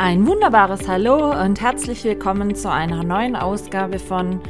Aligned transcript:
Ein 0.00 0.28
wunderbares 0.28 0.86
Hallo 0.86 1.32
und 1.42 1.60
herzlich 1.60 2.04
willkommen 2.04 2.54
zu 2.54 2.70
einer 2.70 3.02
neuen 3.02 3.34
Ausgabe 3.34 3.98
von 3.98 4.40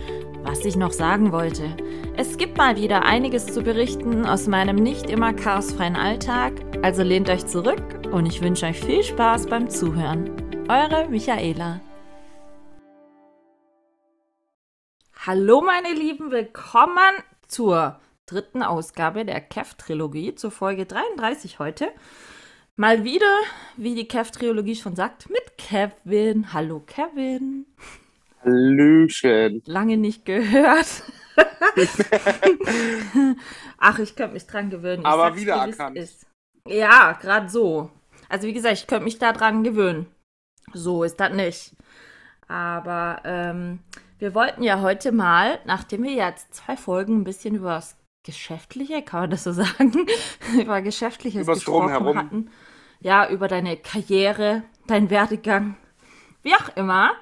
Was 0.42 0.62
ich 0.66 0.76
noch 0.76 0.92
sagen 0.92 1.32
wollte. 1.32 1.74
Es 2.18 2.36
gibt 2.36 2.58
mal 2.58 2.76
wieder 2.76 3.06
einiges 3.06 3.46
zu 3.46 3.62
berichten 3.62 4.26
aus 4.26 4.46
meinem 4.46 4.76
nicht 4.76 5.08
immer 5.08 5.32
chaosfreien 5.32 5.96
Alltag, 5.96 6.52
also 6.82 7.02
lehnt 7.02 7.30
euch 7.30 7.46
zurück 7.46 7.82
und 8.12 8.26
ich 8.26 8.42
wünsche 8.42 8.66
euch 8.66 8.78
viel 8.78 9.02
Spaß 9.02 9.46
beim 9.46 9.70
Zuhören. 9.70 10.30
Eure 10.68 11.08
Michaela. 11.08 11.80
Hallo 15.24 15.62
meine 15.62 15.94
Lieben, 15.94 16.30
willkommen 16.30 17.22
zur 17.46 17.98
dritten 18.26 18.62
Ausgabe 18.62 19.24
der 19.24 19.40
Kev-Trilogie, 19.40 20.34
zur 20.34 20.50
Folge 20.50 20.84
33 20.84 21.58
heute. 21.58 21.88
Mal 22.80 23.02
wieder, 23.02 23.26
wie 23.76 23.96
die 23.96 24.06
Kev-Trilogie 24.06 24.76
schon 24.76 24.94
sagt, 24.94 25.28
mit 25.30 25.58
Kevin. 25.58 26.52
Hallo 26.52 26.78
Kevin. 26.78 27.66
Hallöchen. 28.44 29.62
Lange 29.66 29.96
nicht 29.96 30.24
gehört. 30.24 31.02
Ach, 33.78 33.98
ich 33.98 34.14
könnte 34.14 34.34
mich 34.34 34.46
dran 34.46 34.70
gewöhnen. 34.70 35.00
Ich 35.00 35.08
Aber 35.08 35.34
wiedererkannt. 35.34 35.98
Ja, 36.68 37.18
gerade 37.20 37.48
so. 37.48 37.90
Also 38.28 38.46
wie 38.46 38.52
gesagt, 38.52 38.76
ich 38.76 38.86
könnte 38.86 39.06
mich 39.06 39.18
da 39.18 39.32
dran 39.32 39.64
gewöhnen. 39.64 40.06
So 40.72 41.02
ist 41.02 41.18
das 41.18 41.32
nicht. 41.32 41.72
Aber 42.46 43.22
ähm, 43.24 43.80
wir 44.20 44.36
wollten 44.36 44.62
ja 44.62 44.82
heute 44.82 45.10
mal, 45.10 45.58
nachdem 45.64 46.04
wir 46.04 46.12
jetzt 46.12 46.54
zwei 46.54 46.76
Folgen 46.76 47.22
ein 47.22 47.24
bisschen 47.24 47.56
über 47.56 47.70
das 47.70 47.96
Geschäftliche, 48.24 49.02
kann 49.02 49.22
man 49.22 49.30
das 49.30 49.42
so 49.42 49.50
sagen, 49.50 50.06
über 50.60 50.80
Geschäftliches 50.80 51.42
Übers 51.42 51.58
gesprochen 51.58 51.92
Drumherum. 51.92 52.18
hatten. 52.18 52.50
Ja, 53.00 53.30
über 53.30 53.48
deine 53.48 53.76
Karriere, 53.76 54.64
deinen 54.86 55.10
Werdegang, 55.10 55.76
wie 56.42 56.54
auch 56.54 56.76
immer. 56.76 57.12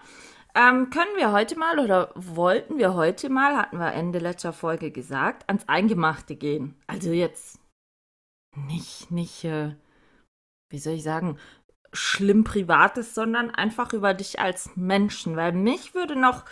Ähm, 0.55 0.89
können 0.89 1.17
wir 1.17 1.33
heute 1.33 1.59
mal 1.59 1.79
oder 1.79 2.13
wollten 2.15 2.79
wir 2.79 2.95
heute 2.95 3.29
mal, 3.29 3.57
hatten 3.57 3.79
wir 3.79 3.93
Ende 3.93 4.19
letzter 4.19 4.55
Folge 4.55 4.91
gesagt, 4.91 5.47
ans 5.49 5.69
Eingemachte 5.69 6.35
gehen. 6.35 6.75
Also 6.87 7.11
jetzt 7.11 7.59
nicht, 8.57 9.11
nicht, 9.11 9.45
äh, 9.45 9.75
wie 10.71 10.79
soll 10.79 10.95
ich 10.95 11.03
sagen, 11.03 11.39
schlimm 11.93 12.45
Privates, 12.45 13.15
sondern 13.15 13.51
einfach 13.51 13.93
über 13.93 14.15
dich 14.15 14.41
als 14.41 14.71
Menschen. 14.77 15.37
Weil 15.37 15.53
mich 15.53 15.95
würde 15.95 16.17
noch 16.17 16.47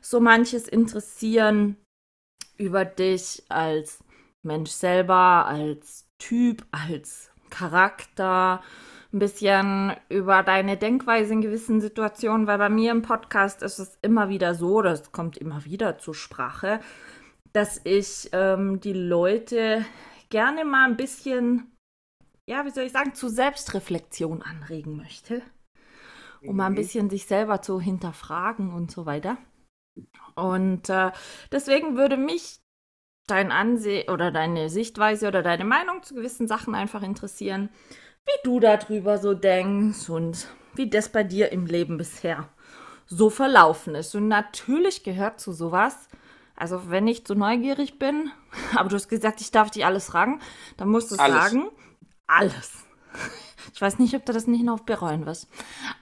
so 0.00 0.20
manches 0.20 0.68
interessieren 0.68 1.76
über 2.56 2.84
dich 2.84 3.44
als 3.48 4.04
Mensch 4.42 4.70
selber, 4.70 5.46
als 5.46 6.08
Typ, 6.18 6.64
als 6.70 7.30
Charakter, 7.50 8.62
ein 9.12 9.18
bisschen 9.18 9.92
über 10.08 10.42
deine 10.42 10.76
Denkweise 10.76 11.32
in 11.32 11.40
gewissen 11.40 11.80
Situationen, 11.80 12.46
weil 12.46 12.58
bei 12.58 12.68
mir 12.68 12.90
im 12.92 13.02
Podcast 13.02 13.62
ist 13.62 13.78
es 13.78 13.98
immer 14.02 14.28
wieder 14.28 14.54
so, 14.54 14.82
das 14.82 15.12
kommt 15.12 15.36
immer 15.38 15.64
wieder 15.64 15.98
zur 15.98 16.14
Sprache, 16.14 16.80
dass 17.52 17.80
ich 17.84 18.28
ähm, 18.32 18.80
die 18.80 18.92
Leute 18.92 19.84
gerne 20.30 20.64
mal 20.64 20.88
ein 20.88 20.96
bisschen, 20.96 21.72
ja, 22.48 22.64
wie 22.66 22.70
soll 22.70 22.84
ich 22.84 22.92
sagen, 22.92 23.14
zu 23.14 23.28
Selbstreflexion 23.28 24.42
anregen 24.42 24.96
möchte, 24.96 25.42
um 26.44 26.56
mal 26.56 26.66
ein 26.66 26.72
Mhm. 26.72 26.76
bisschen 26.76 27.10
sich 27.10 27.26
selber 27.26 27.62
zu 27.62 27.80
hinterfragen 27.80 28.72
und 28.72 28.90
so 28.90 29.06
weiter. 29.06 29.38
Und 30.34 30.88
äh, 30.88 31.10
deswegen 31.52 31.96
würde 31.96 32.16
mich 32.16 32.60
dein 33.30 33.52
Ansehen 33.52 34.08
oder 34.10 34.30
deine 34.30 34.68
Sichtweise 34.70 35.28
oder 35.28 35.42
deine 35.42 35.64
Meinung 35.64 36.02
zu 36.02 36.14
gewissen 36.14 36.48
Sachen 36.48 36.74
einfach 36.74 37.02
interessieren, 37.02 37.68
wie 38.26 38.42
du 38.44 38.60
darüber 38.60 39.18
so 39.18 39.34
denkst 39.34 40.08
und 40.08 40.48
wie 40.74 40.90
das 40.90 41.10
bei 41.10 41.24
dir 41.24 41.52
im 41.52 41.66
Leben 41.66 41.96
bisher 41.98 42.48
so 43.06 43.30
verlaufen 43.30 43.94
ist. 43.94 44.14
Und 44.14 44.28
natürlich 44.28 45.02
gehört 45.02 45.40
zu 45.40 45.52
sowas, 45.52 46.08
also 46.54 46.90
wenn 46.90 47.06
ich 47.06 47.24
zu 47.24 47.34
neugierig 47.34 47.98
bin, 47.98 48.30
aber 48.76 48.88
du 48.88 48.96
hast 48.96 49.08
gesagt, 49.08 49.40
ich 49.40 49.50
darf 49.50 49.70
dich 49.70 49.84
alles 49.84 50.06
fragen, 50.06 50.40
dann 50.76 50.88
musst 50.88 51.10
du 51.10 51.16
Alles. 51.16 51.34
sagen, 51.36 51.68
alles. 52.26 52.84
Ich 53.74 53.82
weiß 53.82 53.98
nicht, 53.98 54.14
ob 54.14 54.24
du 54.24 54.32
das 54.32 54.46
nicht 54.46 54.64
noch 54.64 54.80
bereuen 54.80 55.26
wirst. 55.26 55.46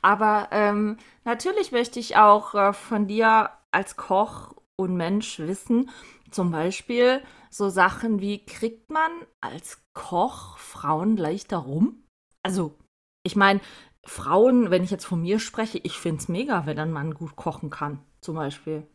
Aber 0.01 0.49
ähm, 0.53 0.99
natürlich 1.25 1.73
möchte 1.73 1.99
ich 1.99 2.17
auch 2.17 2.55
äh, 2.55 2.73
von 2.73 3.09
dir 3.09 3.51
als 3.73 3.97
Koch 3.97 4.55
und 4.77 4.97
Mensch 4.97 5.41
wissen, 5.41 5.91
zum 6.31 6.51
Beispiel 6.51 7.23
so 7.51 7.69
Sachen 7.69 8.21
wie, 8.21 8.45
kriegt 8.45 8.91
man 8.91 9.11
als 9.41 9.83
Koch 9.93 10.59
Frauen 10.59 11.17
leichter 11.17 11.59
rum? 11.59 12.05
Also, 12.43 12.79
ich 13.23 13.37
meine, 13.37 13.61
Frauen, 14.05 14.71
wenn 14.71 14.85
ich 14.85 14.91
jetzt 14.91 15.05
von 15.05 15.23
mir 15.23 15.39
spreche, 15.39 15.79
ich 15.79 15.99
finde 15.99 16.23
es 16.23 16.29
mega, 16.29 16.67
wenn 16.67 16.79
ein 16.79 16.93
Mann 16.93 17.15
gut 17.15 17.37
kochen 17.37 17.71
kann, 17.71 18.05
zum 18.21 18.37
Beispiel. 18.37 18.87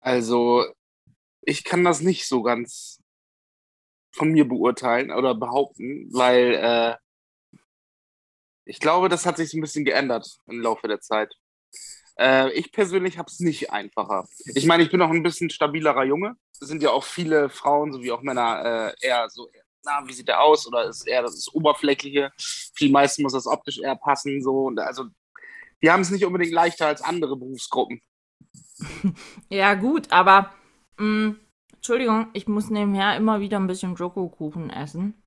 Also, 0.00 0.64
ich 1.42 1.64
kann 1.64 1.84
das 1.84 2.00
nicht 2.00 2.26
so 2.26 2.42
ganz 2.42 3.02
von 4.12 4.30
mir 4.32 4.48
beurteilen 4.48 5.10
oder 5.10 5.34
behaupten, 5.34 6.08
weil 6.12 6.54
äh, 6.54 6.96
ich 8.64 8.80
glaube, 8.80 9.08
das 9.08 9.26
hat 9.26 9.36
sich 9.36 9.52
ein 9.54 9.60
bisschen 9.60 9.84
geändert 9.84 10.38
im 10.46 10.60
Laufe 10.60 10.88
der 10.88 11.00
Zeit. 11.00 11.34
Äh, 12.20 12.52
ich 12.52 12.70
persönlich 12.70 13.16
habe 13.16 13.30
es 13.30 13.40
nicht 13.40 13.72
einfacher. 13.72 14.28
Ich 14.54 14.66
meine, 14.66 14.82
ich 14.82 14.90
bin 14.90 15.00
noch 15.00 15.10
ein 15.10 15.22
bisschen 15.22 15.48
stabilerer 15.48 16.04
Junge. 16.04 16.36
Es 16.60 16.68
sind 16.68 16.82
ja 16.82 16.90
auch 16.90 17.04
viele 17.04 17.48
Frauen 17.48 17.92
sowie 17.92 18.12
auch 18.12 18.20
Männer 18.20 18.92
äh, 19.00 19.06
eher 19.06 19.30
so, 19.30 19.48
na, 19.84 20.06
wie 20.06 20.12
sieht 20.12 20.28
der 20.28 20.42
aus? 20.42 20.66
Oder 20.66 20.84
ist 20.84 21.08
eher 21.08 21.22
das 21.22 21.48
Oberflächliche? 21.54 22.30
Für 22.36 22.88
meisten 22.90 23.22
muss 23.22 23.32
das 23.32 23.46
optisch 23.46 23.78
eher 23.78 23.96
passen. 23.96 24.42
So. 24.42 24.66
Und 24.66 24.78
also, 24.78 25.06
die 25.82 25.90
haben 25.90 26.02
es 26.02 26.10
nicht 26.10 26.26
unbedingt 26.26 26.52
leichter 26.52 26.86
als 26.86 27.02
andere 27.02 27.36
Berufsgruppen. 27.36 28.00
Ja, 29.50 29.74
gut, 29.74 30.10
aber 30.10 30.54
mh, 30.96 31.34
Entschuldigung, 31.74 32.28
ich 32.32 32.48
muss 32.48 32.70
nebenher 32.70 33.16
immer 33.16 33.40
wieder 33.40 33.58
ein 33.58 33.66
bisschen 33.66 33.96
Schokokuchen 33.96 34.70
essen. 34.70 35.22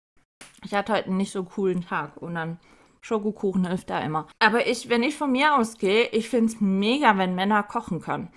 Ich 0.64 0.74
hatte 0.74 0.94
heute 0.94 1.08
einen 1.08 1.18
nicht 1.18 1.32
so 1.32 1.44
coolen 1.44 1.86
Tag 1.86 2.18
und 2.18 2.36
dann 2.36 2.60
Schokokuchen 3.04 3.68
hilft 3.68 3.90
da 3.90 4.00
immer. 4.00 4.28
Aber 4.40 4.66
ich, 4.66 4.90
wenn 4.90 5.04
ich 5.04 5.16
von 5.16 5.32
mir 5.32 5.56
ausgehe, 5.56 6.08
ich 6.12 6.30
finde 6.30 6.54
es 6.54 6.62
mega, 6.62 7.18
wenn 7.18 7.36
Männer 7.36 7.62
kochen 7.62 8.02
können. 8.02 8.30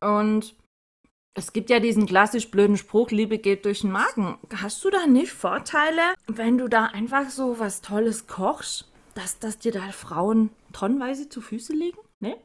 Und 0.00 0.56
es 1.34 1.52
gibt 1.52 1.70
ja 1.70 1.78
diesen 1.78 2.06
klassisch 2.06 2.50
blöden 2.50 2.76
Spruch, 2.76 3.10
Liebe 3.10 3.38
geht 3.38 3.64
durch 3.64 3.82
den 3.82 3.92
Magen. 3.92 4.38
Hast 4.54 4.84
du 4.84 4.90
da 4.90 5.06
nicht 5.06 5.32
Vorteile, 5.32 6.02
wenn 6.26 6.58
du 6.58 6.68
da 6.68 6.86
einfach 6.86 7.30
so 7.30 7.60
was 7.60 7.80
Tolles 7.80 8.26
kochst, 8.26 8.90
dass, 9.14 9.38
dass 9.38 9.58
dir 9.58 9.72
da 9.72 9.92
Frauen 9.92 10.50
tonnenweise 10.72 11.28
zu 11.28 11.40
Füße 11.40 11.72
liegen? 11.72 11.98
Ne? 12.18 12.36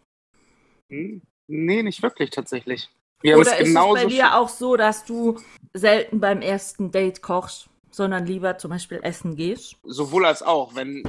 Hm? 0.90 1.22
Nee, 1.48 1.84
nicht 1.84 2.04
wirklich 2.04 2.30
tatsächlich. 2.30 2.90
Haben 3.24 3.40
Oder 3.40 3.60
es 3.60 3.68
ist 3.68 3.76
es 3.76 3.76
bei 3.76 4.06
dir 4.06 4.36
auch 4.36 4.50
so, 4.50 4.76
dass 4.76 5.06
du 5.06 5.40
selten 5.74 6.20
beim 6.20 6.42
ersten 6.42 6.92
Date 6.92 7.22
kochst, 7.22 7.68
sondern 7.92 8.26
lieber 8.26 8.58
zum 8.58 8.72
Beispiel 8.72 9.00
essen 9.04 9.36
gehst? 9.36 9.76
sowohl 9.84 10.26
als 10.26 10.42
auch, 10.42 10.76
wenn 10.76 11.04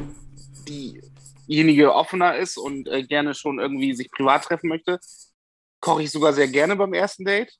diejenige 0.69 1.95
offener 1.95 2.37
ist 2.37 2.57
und 2.57 2.89
äh, 2.89 3.03
gerne 3.05 3.35
schon 3.35 3.59
irgendwie 3.59 3.95
sich 3.95 4.11
privat 4.11 4.45
treffen 4.45 4.69
möchte, 4.69 5.01
koche 5.81 6.03
ich 6.03 6.11
sogar 6.11 6.33
sehr 6.33 6.49
gerne 6.49 6.77
beim 6.77 6.95
ersten 6.95 7.25
Date. 7.25 7.53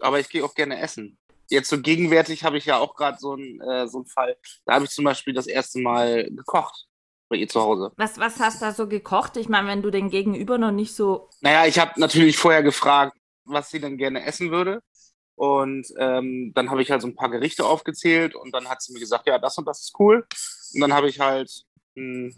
Aber 0.00 0.18
ich 0.18 0.28
gehe 0.28 0.44
auch 0.44 0.54
gerne 0.54 0.80
essen. 0.80 1.18
Jetzt 1.48 1.68
so 1.68 1.80
gegenwärtig 1.80 2.44
habe 2.44 2.58
ich 2.58 2.64
ja 2.64 2.78
auch 2.78 2.94
gerade 2.94 3.18
so 3.18 3.32
einen 3.32 3.60
äh, 3.60 3.88
so 3.88 3.98
einen 3.98 4.06
Fall. 4.06 4.36
Da 4.64 4.74
habe 4.74 4.84
ich 4.84 4.90
zum 4.90 5.04
Beispiel 5.04 5.34
das 5.34 5.46
erste 5.46 5.80
Mal 5.80 6.30
gekocht 6.30 6.86
bei 7.28 7.36
ihr 7.36 7.48
zu 7.48 7.60
Hause. 7.60 7.92
Was, 7.96 8.18
was 8.18 8.38
hast 8.40 8.60
du 8.60 8.66
da 8.66 8.72
so 8.72 8.88
gekocht? 8.88 9.36
Ich 9.36 9.48
meine, 9.48 9.68
wenn 9.68 9.82
du 9.82 9.90
den 9.90 10.10
Gegenüber 10.10 10.58
noch 10.58 10.72
nicht 10.72 10.94
so. 10.94 11.28
Naja, 11.40 11.66
ich 11.66 11.78
habe 11.78 11.98
natürlich 11.98 12.36
vorher 12.36 12.62
gefragt, 12.62 13.16
was 13.44 13.70
sie 13.70 13.80
denn 13.80 13.98
gerne 13.98 14.24
essen 14.24 14.50
würde. 14.50 14.82
Und 15.40 15.86
ähm, 15.96 16.52
dann 16.54 16.68
habe 16.68 16.82
ich 16.82 16.90
halt 16.90 17.00
so 17.00 17.08
ein 17.08 17.14
paar 17.16 17.30
Gerichte 17.30 17.64
aufgezählt 17.64 18.34
und 18.34 18.54
dann 18.54 18.68
hat 18.68 18.82
sie 18.82 18.92
mir 18.92 19.00
gesagt, 19.00 19.26
ja, 19.26 19.38
das 19.38 19.56
und 19.56 19.64
das 19.64 19.80
ist 19.80 19.98
cool. 19.98 20.26
Und 20.74 20.80
dann 20.82 20.92
habe 20.92 21.08
ich 21.08 21.18
halt 21.18 21.50
mh, 21.94 22.34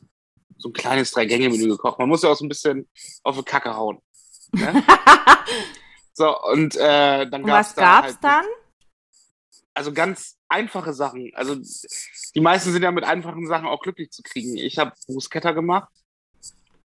so 0.56 0.68
ein 0.68 0.72
kleines 0.72 1.10
Drei-Gänge-Menü 1.10 1.66
gekocht. 1.66 1.98
Man 1.98 2.08
muss 2.08 2.22
ja 2.22 2.30
auch 2.30 2.36
so 2.36 2.44
ein 2.44 2.48
bisschen 2.48 2.88
auf 3.24 3.36
die 3.36 3.42
Kacke 3.42 3.74
hauen. 3.74 3.98
Ne? 4.52 4.84
so, 6.12 6.40
und 6.42 6.76
äh, 6.76 7.28
dann 7.28 7.42
Und 7.42 7.48
gab's 7.48 7.70
was 7.70 7.74
da 7.74 7.82
gab's 7.82 8.06
halt, 8.06 8.18
dann? 8.22 8.44
Also 9.74 9.92
ganz 9.92 10.38
einfache 10.48 10.92
Sachen. 10.92 11.32
Also 11.34 11.56
die 12.36 12.40
meisten 12.40 12.70
sind 12.70 12.84
ja 12.84 12.92
mit 12.92 13.02
einfachen 13.02 13.48
Sachen 13.48 13.66
auch 13.66 13.80
glücklich 13.80 14.12
zu 14.12 14.22
kriegen. 14.22 14.56
Ich 14.56 14.78
habe 14.78 14.92
Bruschetta 15.08 15.50
gemacht. 15.50 15.88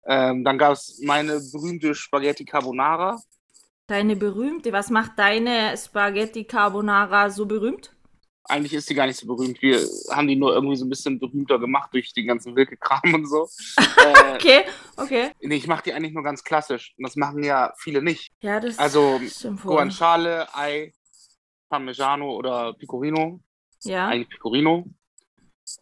Ähm, 0.07 0.43
dann 0.43 0.57
gab 0.57 0.73
es 0.73 0.99
meine 1.03 1.39
berühmte 1.51 1.93
Spaghetti 1.93 2.43
Carbonara. 2.43 3.21
Deine 3.87 4.17
berühmte, 4.17 4.73
was 4.73 4.89
macht 4.89 5.17
deine 5.17 5.75
Spaghetti 5.77 6.43
Carbonara 6.43 7.29
so 7.29 7.45
berühmt? 7.45 7.93
Eigentlich 8.43 8.73
ist 8.73 8.89
die 8.89 8.93
gar 8.95 9.07
nicht 9.07 9.17
so 9.17 9.27
berühmt. 9.27 9.61
Wir 9.61 9.79
haben 10.09 10.27
die 10.27 10.35
nur 10.35 10.53
irgendwie 10.53 10.75
so 10.75 10.85
ein 10.85 10.89
bisschen 10.89 11.19
berühmter 11.19 11.57
gemacht 11.57 11.93
durch 11.93 12.13
den 12.13 12.27
ganzen 12.27 12.53
Wilke-Kram 12.55 13.13
und 13.13 13.25
so. 13.27 13.47
äh, 13.77 14.35
Okay, 14.35 14.65
okay. 14.97 15.31
nee, 15.41 15.55
ich 15.55 15.67
mache 15.67 15.83
die 15.83 15.93
eigentlich 15.93 16.13
nur 16.13 16.23
ganz 16.23 16.43
klassisch. 16.43 16.93
Und 16.97 17.03
das 17.07 17.15
machen 17.15 17.43
ja 17.43 17.73
viele 17.77 18.01
nicht. 18.01 18.31
Ja, 18.41 18.59
das 18.59 18.77
Also. 18.77 19.19
Guanciale, 19.63 20.47
Ei, 20.53 20.93
Parmigiano 21.69 22.35
oder 22.35 22.73
Pecorino. 22.73 23.39
Ja. 23.83 24.07
Eigentlich 24.07 24.29
Pecorino. 24.29 24.85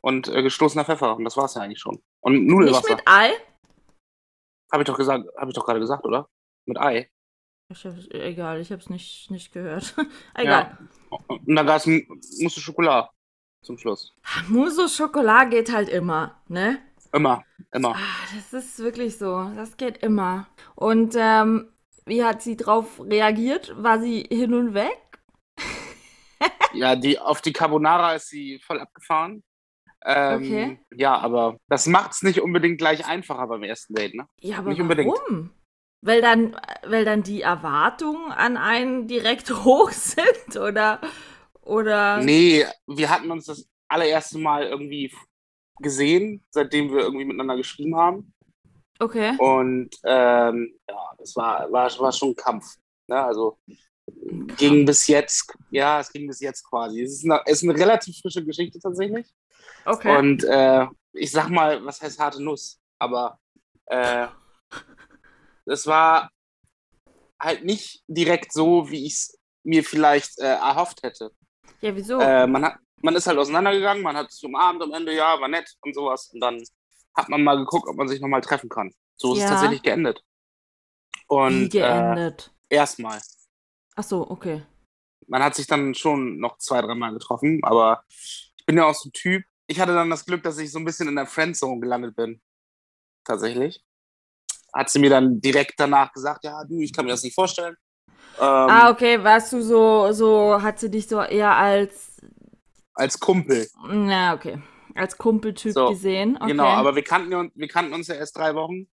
Und 0.02 0.28
äh, 0.28 0.42
gestoßener 0.44 0.86
Pfeffer. 0.86 1.16
Und 1.16 1.24
das 1.24 1.38
war's 1.38 1.56
ja 1.56 1.62
eigentlich 1.62 1.80
schon. 1.80 2.02
Und 2.20 2.34
Nicht 2.34 2.52
Nudelwasser. 2.52 2.96
mit 2.96 3.04
Ei? 3.08 3.32
Habe 4.72 4.84
ich 4.84 4.88
doch 4.88 4.98
gesagt, 4.98 5.26
habe 5.38 5.50
ich 5.50 5.56
doch 5.56 5.66
gerade 5.66 5.80
gesagt, 5.80 6.06
oder? 6.06 6.30
Mit 6.66 6.80
Ei. 6.80 7.10
Ich 7.70 7.84
hab's, 7.86 8.08
egal, 8.12 8.62
ich 8.62 8.72
hab's 8.72 8.90
nicht, 8.90 9.32
nicht 9.32 9.52
gehört. 9.52 9.96
egal. 10.36 10.78
Und 11.10 11.56
dann 11.56 11.66
gab 11.66 11.78
es 11.78 11.88
Mousse 11.88 12.60
Schokolade 12.60 13.10
zum 13.64 13.78
Schluss. 13.78 14.14
Mousse 14.48 14.88
Schokolade 14.88 15.50
geht 15.50 15.74
halt 15.74 15.90
immer, 15.90 16.42
ne? 16.48 16.80
Immer, 17.12 17.44
immer. 17.74 17.96
Ah, 17.96 18.36
das 18.36 18.54
ist 18.54 18.80
wirklich 18.80 19.18
so. 19.18 19.52
Das 19.56 19.78
geht 19.78 19.98
immer. 20.04 20.48
Und 20.76 21.16
ähm, 21.18 21.70
wie 22.06 22.24
hat 22.24 22.42
sie 22.42 22.56
drauf 22.58 23.00
reagiert? 23.00 23.74
War 23.82 24.00
sie 24.00 24.22
hin 24.30 24.54
und 24.54 24.74
weg? 24.74 25.00
Ja, 26.74 26.96
die, 26.96 27.18
auf 27.18 27.42
die 27.42 27.54
Carbonara 27.54 28.16
ist 28.16 28.28
sie 28.30 28.60
voll 28.60 28.80
abgefahren. 28.80 29.44
Ähm, 30.06 30.44
Okay. 30.44 30.80
Ja, 30.94 31.18
aber 31.18 31.58
das 31.70 31.88
macht 31.88 32.12
es 32.12 32.22
nicht 32.22 32.42
unbedingt 32.42 32.78
gleich 32.78 33.06
einfacher 33.08 33.48
beim 33.48 33.64
ersten 33.64 33.96
Date, 33.96 34.14
ne? 34.14 34.28
Ja, 34.42 34.58
aber 34.60 34.70
Nicht 34.72 34.82
unbedingt. 34.82 35.18
Weil 36.06 36.22
dann, 36.22 36.56
weil 36.86 37.04
dann 37.04 37.24
die 37.24 37.42
Erwartungen 37.42 38.32
an 38.32 38.58
einen 38.58 39.08
direkt 39.08 39.50
hoch 39.66 39.90
sind, 39.90 40.56
oder? 40.56 41.02
Oder? 41.62 42.22
Nee, 42.22 42.64
wir 42.86 43.10
hatten 43.10 43.32
uns 43.32 43.46
das 43.46 43.68
allererste 43.88 44.38
Mal 44.38 44.68
irgendwie 44.68 45.12
gesehen, 45.80 46.46
seitdem 46.52 46.92
wir 46.92 47.00
irgendwie 47.00 47.26
miteinander 47.26 47.58
geschrieben 47.58 47.96
haben. 47.96 48.34
Okay. 49.00 49.36
Und 49.40 49.98
ähm, 50.04 50.78
ja, 50.88 51.12
das 51.18 51.36
war, 51.36 51.72
war, 51.72 51.90
war 52.00 52.12
schon 52.12 52.30
ein 52.30 52.36
Kampf. 52.36 52.76
Ne? 53.08 53.20
Also 53.20 53.58
ging 54.58 54.86
bis 54.86 55.08
jetzt, 55.08 55.58
ja, 55.72 56.00
es 56.00 56.12
ging 56.12 56.28
bis 56.28 56.40
jetzt 56.40 56.64
quasi. 56.70 57.02
Es 57.02 57.14
ist 57.14 57.26
eine, 57.26 57.42
es 57.48 57.64
ist 57.64 57.70
eine 57.70 57.80
relativ 57.80 58.20
frische 58.20 58.46
Geschichte 58.46 58.80
tatsächlich. 58.80 59.34
Okay. 59.86 60.16
Und 60.16 60.44
äh, 60.44 60.86
ich 61.14 61.32
sag 61.32 61.50
mal, 61.50 61.84
was 61.84 62.00
heißt 62.00 62.20
harte 62.20 62.44
Nuss? 62.44 62.80
Aber 63.00 63.40
äh, 63.88 64.28
es 65.66 65.88
war 65.88 66.30
halt 67.40 67.64
nicht 67.64 68.04
direkt 68.08 68.54
so, 68.54 68.90
wie 68.90 69.06
ich 69.06 69.14
es 69.14 69.38
mir 69.64 69.84
vielleicht 69.84 70.40
äh, 70.40 70.46
erhofft 70.56 71.04
hätte. 71.04 71.32
ja, 71.82 71.96
wieso? 71.96 72.20
Äh, 72.20 72.48
man, 72.48 72.66
hat, 72.66 72.78
man 73.02 73.16
ist 73.16 73.28
halt 73.28 73.38
auseinandergegangen, 73.38 74.04
man 74.04 74.16
hat 74.16 74.32
sich 74.32 74.44
umarmt 74.46 74.82
am 74.82 74.94
Ende, 74.94 75.14
ja, 75.14 75.40
war 75.40 75.48
nett 75.48 75.70
und 75.82 75.94
sowas. 75.94 76.30
Und 76.34 76.40
dann 76.40 76.62
hat 77.16 77.30
man 77.30 77.44
mal 77.44 77.58
geguckt, 77.58 77.88
ob 77.88 77.96
man 77.96 78.08
sich 78.08 78.22
nochmal 78.22 78.42
treffen 78.42 78.70
kann. 78.70 78.94
So 79.18 79.34
ist 79.34 79.40
Ja. 79.40 79.46
es 79.46 79.52
tatsächlich 79.52 79.82
geendet. 79.82 80.22
wie 81.16 81.24
Und 81.28 81.66
äh, 81.76 81.80
geendet? 81.80 82.52
erstmal. 82.70 83.22
Ach 83.96 84.04
so, 84.04 84.30
okay. 84.30 84.64
Man 85.28 85.42
hat 85.44 85.56
sich 85.56 85.66
dann 85.68 85.96
schon 85.96 86.38
noch 86.38 86.58
zwei, 86.58 86.82
dreimal 86.82 87.14
getroffen, 87.14 87.60
aber 87.64 88.04
ich 88.10 88.66
bin 88.66 88.78
ja 88.78 88.86
auch 88.86 88.94
so 88.94 89.10
ein 89.10 89.14
Typ. 89.14 89.44
Ich 89.68 89.80
hatte 89.80 89.94
dann 89.94 90.10
das 90.10 90.26
Glück, 90.26 90.44
dass 90.44 90.58
ich 90.60 90.72
so 90.72 90.78
ein 90.80 90.86
bisschen 90.86 91.08
in 91.08 91.16
der 91.16 91.26
Friendzone 91.26 91.80
gelandet 91.80 92.16
bin. 92.16 92.42
Tatsächlich. 93.24 93.84
Hat 94.76 94.90
sie 94.90 95.00
mir 95.00 95.10
dann 95.10 95.40
direkt 95.42 95.76
danach 95.80 96.12
gesagt, 96.14 96.44
ja, 96.44 96.64
du, 96.66 96.82
ich 96.82 96.94
kann 96.94 97.06
mir 97.06 97.12
das 97.12 97.24
nicht 97.24 97.36
vorstellen. 97.36 97.76
Ähm, 98.38 98.44
ah, 98.44 98.90
okay, 98.92 99.24
warst 99.24 99.54
du 99.54 99.62
so, 99.62 100.12
so, 100.12 100.62
hat 100.62 100.80
sie 100.80 100.92
dich 100.92 101.08
so 101.08 101.22
eher 101.22 101.56
als, 101.56 102.18
Als 102.94 103.20
Kumpel. 103.20 103.68
na, 103.90 104.34
okay, 104.34 104.62
als 104.94 105.18
Kumpeltyp 105.18 105.74
So, 105.74 105.90
gesehen? 105.90 106.36
Okay. 106.38 106.48
Genau, 106.48 106.66
aber 106.68 106.96
wir 106.96 107.04
kannten, 107.04 107.34
uns, 107.34 107.52
wir 107.56 107.68
kannten 107.70 107.94
uns 107.94 108.08
ja 108.08 108.16
erst 108.16 108.38
drei 108.38 108.54
Wochen. 108.56 108.88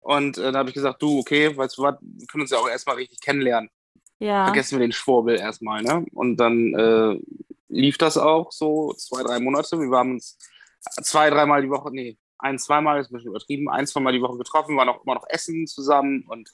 Und 0.00 0.38
äh, 0.38 0.52
da 0.52 0.58
habe 0.60 0.68
ich 0.68 0.74
gesagt, 0.74 1.02
du, 1.02 1.18
okay, 1.20 1.56
weißt 1.56 1.78
du 1.78 1.82
was, 1.82 1.96
wir 2.00 2.26
können 2.28 2.42
uns 2.42 2.50
ja 2.50 2.58
auch 2.58 2.68
erstmal 2.68 2.96
richtig 2.96 3.20
kennenlernen. 3.20 3.70
ja. 4.20 4.44
Vergessen 4.44 4.78
wir 4.78 4.86
den 4.86 4.92
Schwurbel 4.92 5.36
erstmal, 5.38 5.82
ne? 5.82 6.04
Und 6.12 6.36
dann 6.36 6.74
äh, 6.74 7.18
lief 7.68 7.98
das 7.98 8.16
auch 8.18 8.52
so 8.52 8.92
zwei, 8.94 9.22
drei 9.24 9.40
Monate. 9.40 9.78
Wir 9.80 9.96
haben 9.98 10.12
uns 10.12 10.36
zwei, 11.02 11.30
dreimal 11.30 11.62
die 11.62 11.70
Woche, 11.70 11.90
nee, 11.92 12.18
ein, 12.44 12.58
zweimal 12.58 13.00
ist 13.00 13.10
ein 13.10 13.14
bisschen 13.14 13.30
übertrieben, 13.30 13.70
ein, 13.70 13.86
zweimal 13.86 14.12
die 14.12 14.20
Woche 14.20 14.36
getroffen, 14.36 14.76
waren 14.76 14.90
auch 14.90 15.02
immer 15.02 15.14
noch 15.14 15.26
essen 15.28 15.66
zusammen 15.66 16.24
und 16.28 16.50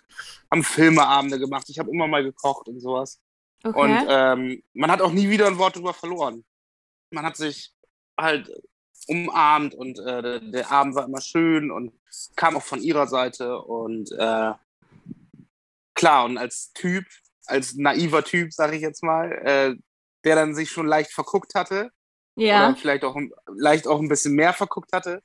haben 0.50 0.62
Filmeabende 0.62 1.38
gemacht. 1.38 1.69
Ich 1.69 1.78
habe 1.78 1.90
immer 1.90 2.06
mal 2.06 2.22
gekocht 2.22 2.69
und 2.69 2.81
sowas. 2.81 3.20
Okay. 3.64 3.78
Und 3.78 4.06
ähm, 4.08 4.62
man 4.72 4.90
hat 4.90 5.02
auch 5.02 5.12
nie 5.12 5.28
wieder 5.28 5.48
ein 5.48 5.58
Wort 5.58 5.76
drüber 5.76 5.92
verloren. 5.92 6.44
Man 7.10 7.25
hat 7.25 7.37
sich 7.37 7.75
halt 8.19 8.50
umarmt 9.08 9.75
und 9.75 9.98
äh, 9.98 10.40
der, 10.50 10.70
Abend 10.70 10.94
war 10.94 11.06
immer 11.06 11.20
schön 11.20 11.72
und 11.72 11.92
kam 12.37 12.56
auch 12.56 12.62
von 12.62 12.81
ihrer 12.81 13.08
Seite. 13.08 13.60
Und 13.60 14.12
äh, 14.12 14.52
klar, 15.94 16.25
und 16.25 16.38
als 16.38 16.72
Typ, 16.72 17.04
als 17.46 17.75
naiver 17.75 18.22
Typ, 18.22 18.52
sage 18.52 18.76
ich 18.76 18.82
jetzt 18.82 19.02
mal, 19.02 19.32
äh, 19.32 19.75
der 20.25 20.37
dann 20.37 20.54
sich 20.54 20.70
schon 20.70 20.87
leicht 20.87 21.12
verguckt 21.12 21.54
hatte 21.56 21.90
ja. 22.37 22.69
oder 22.69 22.76
vielleicht 22.76 23.04
auch 23.04 23.16
leicht 23.46 23.88
auch 23.88 24.00
ein 24.00 24.08
bisschen 24.08 24.34
mehr 24.34 24.52
verguckt 24.52 24.92
hatte, 24.92 25.22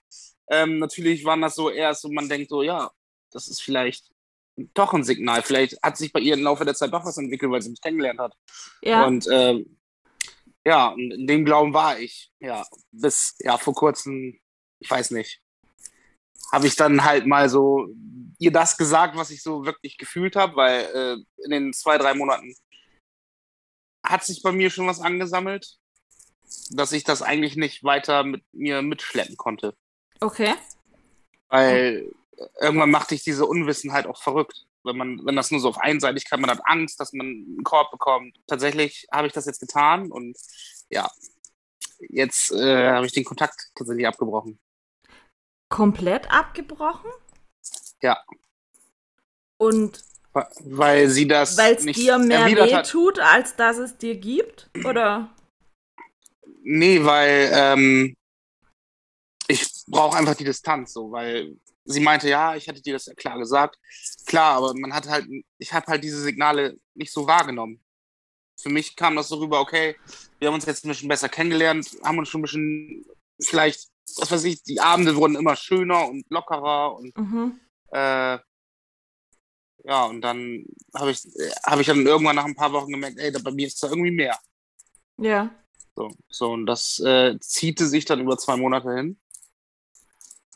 ähm, 0.49 0.79
natürlich 0.79 1.25
waren 1.25 1.41
das 1.41 1.55
so 1.55 1.69
erst 1.69 2.01
so, 2.01 2.11
man 2.11 2.29
denkt 2.29 2.49
so, 2.49 2.63
ja, 2.63 2.91
das 3.31 3.47
ist 3.47 3.61
vielleicht 3.61 4.11
doch 4.73 4.93
ein 4.93 5.03
Signal. 5.03 5.41
Vielleicht 5.41 5.81
hat 5.83 5.97
sich 5.97 6.13
bei 6.13 6.19
ihr 6.19 6.35
im 6.35 6.43
Laufe 6.43 6.65
der 6.65 6.75
Zeit 6.75 6.93
doch 6.93 7.05
was 7.05 7.17
entwickelt, 7.17 7.51
weil 7.51 7.61
sie 7.61 7.69
mich 7.69 7.81
kennengelernt 7.81 8.19
hat. 8.19 8.33
ja. 8.81 9.05
Und 9.05 9.27
ähm, 9.31 9.77
ja, 10.67 10.87
und 10.87 11.11
in 11.11 11.27
dem 11.27 11.45
Glauben 11.45 11.73
war 11.73 11.99
ich. 11.99 12.31
Ja, 12.39 12.65
bis 12.91 13.35
ja 13.39 13.57
vor 13.57 13.75
kurzem, 13.75 14.39
ich 14.79 14.89
weiß 14.89 15.11
nicht, 15.11 15.39
habe 16.51 16.65
ich 16.67 16.75
dann 16.75 17.03
halt 17.03 17.27
mal 17.27 17.49
so 17.49 17.87
ihr 18.39 18.51
das 18.51 18.77
gesagt, 18.77 19.15
was 19.15 19.29
ich 19.29 19.43
so 19.43 19.65
wirklich 19.65 19.97
gefühlt 19.97 20.35
habe, 20.35 20.55
weil 20.55 20.81
äh, 20.81 21.43
in 21.43 21.51
den 21.51 21.73
zwei, 21.73 21.97
drei 21.97 22.13
Monaten 22.13 22.53
hat 24.03 24.23
sich 24.23 24.41
bei 24.41 24.51
mir 24.51 24.69
schon 24.69 24.87
was 24.87 24.99
angesammelt, 24.99 25.77
dass 26.71 26.91
ich 26.91 27.03
das 27.03 27.21
eigentlich 27.21 27.55
nicht 27.55 27.83
weiter 27.83 28.23
mit 28.23 28.43
mir 28.51 28.81
mitschleppen 28.81 29.37
konnte. 29.37 29.75
Okay. 30.21 30.53
Weil 31.49 32.11
irgendwann 32.59 32.91
macht 32.91 33.11
dich 33.11 33.23
diese 33.23 33.45
Unwissenheit 33.45 34.07
auch 34.07 34.21
verrückt. 34.21 34.65
Wenn 34.83 34.97
man, 34.97 35.25
wenn 35.25 35.35
das 35.35 35.51
nur 35.51 35.59
so 35.59 35.69
auf 35.69 35.79
Einseitigkeit, 35.79 36.39
man 36.39 36.51
hat 36.51 36.61
Angst, 36.65 36.99
dass 36.99 37.13
man 37.13 37.25
einen 37.25 37.63
Korb 37.63 37.91
bekommt. 37.91 38.37
Tatsächlich 38.47 39.07
habe 39.11 39.27
ich 39.27 39.33
das 39.33 39.45
jetzt 39.45 39.59
getan 39.59 40.11
und 40.11 40.37
ja, 40.89 41.09
jetzt 42.09 42.51
äh, 42.51 42.89
habe 42.89 43.05
ich 43.05 43.13
den 43.13 43.25
Kontakt 43.25 43.71
tatsächlich 43.75 44.07
abgebrochen. 44.07 44.59
Komplett 45.69 46.29
abgebrochen? 46.31 47.09
Ja. 48.01 48.23
Und 49.57 50.03
Weil 50.59 51.09
sie 51.09 51.27
das 51.27 51.57
weil 51.57 51.75
es 51.75 51.83
nicht 51.85 51.97
dir 51.97 52.17
mehr 52.19 52.45
weh 52.45 52.83
tut, 52.83 53.19
als 53.19 53.55
dass 53.55 53.77
es 53.77 53.97
dir 53.97 54.15
gibt? 54.15 54.69
Oder? 54.83 55.33
Nee, 56.61 57.03
weil 57.03 57.49
ähm, 57.53 58.15
ich 59.47 59.65
brauche 59.87 60.17
einfach 60.17 60.35
die 60.35 60.43
Distanz 60.43 60.93
so, 60.93 61.11
weil 61.11 61.55
sie 61.85 61.99
meinte, 61.99 62.27
ja, 62.29 62.55
ich 62.55 62.67
hatte 62.67 62.81
dir 62.81 62.93
das 62.93 63.05
ja 63.05 63.13
klar 63.13 63.37
gesagt. 63.37 63.77
Klar, 64.25 64.57
aber 64.57 64.73
man 64.75 64.93
hat 64.93 65.07
halt, 65.07 65.27
ich 65.57 65.73
habe 65.73 65.85
halt 65.87 66.03
diese 66.03 66.21
Signale 66.21 66.77
nicht 66.95 67.11
so 67.13 67.27
wahrgenommen. 67.27 67.81
Für 68.59 68.69
mich 68.69 68.95
kam 68.95 69.15
das 69.15 69.27
so 69.27 69.37
rüber, 69.37 69.59
okay, 69.59 69.95
wir 70.39 70.47
haben 70.47 70.55
uns 70.55 70.65
jetzt 70.65 70.85
ein 70.85 70.89
bisschen 70.89 71.09
besser 71.09 71.29
kennengelernt, 71.29 71.89
haben 72.03 72.17
uns 72.17 72.29
schon 72.29 72.39
ein 72.39 72.43
bisschen, 72.43 73.05
vielleicht, 73.41 73.89
was 74.17 74.31
weiß 74.31 74.43
ich, 74.45 74.63
die 74.63 74.79
Abende 74.79 75.15
wurden 75.15 75.35
immer 75.35 75.55
schöner 75.55 76.07
und 76.07 76.25
lockerer 76.29 76.95
und 76.95 77.15
Mhm. 77.17 77.59
äh, 77.91 78.39
ja, 79.87 80.05
und 80.05 80.21
dann 80.21 80.65
habe 80.95 81.11
ich, 81.11 81.21
hab 81.63 81.79
ich 81.79 81.85
dann 81.85 82.05
irgendwann 82.07 82.37
nach 82.37 82.45
ein 82.45 82.55
paar 82.55 82.73
Wochen 82.73 82.91
gemerkt, 82.91 83.19
ey, 83.19 83.31
da 83.31 83.39
bei 83.39 83.51
mir 83.51 83.67
ist 83.67 83.83
da 83.83 83.89
irgendwie 83.89 84.11
mehr. 84.11 84.39
Ja. 85.17 85.53
So, 85.95 86.11
so 86.27 86.51
und 86.51 86.65
das 86.65 86.99
äh, 86.99 87.37
ziehte 87.39 87.85
sich 87.85 88.05
dann 88.05 88.19
über 88.19 88.37
zwei 88.37 88.57
Monate 88.57 88.95
hin 88.95 89.19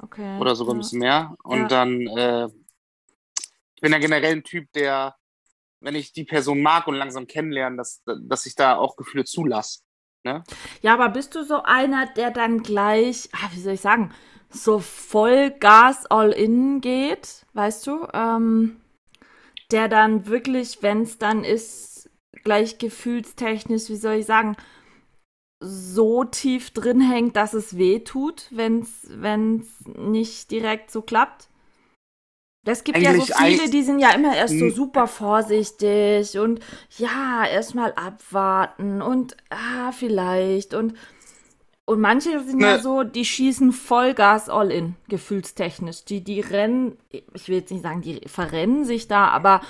Okay. 0.01 0.39
oder 0.39 0.55
sogar 0.55 0.75
ein 0.75 0.79
bisschen 0.79 0.99
mehr. 0.99 1.35
Und 1.43 1.59
Ja. 1.63 1.67
dann, 1.67 2.07
äh, 2.07 2.47
ich 3.75 3.81
bin 3.81 3.91
ja 3.91 3.99
generell 3.99 4.37
ein 4.37 4.43
Typ, 4.43 4.71
der, 4.73 5.15
wenn 5.81 5.95
ich 5.95 6.13
die 6.13 6.25
Person 6.25 6.61
mag 6.61 6.87
und 6.87 6.95
langsam 6.95 7.27
kennenlerne, 7.27 7.77
dass, 7.77 8.03
dass 8.05 8.45
ich 8.45 8.55
da 8.55 8.75
auch 8.77 8.95
Gefühle 8.95 9.25
zulasse. 9.25 9.81
Ja, 10.81 10.93
aber 10.93 11.09
bist 11.09 11.35
du 11.35 11.43
so 11.43 11.63
einer, 11.63 12.05
der 12.07 12.31
dann 12.31 12.61
gleich, 12.61 13.29
ah, 13.33 13.49
wie 13.53 13.61
soll 13.61 13.73
ich 13.73 13.81
sagen, 13.81 14.13
so 14.49 14.79
voll 14.79 15.51
Gas 15.51 16.05
all 16.07 16.31
in 16.31 16.81
geht, 16.81 17.45
weißt 17.53 17.87
du? 17.87 18.07
Ähm, 18.13 18.81
der 19.71 19.87
dann 19.87 20.25
wirklich, 20.27 20.81
wenn 20.81 21.03
es 21.03 21.17
dann 21.17 21.43
ist, 21.43 22.09
gleich 22.43 22.77
gefühlstechnisch, 22.77 23.89
wie 23.89 23.95
soll 23.95 24.15
ich 24.15 24.25
sagen, 24.25 24.57
so 25.59 26.23
tief 26.23 26.71
drin 26.71 27.01
hängt, 27.01 27.35
dass 27.35 27.53
es 27.53 27.77
weh 27.77 27.99
tut, 27.99 28.47
wenn 28.51 28.81
es 28.81 29.85
nicht 29.87 30.51
direkt 30.51 30.91
so 30.91 31.01
klappt? 31.01 31.49
Es 32.65 32.83
gibt 32.83 32.99
ja 32.99 33.13
so 33.15 33.33
Eigentlich 33.33 33.59
viele, 33.59 33.69
die 33.71 33.83
sind 33.83 33.99
ja 33.99 34.11
immer 34.11 34.35
erst 34.35 34.59
so 34.59 34.69
super 34.69 35.07
vorsichtig 35.07 36.37
und 36.37 36.59
ja, 36.97 37.45
erstmal 37.45 37.93
abwarten 37.93 39.01
und 39.01 39.35
ah, 39.49 39.91
vielleicht 39.91 40.73
und 40.73 40.93
und 41.85 42.01
manche 42.01 42.43
sind 42.43 42.59
ja 42.59 42.77
Ne. 42.77 42.83
so, 42.83 43.03
die 43.03 43.25
schießen 43.25 43.71
Vollgas 43.71 44.47
all 44.47 44.71
in, 44.71 44.95
gefühlstechnisch. 45.07 46.05
Die, 46.05 46.23
die 46.23 46.39
rennen, 46.39 46.99
ich 47.09 47.47
will 47.47 47.57
jetzt 47.57 47.71
nicht 47.71 47.81
sagen, 47.81 48.01
die 48.03 48.21
verrennen 48.27 48.85
sich 48.85 49.07
da, 49.07 49.29
aber 49.29 49.61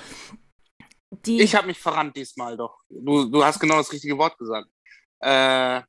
die. 1.24 1.40
Ich 1.40 1.54
habe 1.54 1.68
mich 1.68 1.78
verrannt 1.78 2.14
diesmal 2.16 2.58
doch. 2.58 2.76
Du, 2.90 3.24
du 3.24 3.42
hast 3.42 3.58
genau 3.58 3.76
das 3.78 3.90
richtige 3.90 4.18
Wort 4.18 4.36
gesagt. 4.36 4.68
Äh, 5.20 5.82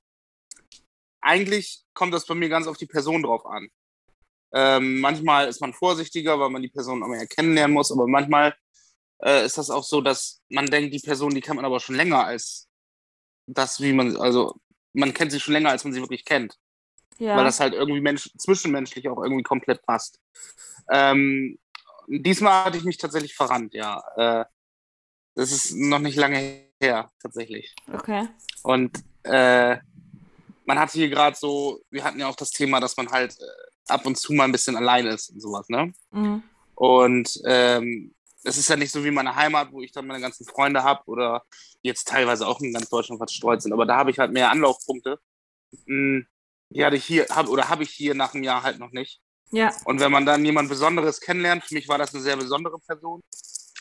eigentlich 1.21 1.83
kommt 1.93 2.13
das 2.13 2.25
bei 2.25 2.35
mir 2.35 2.49
ganz 2.49 2.67
auf 2.67 2.77
die 2.77 2.87
Person 2.87 3.23
drauf 3.23 3.45
an. 3.45 3.69
Ähm, 4.53 4.99
manchmal 4.99 5.47
ist 5.47 5.61
man 5.61 5.73
vorsichtiger, 5.73 6.39
weil 6.39 6.49
man 6.49 6.61
die 6.61 6.69
Person 6.69 7.03
auch 7.03 7.07
mehr 7.07 7.25
kennenlernen 7.27 7.73
muss, 7.73 7.91
aber 7.91 8.07
manchmal 8.07 8.53
äh, 9.23 9.45
ist 9.45 9.57
das 9.57 9.69
auch 9.69 9.83
so, 9.83 10.01
dass 10.01 10.41
man 10.49 10.65
denkt, 10.65 10.93
die 10.93 10.99
Person, 10.99 11.33
die 11.33 11.41
kennt 11.41 11.55
man 11.55 11.65
aber 11.65 11.79
schon 11.79 11.95
länger 11.95 12.25
als 12.25 12.67
das, 13.47 13.79
wie 13.79 13.93
man, 13.93 14.17
also 14.17 14.59
man 14.93 15.13
kennt 15.13 15.31
sie 15.31 15.39
schon 15.39 15.53
länger, 15.53 15.69
als 15.69 15.83
man 15.83 15.93
sie 15.93 16.01
wirklich 16.01 16.25
kennt. 16.25 16.57
Ja. 17.17 17.37
Weil 17.37 17.45
das 17.45 17.59
halt 17.59 17.73
irgendwie 17.73 18.01
Mensch, 18.01 18.29
zwischenmenschlich 18.37 19.07
auch 19.07 19.21
irgendwie 19.23 19.43
komplett 19.43 19.81
passt. 19.83 20.19
Ähm, 20.89 21.59
diesmal 22.07 22.65
hatte 22.65 22.77
ich 22.77 22.83
mich 22.83 22.97
tatsächlich 22.97 23.35
verrannt, 23.35 23.73
ja. 23.73 24.03
Äh, 24.17 24.45
das 25.35 25.51
ist 25.51 25.73
noch 25.75 25.99
nicht 25.99 26.17
lange 26.17 26.65
her, 26.81 27.09
tatsächlich. 27.21 27.73
okay. 27.93 28.27
Und 28.63 29.03
äh, 29.23 29.77
man 30.65 30.79
hatte 30.79 30.93
hier 30.93 31.09
gerade 31.09 31.35
so, 31.37 31.81
wir 31.89 32.03
hatten 32.03 32.19
ja 32.19 32.27
auch 32.27 32.35
das 32.35 32.51
Thema, 32.51 32.79
dass 32.79 32.95
man 32.97 33.09
halt 33.09 33.37
äh, 33.39 33.91
ab 33.91 34.05
und 34.05 34.17
zu 34.17 34.33
mal 34.33 34.45
ein 34.45 34.51
bisschen 34.51 34.75
allein 34.77 35.07
ist 35.07 35.29
und 35.29 35.41
sowas, 35.41 35.67
ne? 35.69 35.93
Mhm. 36.11 36.43
Und 36.75 37.41
ähm, 37.45 38.13
es 38.43 38.57
ist 38.57 38.69
ja 38.69 38.75
nicht 38.75 38.91
so 38.91 39.03
wie 39.03 39.11
meine 39.11 39.35
Heimat, 39.35 39.71
wo 39.71 39.81
ich 39.81 39.91
dann 39.91 40.07
meine 40.07 40.21
ganzen 40.21 40.45
Freunde 40.45 40.83
habe 40.83 41.03
oder 41.05 41.43
jetzt 41.81 42.07
teilweise 42.07 42.47
auch 42.47 42.59
in 42.61 42.73
ganz 42.73 42.89
Deutschland 42.89 43.19
verstreut 43.19 43.61
sind, 43.61 43.73
aber 43.73 43.85
da 43.85 43.97
habe 43.97 44.11
ich 44.11 44.19
halt 44.19 44.31
mehr 44.31 44.49
Anlaufpunkte. 44.49 45.19
Hm, 45.85 46.25
Die 46.69 46.85
hatte 46.85 46.95
ich 46.95 47.05
hier, 47.05 47.27
hab, 47.29 47.47
oder 47.49 47.69
habe 47.69 47.83
ich 47.83 47.91
hier 47.91 48.15
nach 48.15 48.33
einem 48.33 48.43
Jahr 48.43 48.63
halt 48.63 48.79
noch 48.79 48.91
nicht. 48.91 49.21
Ja. 49.51 49.71
Und 49.85 49.99
wenn 49.99 50.11
man 50.11 50.25
dann 50.25 50.45
jemand 50.45 50.69
Besonderes 50.69 51.19
kennenlernt, 51.19 51.65
für 51.65 51.73
mich 51.73 51.87
war 51.87 51.97
das 51.97 52.13
eine 52.13 52.23
sehr 52.23 52.37
besondere 52.37 52.79
Person, 52.79 53.21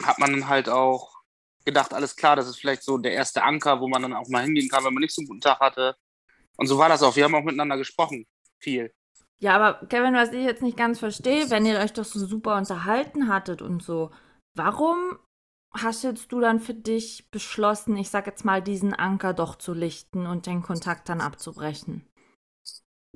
hat 0.03 0.19
man 0.19 0.33
dann 0.33 0.49
halt 0.49 0.69
auch 0.69 1.20
gedacht, 1.65 1.93
alles 1.95 2.17
klar, 2.17 2.37
das 2.37 2.49
ist 2.49 2.57
vielleicht 2.57 2.83
so 2.83 2.99
der 2.99 3.13
erste 3.13 3.43
Anker, 3.43 3.81
wo 3.81 3.89
man 3.89 4.03
dann 4.03 4.15
auch 4.15 4.29
mal 4.29 4.43
hingehen 4.43 4.69
kann, 4.69 4.85
wenn 4.85 4.95
man 4.95 5.03
nicht 5.03 5.15
so 5.15 5.21
einen 5.21 5.29
guten 5.29 5.41
Tag 5.41 5.61
hatte. 5.61 5.97
Und 6.57 6.67
so 6.67 6.79
war 6.79 6.89
das 6.89 7.03
auch. 7.03 7.17
Wir 7.17 7.25
haben 7.25 7.35
auch 7.35 7.45
miteinander 7.45 7.77
gesprochen. 7.77 8.27
Viel. 8.59 8.93
Ja, 9.39 9.57
aber 9.57 9.87
Kevin, 9.87 10.15
was 10.15 10.33
ich 10.33 10.45
jetzt 10.45 10.63
nicht 10.63 10.77
ganz 10.77 10.99
verstehe, 10.99 11.49
wenn 11.51 11.65
ihr 11.65 11.79
euch 11.79 11.95
doch 11.95 12.05
so 12.05 12.25
super 12.25 12.57
unterhalten 12.57 13.29
hattet 13.29 13.63
und 13.63 13.83
so, 13.83 14.11
warum 14.55 15.19
hast 15.73 16.05
jetzt 16.05 16.31
du 16.33 16.41
dann 16.41 16.61
für 16.61 16.75
dich 16.75 17.31
beschlossen, 17.31 17.97
ich 17.97 18.11
sag 18.11 18.27
jetzt 18.27 18.45
mal, 18.45 18.61
diesen 18.61 18.93
Anker 18.93 19.33
doch 19.33 19.57
zu 19.57 19.73
lichten 19.73 20.27
und 20.27 20.47
den 20.47 20.63
Kontakt 20.63 21.09
dann 21.09 21.21
abzubrechen? 21.21 22.07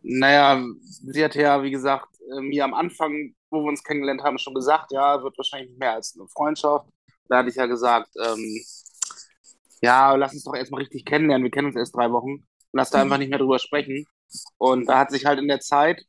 Naja, 0.02 0.64
sie 0.80 1.24
hatte 1.24 1.40
ja, 1.40 1.62
wie 1.62 1.70
gesagt, 1.70 2.08
äh, 2.30 2.40
mir 2.40 2.64
am 2.64 2.74
Anfang, 2.74 3.34
wo 3.50 3.62
wir 3.62 3.68
uns 3.68 3.82
kennengelernt 3.82 4.22
haben, 4.22 4.38
schon 4.38 4.54
gesagt, 4.54 4.92
ja, 4.92 5.22
wird 5.22 5.36
wahrscheinlich 5.36 5.76
mehr 5.76 5.94
als 5.94 6.16
eine 6.16 6.28
Freundschaft. 6.28 6.88
Da 7.28 7.38
hatte 7.38 7.48
ich 7.50 7.56
ja 7.56 7.66
gesagt, 7.66 8.10
ähm, 8.22 8.62
ja, 9.82 10.14
lass 10.14 10.32
uns 10.34 10.44
doch 10.44 10.54
erstmal 10.54 10.82
richtig 10.82 11.04
kennenlernen. 11.04 11.44
Wir 11.44 11.50
kennen 11.50 11.68
uns 11.68 11.76
erst 11.76 11.94
drei 11.96 12.10
Wochen. 12.10 12.46
Lass 12.72 12.90
da 12.90 13.02
einfach 13.02 13.18
nicht 13.18 13.30
mehr 13.30 13.38
drüber 13.38 13.58
sprechen. 13.58 14.06
Und 14.58 14.86
da 14.88 14.98
hat 14.98 15.10
sich 15.10 15.26
halt 15.26 15.38
in 15.38 15.48
der 15.48 15.60
Zeit, 15.60 16.04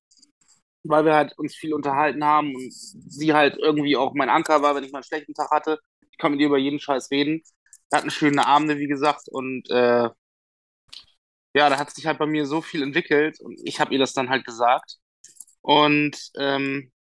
weil 0.84 1.06
wir 1.06 1.16
halt 1.16 1.38
uns 1.38 1.56
viel 1.56 1.74
unterhalten 1.74 2.24
haben 2.24 2.56
und 2.56 2.72
sie 2.74 3.34
halt 3.34 3.58
irgendwie 3.58 3.98
auch 3.98 4.14
mein 4.14 4.30
Anker 4.30 4.62
war, 4.62 4.76
wenn 4.76 4.84
ich 4.84 4.92
mal 4.92 5.00
einen 5.00 5.04
schlechten 5.04 5.34
Tag 5.34 5.52
hatte. 5.52 5.80
Ich 6.12 6.18
konnte 6.18 6.34
mit 6.34 6.42
ihr 6.42 6.48
über 6.48 6.58
jeden 6.58 6.80
Scheiß 6.80 7.12
reden. 7.12 7.44
Wir 7.90 8.00
hatten 8.00 8.12
schöne 8.12 8.48
Abende, 8.48 8.78
wie 8.80 8.88
gesagt, 8.88 9.28
und 9.30 9.70
äh, 9.70 10.10
ja, 11.54 11.70
da 11.70 11.78
hat 11.80 11.92
sich 11.92 12.06
halt 12.06 12.20
bei 12.20 12.26
mir 12.26 12.46
so 12.46 12.62
viel 12.62 12.84
entwickelt 12.84 13.40
und 13.42 13.60
ich 13.64 13.80
habe 13.80 13.94
ihr 13.94 14.00
das 14.00 14.14
dann 14.14 14.30
halt 14.30 14.46
gesagt. 14.46 14.98
Und 15.62 16.18
ähm, 16.38 16.92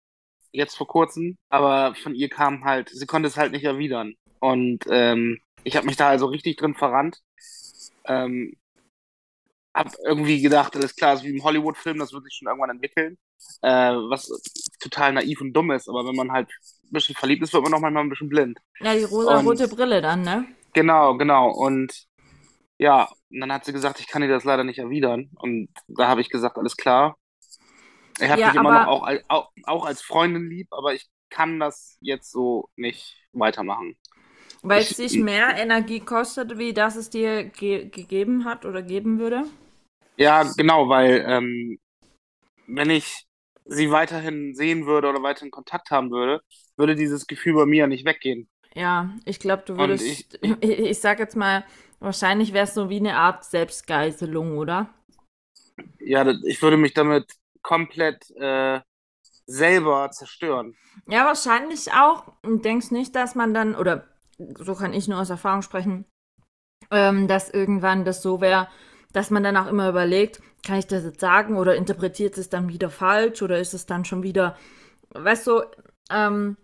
jetzt 0.54 0.76
vor 0.76 0.86
kurzem, 0.86 1.36
aber 1.50 1.94
von 1.96 2.14
ihr 2.14 2.28
kam 2.28 2.64
halt, 2.64 2.88
sie 2.88 3.06
konnte 3.06 3.28
es 3.28 3.36
halt 3.36 3.52
nicht 3.52 3.64
erwidern. 3.64 4.14
Und 4.38 4.84
ähm, 4.88 5.38
ich 5.64 5.76
habe 5.76 5.86
mich 5.86 5.96
da 5.96 6.08
also 6.08 6.26
richtig 6.26 6.56
drin 6.56 6.74
verrannt. 6.74 7.20
Ähm, 8.06 8.54
hab 9.74 9.92
irgendwie 10.04 10.40
gedacht, 10.40 10.76
alles 10.76 10.94
klar, 10.94 11.14
ist 11.14 11.24
wie 11.24 11.36
im 11.36 11.42
Hollywood-Film, 11.42 11.98
das 11.98 12.12
wird 12.12 12.24
sich 12.24 12.34
schon 12.34 12.46
irgendwann 12.46 12.70
entwickeln. 12.70 13.18
Äh, 13.62 13.92
was 14.08 14.28
total 14.80 15.14
naiv 15.14 15.40
und 15.40 15.52
dumm 15.52 15.72
ist, 15.72 15.88
aber 15.88 16.06
wenn 16.06 16.14
man 16.14 16.30
halt 16.30 16.48
ein 16.84 16.92
bisschen 16.92 17.16
verliebt 17.16 17.42
ist, 17.42 17.52
wird 17.52 17.64
man 17.64 17.74
auch 17.74 17.80
manchmal 17.80 18.04
ein 18.04 18.10
bisschen 18.10 18.28
blind. 18.28 18.58
Ja, 18.80 18.94
die 18.94 19.04
rosa-rote 19.04 19.68
Brille 19.68 20.00
dann, 20.00 20.22
ne? 20.22 20.46
Genau, 20.72 21.16
genau. 21.16 21.50
Und 21.50 22.06
ja, 22.78 23.08
und 23.30 23.40
dann 23.40 23.52
hat 23.52 23.64
sie 23.64 23.72
gesagt, 23.72 23.98
ich 24.00 24.06
kann 24.06 24.22
dir 24.22 24.28
das 24.28 24.44
leider 24.44 24.64
nicht 24.64 24.78
erwidern. 24.78 25.30
Und 25.36 25.68
da 25.88 26.06
habe 26.06 26.20
ich 26.20 26.30
gesagt, 26.30 26.56
alles 26.56 26.76
klar. 26.76 27.16
Ich 28.20 28.30
habe 28.30 28.42
Ja, 28.42 28.42
dich 28.42 28.54
immer 28.54 28.70
noch 28.72 28.86
auch, 28.86 29.08
auch, 29.28 29.50
auch 29.64 29.84
als 29.86 30.02
Freundin 30.02 30.48
lieb, 30.48 30.68
aber 30.72 30.94
ich 30.94 31.08
kann 31.30 31.58
das 31.60 31.96
jetzt 32.00 32.30
so 32.30 32.70
nicht 32.76 33.16
weitermachen. 33.32 33.96
Weil 34.62 34.82
es 34.82 34.96
dich 34.96 35.16
mehr 35.20 35.54
Energie 35.56 36.00
kostet, 36.00 36.58
wie 36.58 36.72
das 36.72 36.96
es 36.96 37.08
dir 37.08 37.44
ge 37.44 37.84
gegeben 37.88 38.44
hat 38.44 38.64
oder 38.64 38.82
geben 38.82 39.20
würde? 39.20 39.44
Ja, 40.16 40.44
genau, 40.44 40.88
weil 40.88 41.24
ähm, 41.26 41.78
wenn 42.66 42.90
ich 42.90 43.26
sie 43.66 43.90
weiterhin 43.92 44.54
sehen 44.54 44.86
würde 44.86 45.08
oder 45.10 45.22
weiterhin 45.22 45.50
Kontakt 45.52 45.90
haben 45.90 46.10
würde, 46.10 46.42
würde 46.76 46.96
dieses 46.96 47.26
Gefühl 47.26 47.54
bei 47.54 47.66
mir 47.66 47.86
nicht 47.88 48.06
weggehen. 48.06 48.48
Ja, 48.74 49.10
ich 49.24 49.38
glaube, 49.40 49.62
du 49.66 49.76
würdest, 49.78 50.38
ich- 50.42 50.56
ich, 50.62 50.78
ich, 50.78 51.00
sag 51.00 51.18
jetzt 51.18 51.36
mal, 51.36 51.64
wahrscheinlich 52.00 52.52
wäre 52.52 52.64
es 52.64 52.74
so 52.74 52.90
wie 52.90 52.96
eine 52.98 53.16
Art 53.16 53.44
Selbstgeißelung, 53.44 54.58
oder? 54.58 54.90
Ja, 55.98 56.24
ich 56.44 56.60
würde 56.62 56.76
mich 56.76 56.94
damit 56.94 57.32
komplett 57.64 58.30
äh, 58.36 58.80
selber 59.46 60.10
zerstören. 60.12 60.76
Ja, 61.08 61.24
wahrscheinlich 61.26 61.92
auch. 61.92 62.32
Und 62.42 62.64
denkst 62.64 62.92
nicht, 62.92 63.16
dass 63.16 63.34
man 63.34 63.52
dann, 63.52 63.74
oder 63.74 64.04
so 64.38 64.76
kann 64.76 64.92
ich 64.92 65.08
nur 65.08 65.18
aus 65.20 65.30
Erfahrung 65.30 65.62
sprechen, 65.62 66.04
ähm, 66.92 67.26
dass 67.26 67.50
irgendwann 67.50 68.04
das 68.04 68.22
so 68.22 68.40
wäre, 68.40 68.68
dass 69.12 69.30
man 69.30 69.42
dann 69.42 69.56
auch 69.56 69.66
immer 69.66 69.88
überlegt, 69.88 70.40
kann 70.64 70.78
ich 70.78 70.86
das 70.86 71.04
jetzt 71.04 71.20
sagen 71.20 71.56
oder 71.56 71.74
interpretiert 71.74 72.38
es 72.38 72.48
dann 72.48 72.68
wieder 72.68 72.90
falsch 72.90 73.42
oder 73.42 73.58
ist 73.58 73.74
es 73.74 73.86
dann 73.86 74.04
schon 74.04 74.22
wieder, 74.22 74.56
weißt 75.10 75.46
du, 75.46 75.62
ähm, 76.10 76.56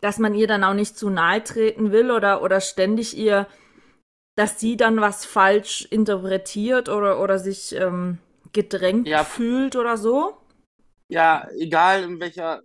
dass 0.00 0.18
man 0.18 0.34
ihr 0.34 0.46
dann 0.46 0.64
auch 0.64 0.74
nicht 0.74 0.96
zu 0.96 1.10
nahe 1.10 1.42
treten 1.42 1.92
will 1.92 2.10
oder, 2.10 2.42
oder 2.42 2.60
ständig 2.60 3.16
ihr, 3.16 3.46
dass 4.36 4.60
sie 4.60 4.76
dann 4.76 5.00
was 5.00 5.24
falsch 5.24 5.86
interpretiert 5.90 6.88
oder, 6.88 7.20
oder 7.20 7.38
sich 7.38 7.74
ähm, 7.74 8.18
gedrängt 8.52 9.08
Ja. 9.08 9.24
fühlt 9.24 9.76
oder 9.76 9.96
so. 9.96 10.37
Ja, 11.08 11.48
egal 11.58 12.04
in 12.04 12.20
welcher, 12.20 12.62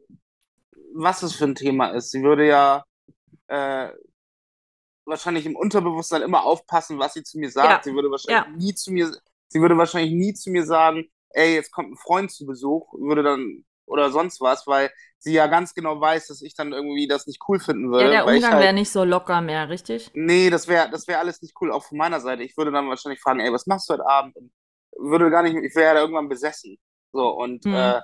was 0.93 1.23
es 1.23 1.33
für 1.33 1.45
ein 1.45 1.55
Thema 1.55 1.89
ist. 1.89 2.11
Sie 2.11 2.21
würde 2.23 2.45
ja 2.47 2.83
äh, 3.47 3.89
wahrscheinlich 5.05 5.45
im 5.45 5.55
Unterbewusstsein 5.55 6.21
immer 6.21 6.43
aufpassen, 6.43 6.99
was 6.99 7.13
sie 7.13 7.23
zu 7.23 7.39
mir 7.39 7.49
sagt. 7.49 7.85
Ja, 7.85 7.91
Sie 7.91 7.95
würde 7.95 8.09
wahrscheinlich 8.11 8.55
nie 8.55 8.75
zu 8.75 8.91
mir, 8.91 9.11
sie 9.47 9.61
würde 9.61 9.77
wahrscheinlich 9.77 10.13
nie 10.13 10.33
zu 10.33 10.49
mir 10.49 10.65
sagen, 10.65 11.05
ey, 11.29 11.55
jetzt 11.55 11.71
kommt 11.71 11.91
ein 11.91 11.97
Freund 11.97 12.31
zu 12.31 12.45
Besuch, 12.45 12.93
würde 12.93 13.23
dann 13.23 13.65
oder 13.85 14.11
sonst 14.11 14.39
was, 14.39 14.65
weil 14.65 14.91
sie 15.19 15.33
ja 15.33 15.47
ganz 15.47 15.73
genau 15.73 15.99
weiß, 15.99 16.27
dass 16.27 16.41
ich 16.41 16.55
dann 16.55 16.71
irgendwie 16.71 17.07
das 17.07 17.27
nicht 17.27 17.41
cool 17.47 17.59
finden 17.59 17.91
würde. 17.91 18.05
Ja, 18.05 18.25
der 18.25 18.35
Umgang 18.35 18.53
halt, 18.53 18.63
wäre 18.63 18.73
nicht 18.73 18.91
so 18.91 19.03
locker 19.03 19.41
mehr, 19.41 19.69
richtig? 19.69 20.09
Nee, 20.13 20.49
das 20.49 20.67
wäre 20.67 20.89
das 20.89 21.07
wär 21.07 21.19
alles 21.19 21.41
nicht 21.41 21.53
cool, 21.61 21.71
auch 21.71 21.83
von 21.83 21.97
meiner 21.97 22.19
Seite. 22.21 22.43
Ich 22.43 22.55
würde 22.57 22.71
dann 22.71 22.87
wahrscheinlich 22.87 23.21
fragen, 23.21 23.39
ey, 23.39 23.51
was 23.51 23.67
machst 23.67 23.89
du 23.89 23.93
heute 23.93 24.05
Abend? 24.07 24.35
Und 24.35 24.51
würde 24.97 25.29
gar 25.29 25.43
nicht, 25.43 25.55
ich 25.55 25.75
wäre 25.75 25.87
ja 25.87 25.93
da 25.95 25.99
irgendwann 26.01 26.29
besessen. 26.29 26.77
So, 27.11 27.29
und 27.29 27.65
Hm. 27.65 27.73
äh, 27.73 28.01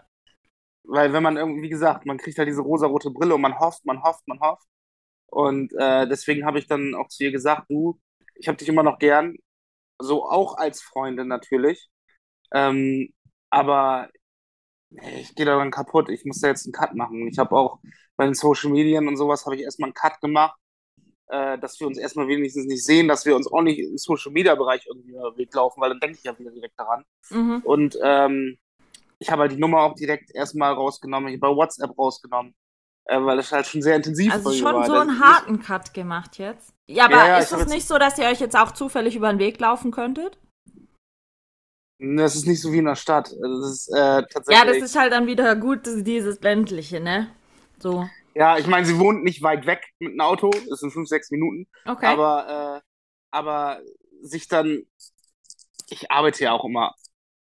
weil 0.83 1.13
wenn 1.13 1.24
man 1.24 1.38
irgendwie, 1.38 1.63
wie 1.63 1.69
gesagt, 1.69 2.05
man 2.05 2.17
kriegt 2.17 2.38
halt 2.38 2.48
diese 2.48 2.62
rosarote 2.62 3.12
Brille 3.12 3.36
und 3.36 3.41
man 3.41 3.59
hofft, 3.59 3.86
man 3.86 4.01
hofft, 4.03 4.27
man 4.27 4.39
hofft. 4.39 4.67
Und 5.27 5.74
äh, 5.77 6.07
deswegen 6.07 6.45
habe 6.45 6.59
ich 6.59 6.67
dann 6.67 6.95
auch 6.95 7.07
zu 7.09 7.24
ihr 7.24 7.31
gesagt, 7.31 7.69
du, 7.69 8.00
ich 8.36 8.48
habe 8.48 8.57
dich 8.57 8.69
immer 8.69 8.83
noch 8.83 9.00
gern, 9.00 9.36
so 10.00 10.25
auch 10.25 10.57
als 10.57 10.81
Freundin 10.81 11.27
natürlich. 11.27 11.89
Ähm, 12.53 13.09
aber 13.50 14.09
ich 14.89 15.36
gehe 15.36 15.45
da 15.45 15.57
dann 15.57 15.71
kaputt. 15.71 16.09
Ich 16.09 16.25
muss 16.25 16.41
da 16.41 16.48
jetzt 16.48 16.65
einen 16.65 16.74
Cut 16.74 16.95
machen. 16.95 17.27
Ich 17.27 17.38
habe 17.38 17.55
auch 17.55 17.79
bei 18.17 18.25
den 18.25 18.33
Social 18.33 18.71
Medien 18.71 19.07
und 19.07 19.17
sowas 19.17 19.45
habe 19.45 19.55
ich 19.55 19.62
erstmal 19.63 19.89
einen 19.89 19.93
Cut 19.93 20.19
gemacht 20.21 20.57
äh, 21.29 21.59
dass 21.59 21.79
wir 21.79 21.88
uns 21.88 21.98
erstmal 21.98 22.27
wenigstens 22.27 22.65
nicht 22.65 22.83
sehen, 22.83 23.07
dass 23.07 23.25
wir 23.25 23.36
uns 23.36 23.51
auch 23.51 23.62
nicht 23.62 23.79
im 23.79 23.98
Social 23.98 24.31
Media 24.31 24.55
Bereich 24.55 24.86
irgendwie 24.88 25.13
Weg 25.38 25.53
laufen, 25.53 25.79
weil 25.79 25.89
dann 25.89 26.00
denke 26.00 26.17
ich 26.17 26.24
ja 26.24 26.38
wieder 26.38 26.51
direkt 26.51 26.77
daran. 26.77 27.05
Mhm. 27.29 27.62
Und 27.63 27.98
ähm, 28.03 28.57
ich 29.19 29.29
habe 29.29 29.43
halt 29.43 29.51
die 29.51 29.57
Nummer 29.57 29.81
auch 29.81 29.95
direkt 29.95 30.31
erstmal 30.33 30.73
rausgenommen, 30.73 31.29
ich 31.29 31.41
habe 31.41 31.51
bei 31.51 31.55
WhatsApp 31.55 31.97
rausgenommen, 31.97 32.53
äh, 33.05 33.19
weil 33.21 33.39
es 33.39 33.51
halt 33.51 33.67
schon 33.67 33.81
sehr 33.81 33.95
intensiv 33.95 34.31
Also 34.33 34.45
bei 34.45 34.51
mir 34.51 34.57
schon 34.57 34.73
war. 34.75 34.85
so 34.85 34.93
einen 34.93 35.09
ist- 35.11 35.19
harten 35.19 35.59
Cut 35.59 35.93
gemacht 35.93 36.38
jetzt. 36.38 36.73
Ja, 36.88 37.05
aber 37.05 37.15
Ja, 37.17 37.27
ja, 37.27 37.38
ist 37.39 37.51
ich 37.51 37.59
es 37.59 37.67
nicht 37.67 37.88
so, 37.88 37.97
dass 37.97 38.17
ihr 38.17 38.25
euch 38.25 38.39
jetzt 38.39 38.55
auch 38.57 38.71
zufällig 38.71 39.15
über 39.15 39.29
den 39.31 39.39
Weg 39.39 39.59
laufen 39.59 39.91
könntet? 39.91 40.38
Das 42.01 42.35
ist 42.35 42.47
nicht 42.47 42.61
so 42.61 42.71
wie 42.71 42.77
in 42.77 42.85
der 42.85 42.95
Stadt. 42.95 43.27
Also 43.43 43.61
Das 43.61 43.71
ist 43.71 43.88
äh, 43.89 43.97
Ja, 43.97 44.21
tatsächlich. 44.21 44.79
das 44.79 44.89
ist 44.91 44.97
halt 44.97 45.11
dann 45.11 45.27
wieder 45.27 45.55
gut, 45.55 45.81
dieses 45.85 46.39
ländliche, 46.41 46.99
ne? 47.01 47.29
So. 47.77 48.09
Ja, 48.35 48.57
ich 48.57 48.67
meine, 48.67 48.85
sie 48.85 48.97
wohnt 48.99 49.23
nicht 49.23 49.41
weit 49.41 49.65
weg 49.65 49.85
mit 49.99 50.13
dem 50.13 50.21
Auto, 50.21 50.49
das 50.69 50.79
sind 50.79 50.91
fünf, 50.91 51.09
sechs 51.09 51.29
Minuten. 51.29 51.67
Okay. 51.85 52.05
Aber, 52.05 52.77
äh, 52.77 52.81
aber 53.31 53.81
sich 54.21 54.47
dann, 54.47 54.83
ich 55.89 56.09
arbeite 56.09 56.43
ja 56.45 56.53
auch 56.53 56.63
immer. 56.63 56.95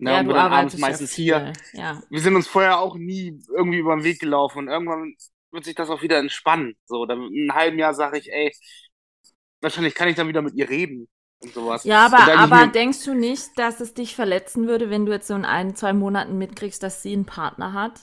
Ne, 0.01 0.13
ja, 0.13 0.21
und 0.21 0.27
bin 0.27 0.37
dann 0.37 0.53
abends 0.53 0.79
meistens 0.79 1.13
hier. 1.13 1.53
Ja. 1.73 2.01
wir 2.09 2.21
sind 2.21 2.37
uns 2.37 2.47
vorher 2.47 2.79
auch 2.79 2.97
nie 2.97 3.43
irgendwie 3.49 3.79
über 3.79 3.97
den 3.97 4.05
Weg 4.05 4.21
gelaufen 4.21 4.59
und 4.61 4.69
irgendwann 4.69 5.17
wird 5.51 5.65
sich 5.65 5.75
das 5.75 5.91
auch 5.91 6.03
wieder 6.03 6.19
entspannen. 6.19 6.77
So, 6.87 7.05
dann 7.05 7.23
in 7.33 7.51
einem 7.51 7.55
halben 7.55 7.79
Jahr 7.79 7.95
sage 7.95 8.19
ich, 8.19 8.33
ey, 8.33 8.53
wahrscheinlich 9.61 9.95
kann 9.95 10.09
ich 10.09 10.15
dann 10.15 10.29
wieder 10.29 10.43
mit 10.43 10.55
ihr 10.55 10.69
reden 10.69 11.09
und 11.43 11.53
sowas. 11.53 11.85
Ja, 11.85 12.07
aber, 12.07 12.33
aber 12.33 12.67
mir, 12.67 12.73
denkst 12.73 13.05
du 13.05 13.15
nicht, 13.15 13.51
dass 13.57 13.81
es 13.81 13.95
dich 13.95 14.15
verletzen 14.15 14.69
würde, 14.69 14.91
wenn 14.91 15.07
du 15.07 15.13
jetzt 15.13 15.27
so 15.27 15.35
in 15.35 15.45
ein, 15.45 15.75
zwei 15.75 15.93
Monaten 15.93 16.39
mitkriegst, 16.39 16.83
dass 16.83 17.03
sie 17.03 17.13
einen 17.13 17.27
Partner 17.27 17.73
hat? 17.73 18.01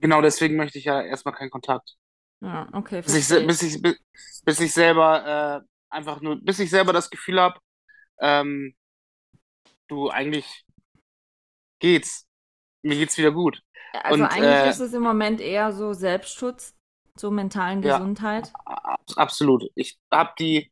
Genau 0.00 0.22
deswegen 0.22 0.56
möchte 0.56 0.78
ich 0.78 0.84
ja 0.86 1.00
erstmal 1.02 1.34
keinen 1.34 1.50
Kontakt. 1.50 1.96
Ja, 2.40 2.68
okay, 2.72 3.02
Bis 3.02 3.14
ich, 3.14 3.46
bis 3.46 3.62
ich, 3.62 3.82
bis, 3.82 4.00
bis 4.44 4.60
ich 4.60 4.72
selber 4.72 5.62
äh, 5.62 5.66
einfach 5.90 6.22
nur, 6.22 6.40
bis 6.40 6.58
ich 6.58 6.70
selber 6.70 6.94
das 6.94 7.10
Gefühl 7.10 7.38
habe, 7.38 7.60
ähm, 8.18 8.74
du, 9.90 10.10
eigentlich 10.10 10.64
geht's. 11.80 12.26
Mir 12.82 12.96
geht's 12.96 13.18
wieder 13.18 13.32
gut. 13.32 13.60
Also 13.92 14.22
Und, 14.22 14.30
eigentlich 14.30 14.44
äh, 14.44 14.70
ist 14.70 14.80
es 14.80 14.92
im 14.94 15.02
Moment 15.02 15.40
eher 15.40 15.72
so 15.72 15.92
Selbstschutz 15.92 16.74
zur 17.16 17.30
mentalen 17.30 17.82
Ja. 17.82 17.98
Gesundheit. 17.98 18.52
Ab- 18.64 19.00
Absolut. 19.16 19.64
Ich 19.74 19.98
habe 20.12 20.32
die 20.38 20.70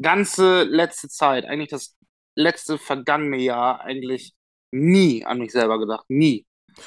ganze 0.00 0.64
letzte 0.64 1.08
Zeit, 1.08 1.44
eigentlich 1.44 1.70
das 1.70 1.96
letzte 2.36 2.78
vergangene 2.78 3.36
Jahr, 3.38 3.82
eigentlich 3.82 4.34
nie 4.72 5.24
an 5.24 5.38
mich 5.38 5.52
selber 5.52 5.78
gedacht. 5.78 6.04
Nie. 6.08 6.46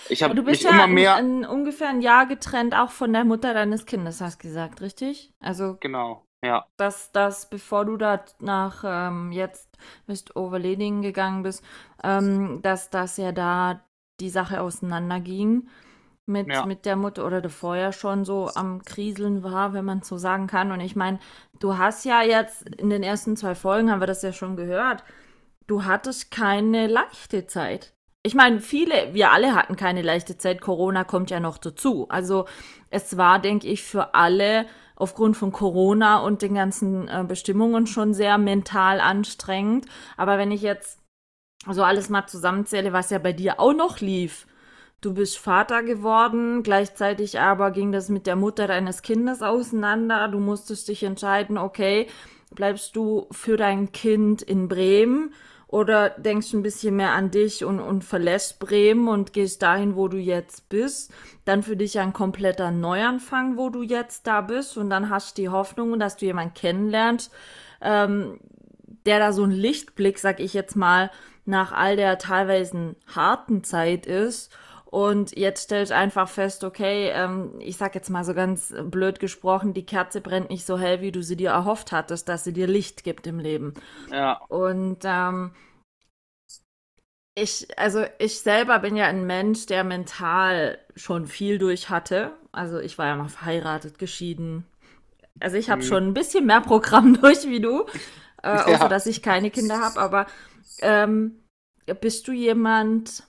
Ich 0.10 0.22
habe 0.24 0.36
Du 0.36 0.42
mich 0.44 0.52
bist 0.52 0.64
ja 0.64 0.72
immer 0.72 0.88
mehr. 0.88 1.18
in 1.20 1.46
ungefähr 1.46 1.88
ein 1.88 2.02
Jahr 2.02 2.26
getrennt, 2.26 2.76
auch 2.76 2.92
von 2.92 3.14
der 3.14 3.24
Mutter 3.24 3.54
deines 3.54 3.86
Kindes, 3.86 4.20
hast 4.20 4.40
gesagt, 4.40 4.82
richtig? 4.82 5.32
Also, 5.40 5.78
Genau, 5.80 6.27
ja. 6.44 6.66
dass 6.78 7.12
das, 7.12 7.50
bevor 7.50 7.86
du 7.86 7.98
da 7.98 8.24
nach 8.40 8.84
ähm, 8.86 9.32
jetzt 9.32 9.78
bist 10.06 10.36
Overleding 10.36 11.02
gegangen 11.02 11.44
bist, 11.44 11.64
ähm, 12.04 12.62
dass 12.62 12.90
das 12.90 13.18
ja 13.18 13.32
da 13.32 13.82
die 14.20 14.30
Sache 14.30 14.62
auseinanderging 14.62 15.68
mit, 16.26 16.48
Ja. 16.48 16.66
mit 16.66 16.86
der 16.86 16.96
Mutter 16.96 17.26
oder 17.26 17.42
du 17.42 17.50
vorher 17.50 17.92
schon 17.94 18.26
so 18.26 18.50
am 18.54 18.84
Kriseln 18.84 19.44
war, 19.44 19.74
wenn 19.74 19.86
man 19.86 20.02
so 20.02 20.18
sagen 20.18 20.48
kann. 20.48 20.72
Und 20.72 20.82
ich 20.82 20.96
meine, 20.96 21.20
du 21.60 21.78
hast 21.78 22.04
ja 22.06 22.22
jetzt 22.22 22.68
in 22.70 22.90
den 22.90 23.04
ersten 23.04 23.38
zwei 23.38 23.56
Folgen, 23.56 23.92
haben 23.92 24.02
wir 24.02 24.08
das 24.08 24.22
ja 24.24 24.34
schon 24.34 24.56
gehört, 24.56 25.04
du 25.68 25.86
hattest 25.86 26.32
keine 26.32 26.88
leichte 26.88 27.48
Zeit. 27.48 27.94
Ich 28.24 28.36
meine, 28.36 28.60
viele, 28.60 29.14
wir 29.14 29.32
alle 29.32 29.56
hatten 29.56 29.78
keine 29.78 30.02
leichte 30.02 30.38
Zeit. 30.38 30.60
Corona 30.60 31.06
kommt 31.06 31.30
ja 31.30 31.40
noch 31.40 31.58
dazu. 31.58 32.08
Also 32.10 32.46
es 32.90 33.16
war, 33.16 33.40
denke 33.40 33.68
ich, 33.68 33.84
für 33.84 34.14
alle 34.16 34.66
aufgrund 34.98 35.38
von 35.38 35.52
Corona 35.52 36.20
und 36.20 36.42
den 36.42 36.56
ganzen 36.56 37.08
äh, 37.08 37.24
Bestimmungen 37.26 37.88
schon 37.88 38.14
sehr 38.14 38.38
mental 38.38 39.00
anstrengend. 39.00 39.86
Aber 40.18 40.38
wenn 40.38 40.52
ich 40.52 40.62
jetzt 40.62 41.00
so 41.70 41.84
alles 41.84 42.10
mal 42.10 42.28
zusammenzähle, 42.28 42.94
was 42.94 43.10
ja 43.10 43.20
bei 43.20 43.34
dir 43.34 43.60
auch 43.60 43.74
noch 43.74 44.00
lief. 44.00 44.48
Du 45.00 45.14
bist 45.14 45.38
Vater 45.38 45.84
geworden, 45.84 46.64
gleichzeitig 46.64 47.40
aber 47.40 47.70
ging 47.70 47.92
das 47.92 48.10
mit 48.10 48.26
der 48.26 48.36
Mutter 48.36 48.66
deines 48.66 49.04
Kindes 49.04 49.44
auseinander. 49.44 50.28
Du 50.28 50.40
musstest 50.40 50.88
dich 50.88 51.04
entscheiden, 51.04 51.58
okay, 51.58 52.08
bleibst 52.56 52.96
du 52.96 53.28
für 53.32 53.58
dein 53.58 53.92
Kind 53.92 54.42
in 54.42 54.68
Bremen 54.68 55.34
oder 55.68 56.12
denkst 56.12 56.52
du 56.52 56.58
ein 56.58 56.64
bisschen 56.64 56.96
mehr 56.96 57.12
an 57.12 57.30
dich 57.30 57.66
und, 57.66 57.80
und 57.80 58.04
verlässt 58.04 58.60
Bremen 58.60 59.08
und 59.10 59.34
gehst 59.34 59.62
dahin, 59.62 59.96
wo 59.96 60.08
du 60.08 60.18
jetzt 60.18 60.70
bist. 60.70 61.12
Dann 61.44 61.62
für 61.62 61.76
dich 61.76 62.00
ein 62.00 62.14
kompletter 62.14 62.72
Neuanfang, 62.72 63.58
wo 63.58 63.70
du 63.70 63.84
jetzt 63.84 64.28
da 64.28 64.42
bist. 64.42 64.78
Und 64.78 64.90
dann 64.90 65.10
hast 65.10 65.38
du 65.38 65.42
die 65.42 65.50
Hoffnung, 65.50 66.00
dass 66.00 66.16
du 66.16 66.26
jemanden 66.26 66.54
kennenlernst, 66.54 67.34
ähm, 67.82 68.40
der 69.06 69.20
da 69.20 69.34
so 69.34 69.44
ein 69.44 69.52
Lichtblick, 69.52 70.20
sag 70.20 70.40
ich 70.40 70.54
jetzt 70.54 70.78
mal, 70.78 71.12
nach 71.44 71.74
all 71.74 71.98
der 71.98 72.18
teilweise 72.18 72.96
harten 73.14 73.64
Zeit 73.64 74.06
ist. 74.06 74.52
Und 74.90 75.38
jetzt 75.38 75.64
stellst 75.66 75.92
einfach 75.92 76.30
fest, 76.30 76.64
okay, 76.64 77.10
ähm, 77.14 77.54
ich 77.60 77.78
sag 77.78 77.94
jetzt 77.96 78.10
mal 78.10 78.24
so 78.24 78.34
ganz 78.34 78.74
blöd 78.86 79.20
gesprochen, 79.20 79.74
die 79.74 79.86
Kerze 79.86 80.22
brennt 80.22 80.50
nicht 80.50 80.66
so 80.66 80.78
hell, 80.80 81.02
wie 81.02 81.12
du 81.12 81.22
sie 81.24 81.36
dir 81.36 81.50
erhofft 81.52 81.92
hattest, 81.92 82.30
dass 82.30 82.44
sie 82.46 82.54
dir 82.54 82.68
Licht 82.68 83.04
gibt 83.04 83.28
im 83.28 83.40
Leben. 83.40 83.74
Ja, 84.12 84.40
Und 84.50 85.00
ähm, 85.06 85.52
ich, 87.36 87.68
also 87.78 88.06
ich 88.20 88.40
selber 88.40 88.80
bin 88.80 88.96
ja 88.96 89.06
ein 89.06 89.26
Mensch, 89.26 89.68
der 89.68 89.84
mental 89.84 90.80
schon 90.96 91.28
viel 91.28 91.60
durch 91.60 91.90
hatte. 91.90 92.32
Also 92.52 92.80
ich 92.80 92.98
war 92.98 93.06
ja 93.08 93.16
mal 93.16 93.30
verheiratet, 93.30 94.00
geschieden. 94.00 94.66
Also 95.40 95.58
ich 95.58 95.70
habe 95.70 95.84
Mhm. 95.84 95.84
schon 95.84 96.08
ein 96.10 96.16
bisschen 96.16 96.46
mehr 96.48 96.62
Programm 96.62 97.14
durch 97.22 97.48
wie 97.48 97.62
du, 97.62 97.86
äh, 98.44 98.50
Ja. 98.52 98.62
außer 98.62 98.90
dass 98.90 99.08
ich 99.08 99.24
keine 99.24 99.52
Kinder 99.52 99.80
habe. 99.80 100.02
Aber 100.02 100.28
ähm, 100.80 101.40
bist 102.02 102.28
du 102.28 102.34
jemand, 102.34 103.24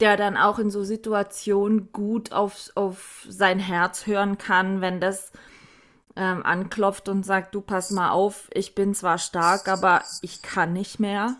der 0.00 0.16
dann 0.16 0.36
auch 0.36 0.58
in 0.58 0.70
so 0.70 0.82
Situationen 0.82 1.92
gut 1.92 2.32
auf, 2.32 2.70
auf 2.74 3.26
sein 3.28 3.58
Herz 3.58 4.06
hören 4.06 4.38
kann, 4.38 4.80
wenn 4.80 5.00
das 5.00 5.32
ähm, 6.16 6.44
anklopft 6.44 7.08
und 7.08 7.24
sagt, 7.24 7.54
du 7.54 7.60
pass 7.60 7.90
mal 7.90 8.10
auf, 8.10 8.48
ich 8.52 8.74
bin 8.74 8.94
zwar 8.94 9.18
stark, 9.18 9.68
aber 9.68 10.02
ich 10.22 10.42
kann 10.42 10.72
nicht 10.72 11.00
mehr. 11.00 11.36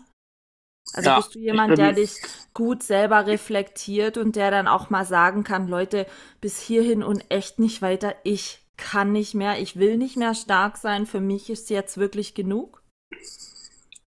Also 0.93 1.09
Ja, 1.09 1.15
bist 1.17 1.35
du 1.35 1.39
jemand, 1.39 1.77
der 1.77 1.93
dich 1.93 2.15
gut 2.53 2.83
selber 2.83 3.25
reflektiert 3.25 4.17
und 4.17 4.35
der 4.35 4.51
dann 4.51 4.67
auch 4.67 4.89
mal 4.89 5.05
sagen 5.05 5.43
kann, 5.43 5.67
Leute, 5.67 6.05
bis 6.41 6.59
hierhin 6.59 7.03
und 7.03 7.23
echt 7.29 7.59
nicht 7.59 7.81
weiter, 7.81 8.15
ich 8.23 8.61
kann 8.77 9.11
nicht 9.11 9.33
mehr, 9.35 9.59
ich 9.59 9.77
will 9.77 9.97
nicht 9.97 10.17
mehr 10.17 10.33
stark 10.33 10.77
sein, 10.77 11.05
für 11.05 11.21
mich 11.21 11.49
ist 11.49 11.69
jetzt 11.69 11.97
wirklich 11.97 12.33
genug. 12.33 12.81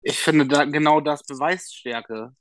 ich 0.02 0.20
finde 0.20 0.46
da 0.46 0.66
genau 0.66 1.00
das 1.00 1.24
beweist 1.24 1.76
Stärke. 1.76 2.36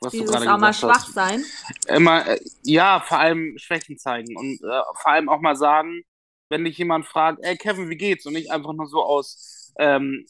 Was 0.00 0.12
du 0.12 0.20
Dieses 0.20 0.34
gerade 0.34 0.54
auch 0.54 0.58
mal 0.58 0.72
schwach 0.72 1.04
hast. 1.04 1.12
sein. 1.12 1.44
Immer, 1.86 2.26
äh, 2.26 2.40
ja, 2.62 3.00
vor 3.00 3.18
allem 3.18 3.58
Schwächen 3.58 3.98
zeigen 3.98 4.36
und 4.36 4.62
äh, 4.62 4.82
vor 5.02 5.08
allem 5.08 5.28
auch 5.28 5.40
mal 5.40 5.56
sagen, 5.56 6.02
wenn 6.48 6.64
dich 6.64 6.78
jemand 6.78 7.06
fragt, 7.06 7.38
ey 7.42 7.56
Kevin, 7.56 7.90
wie 7.90 7.96
geht's? 7.96 8.26
Und 8.26 8.32
nicht 8.32 8.50
einfach 8.50 8.72
nur 8.72 8.86
so 8.86 9.02
aus, 9.02 9.72
ähm, 9.78 10.26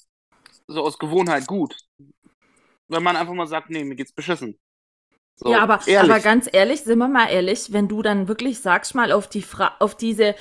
so 0.66 0.82
aus 0.82 0.98
Gewohnheit 0.98 1.46
gut. 1.46 1.76
Wenn 2.88 3.02
man 3.02 3.16
einfach 3.16 3.32
mal 3.32 3.46
sagt, 3.46 3.70
nee, 3.70 3.84
mir 3.84 3.94
geht's 3.94 4.12
beschissen. 4.12 4.58
So, 5.36 5.52
ja, 5.52 5.60
aber, 5.60 5.80
ehrlich. 5.86 6.10
aber 6.10 6.20
ganz 6.20 6.48
ehrlich, 6.52 6.82
sind 6.82 6.98
wir 6.98 7.08
mal 7.08 7.28
ehrlich, 7.30 7.72
wenn 7.72 7.88
du 7.88 8.02
dann 8.02 8.28
wirklich 8.28 8.60
sagst 8.60 8.94
mal 8.94 9.12
auf 9.12 9.28
die 9.28 9.42
Fra 9.42 9.76
auf 9.78 9.96
diese, 9.96 10.34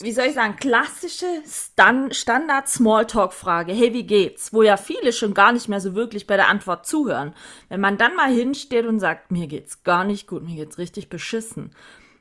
wie 0.00 0.12
soll 0.12 0.26
ich 0.26 0.34
sagen, 0.34 0.56
klassische 0.56 1.26
Stan 1.46 2.12
Standard 2.12 2.68
Smalltalk 2.68 3.32
Frage, 3.32 3.72
hey, 3.72 3.92
wie 3.92 4.06
geht's? 4.06 4.52
Wo 4.52 4.62
ja 4.62 4.76
viele 4.76 5.12
schon 5.12 5.34
gar 5.34 5.52
nicht 5.52 5.68
mehr 5.68 5.80
so 5.80 5.94
wirklich 5.94 6.26
bei 6.26 6.36
der 6.36 6.48
Antwort 6.48 6.86
zuhören. 6.86 7.34
Wenn 7.68 7.80
man 7.80 7.98
dann 7.98 8.16
mal 8.16 8.32
hinsteht 8.32 8.86
und 8.86 9.00
sagt, 9.00 9.30
mir 9.30 9.46
geht's 9.46 9.84
gar 9.84 10.04
nicht 10.04 10.26
gut, 10.26 10.42
mir 10.42 10.56
geht's 10.56 10.78
richtig 10.78 11.08
beschissen. 11.08 11.74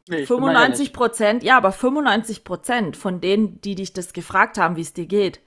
Nee, 0.08 0.22
ich 0.22 0.30
bin 0.30 0.38
da 0.38 0.52
95 0.52 0.94
Prozent, 0.94 1.44
ja, 1.44 1.58
aber 1.58 1.72
95 1.72 2.44
Prozent 2.44 2.98
von 2.98 3.22
denen, 3.22 3.62
die 3.62 3.76
dich 3.76 3.94
das 3.94 4.14
gefragt 4.14 4.58
haben, 4.58 4.76
wie 4.76 4.82
es 4.82 4.94
dir 4.94 5.06
geht, 5.06 5.42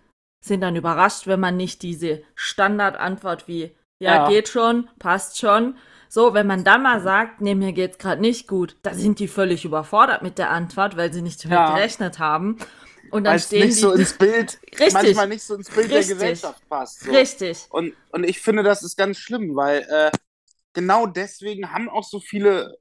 sind 0.44 0.60
dann 0.60 0.76
überrascht, 0.76 1.26
wenn 1.26 1.40
man 1.40 1.56
nicht 1.56 1.82
diese 1.82 2.22
Standardantwort 2.34 3.48
wie, 3.48 3.74
ja, 4.00 4.16
Ja. 4.16 4.28
geht 4.28 4.48
schon, 4.48 4.88
passt 4.98 5.38
schon. 5.38 5.76
So, 6.14 6.32
wenn 6.32 6.46
man 6.46 6.62
dann 6.62 6.84
mal 6.84 7.00
sagt, 7.00 7.40
nee, 7.40 7.56
mir 7.56 7.72
geht's 7.72 7.98
gerade 7.98 8.20
nicht 8.20 8.46
gut, 8.46 8.76
da 8.82 8.94
sind 8.94 9.18
die 9.18 9.26
völlig 9.26 9.64
überfordert 9.64 10.22
mit 10.22 10.38
der 10.38 10.50
Antwort, 10.50 10.96
weil 10.96 11.12
sie 11.12 11.22
nicht 11.22 11.44
damit 11.44 11.56
Ja. 11.58 11.74
gerechnet 11.74 12.20
haben. 12.20 12.56
Und 13.10 13.24
dann 13.24 13.40
stehen 13.40 13.62
nicht 13.66 13.74
die. 13.74 13.80
so 13.80 13.92
ins 13.92 14.16
Bild, 14.16 14.60
Richtig. 14.78 14.92
manchmal 14.92 15.26
nicht 15.26 15.42
so 15.42 15.56
ins 15.56 15.68
Bild 15.68 15.90
Richtig. 15.90 16.06
der 16.06 16.14
Gesellschaft 16.14 16.62
passt. 16.68 17.00
So. 17.00 17.10
richtig. 17.10 17.66
Und, 17.70 17.96
und 18.12 18.22
ich 18.22 18.40
finde, 18.40 18.62
das 18.62 18.84
ist 18.84 18.96
ganz 18.96 19.18
schlimm, 19.18 19.56
weil 19.56 19.80
äh, 19.90 20.12
genau 20.72 21.06
deswegen 21.06 21.72
haben 21.72 21.88
auch 21.88 22.04
so 22.04 22.20
viele, 22.20 22.76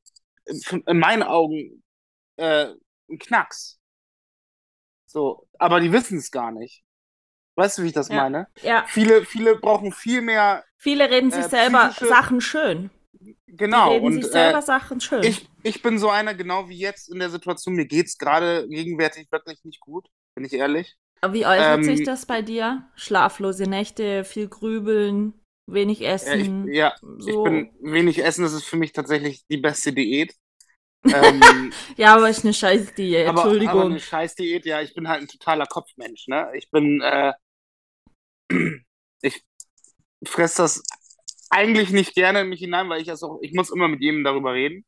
in, 0.46 0.84
in 0.86 1.00
meinen 1.00 1.24
Augen, 1.24 1.84
äh, 2.38 2.68
einen 3.10 3.18
Knacks. 3.18 3.80
So, 5.08 5.48
aber 5.58 5.80
die 5.80 5.92
wissen 5.92 6.20
es 6.20 6.30
gar 6.30 6.52
nicht. 6.52 6.84
Weißt 7.56 7.80
du, 7.80 7.84
wie 7.84 7.88
ich 7.88 7.94
das 7.94 8.10
Ja. 8.10 8.18
meine? 8.18 8.48
Ja, 8.62 8.86
Viele, 8.90 9.26
viele 9.26 9.56
brauchen 9.56 9.92
viel 9.92 10.22
mehr, 10.22 10.64
viele 10.78 11.10
reden 11.10 11.32
sich 11.32 11.46
Äh, 11.46 11.50
selber 11.50 11.96
Sachen 12.00 12.42
schön. 12.42 12.92
Genau. 13.58 13.90
Die 13.90 13.96
reden 13.96 14.06
Und 14.06 14.14
sich 14.14 14.32
selber 14.32 14.60
äh, 14.60 14.62
Sachen 14.62 15.02
schön. 15.02 15.24
ich, 15.24 15.50
ich 15.64 15.82
bin 15.82 16.00
so 16.00 16.10
einer, 16.10 16.34
genau 16.34 16.70
wie 16.70 16.78
jetzt 16.78 17.10
in 17.10 17.20
der 17.20 17.30
Situation, 17.30 17.76
mir 17.76 17.86
geht's 17.88 18.18
gerade 18.18 18.68
gegenwärtig 18.68 19.32
wirklich 19.32 19.64
nicht 19.64 19.80
gut, 19.80 20.08
bin 20.36 20.46
ich 20.46 20.54
ehrlich. 20.54 20.98
Aber 21.22 21.34
Wie 21.34 21.46
äußert 21.46 21.84
ähm, 21.84 21.84
sich 21.86 22.04
das 22.04 22.26
bei 22.26 22.42
dir? 22.42 22.90
Schlaflose 22.96 23.64
Nächte, 23.64 24.24
viel 24.26 24.48
Grübeln, 24.50 25.34
wenig 25.68 26.02
Ja, 26.22 26.34
Essen. 26.36 26.66
ich, 26.66 26.76
ja, 26.76 26.96
so. 27.20 27.30
ich 27.32 27.42
bin 27.44 27.72
wenig 27.82 28.20
essen, 28.24 28.44
das 28.44 28.54
ist 28.54 28.66
für 28.66 28.78
mich 28.78 28.94
tatsächlich 28.94 29.46
die 29.48 29.58
beste 29.58 29.94
Diät. 29.94 30.36
ähm, 31.12 31.74
Ja, 31.98 32.16
aber 32.16 32.30
ist 32.30 32.44
eine 32.44 32.54
scheiß 32.54 32.94
Diät, 32.96 33.28
aber, 33.28 33.42
Entschuldigung. 33.44 33.70
aber 33.70 33.86
eine 33.86 34.00
Scheißdiät, 34.00 34.66
ja, 34.66 34.82
ich 34.82 34.94
bin 34.94 35.08
halt 35.08 35.22
ein 35.22 35.28
totaler 35.28 35.66
Kopfmensch, 35.68 36.28
ne? 36.28 36.52
Ich 36.56 36.70
bin, 36.72 37.02
äh, 37.02 37.34
ich 39.22 39.44
fress 40.26 40.56
das 40.56 40.84
eigentlich 41.54 41.92
nicht 41.92 42.16
gerne 42.16 42.42
in 42.42 42.50
mich 42.50 42.60
hinein, 42.60 42.90
weil 42.90 43.02
ich 43.02 43.08
das 43.08 43.24
auch, 43.24 43.40
ich 43.42 43.54
muss 43.54 43.70
immer 43.70 43.88
mit 43.88 44.02
jedem 44.02 44.24
darüber 44.24 44.54
reden. 44.54 44.86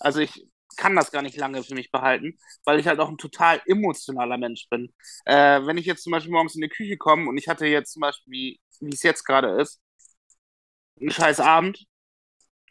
Also 0.00 0.20
ich 0.20 0.46
kann 0.76 0.94
das 0.96 1.10
gar 1.10 1.22
nicht 1.22 1.36
lange 1.36 1.62
für 1.62 1.74
mich 1.74 1.90
behalten, 1.90 2.38
weil 2.64 2.78
ich 2.78 2.86
halt 2.86 3.00
auch 3.00 3.08
ein 3.08 3.18
total 3.18 3.60
emotionaler 3.66 4.38
Mensch 4.38 4.68
bin. 4.70 4.92
Äh, 5.24 5.60
wenn 5.66 5.76
ich 5.76 5.86
jetzt 5.86 6.04
zum 6.04 6.12
Beispiel 6.12 6.32
morgens 6.32 6.54
in 6.54 6.62
die 6.62 6.68
Küche 6.68 6.96
komme 6.96 7.28
und 7.28 7.36
ich 7.36 7.48
hatte 7.48 7.66
jetzt 7.66 7.92
zum 7.92 8.00
Beispiel, 8.00 8.56
wie 8.80 8.90
es 8.92 9.02
jetzt 9.02 9.24
gerade 9.24 9.60
ist, 9.60 9.80
einen 11.00 11.10
scheiß 11.10 11.40
Abend 11.40 11.84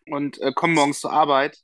und 0.09 0.39
äh, 0.39 0.53
komme 0.53 0.73
morgens 0.73 0.99
zur 0.99 1.11
Arbeit, 1.11 1.57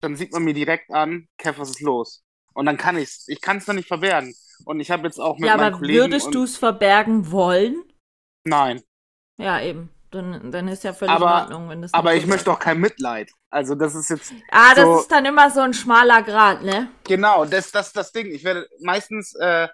dann 0.00 0.16
sieht 0.16 0.32
man 0.32 0.44
mir 0.44 0.54
direkt 0.54 0.90
an, 0.90 1.28
Kev, 1.38 1.58
was 1.58 1.70
ist 1.70 1.80
los? 1.80 2.24
Und 2.54 2.66
dann 2.66 2.76
kann 2.76 2.98
ich's. 2.98 3.28
Ich 3.28 3.40
kann 3.40 3.58
es 3.58 3.66
noch 3.66 3.74
nicht 3.74 3.88
verbergen. 3.88 4.34
Und 4.64 4.80
ich 4.80 4.90
habe 4.90 5.06
jetzt 5.06 5.18
auch 5.18 5.38
mit 5.38 5.48
ja, 5.48 5.56
meinen 5.56 5.68
aber 5.68 5.78
Kollegen 5.78 5.98
würdest 6.00 6.26
und, 6.26 6.34
du 6.34 6.42
es 6.42 6.56
verbergen 6.56 7.30
wollen? 7.30 7.84
Nein, 8.44 8.82
Ja, 9.38 9.60
eben. 9.60 9.90
Dann, 10.10 10.50
dann 10.50 10.66
ist 10.68 10.82
ja 10.82 10.92
völlig 10.92 11.14
Aber- 11.14 11.26
in 11.26 11.42
Ordnung, 11.42 11.68
wenn 11.68 11.82
das 11.82 11.94
Aber 11.94 12.14
ich 12.14 12.26
möchte 12.26 12.50
auch 12.50 12.58
kein 12.58 12.80
Mitleid. 12.80 13.30
Also 13.48 13.74
das 13.76 13.94
ist 13.94 14.10
jetzt 14.10 14.32
Ah, 14.50 14.74
das 14.74 14.84
so- 14.84 15.00
ist 15.00 15.12
dann 15.12 15.24
immer 15.24 15.50
so 15.50 15.60
ein 15.60 15.72
schmaler 15.72 16.22
Grad, 16.22 16.62
ne? 16.62 16.88
genau 17.04 17.44
das 17.44 17.70
das 17.70 17.92
das 17.92 18.10
Ding. 18.12 18.26
Ich 18.26 18.42
werde 18.44 18.66
meistens 18.80 19.34
äh, 19.36 19.68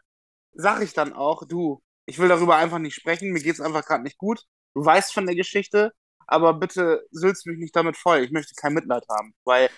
sage 0.52 0.84
ich 0.84 0.92
dann 0.92 1.12
auch, 1.14 1.46
du, 1.46 1.80
ich 2.06 2.18
will 2.18 2.28
darüber 2.28 2.56
einfach 2.56 2.78
nicht 2.78 2.94
sprechen. 2.94 3.32
Mir 3.32 3.40
geht's 3.42 3.60
einfach 3.60 3.84
gerade 3.84 4.02
nicht 4.02 4.18
gut. 4.18 4.42
Du 4.74 4.84
weißt 4.84 5.12
von 5.14 5.26
der 5.26 5.34
Geschichte, 5.36 5.92
aber 6.26 6.52
bitte 6.54 7.06
sülzt 7.10 7.46
mich 7.46 7.58
nicht 7.58 7.74
damit 7.74 7.96
voll. 7.96 8.18
Ich 8.20 8.30
möchte 8.30 8.54
kein 8.54 8.74
Mitleid 8.74 9.04
haben, 9.08 9.34
weil 9.44 9.70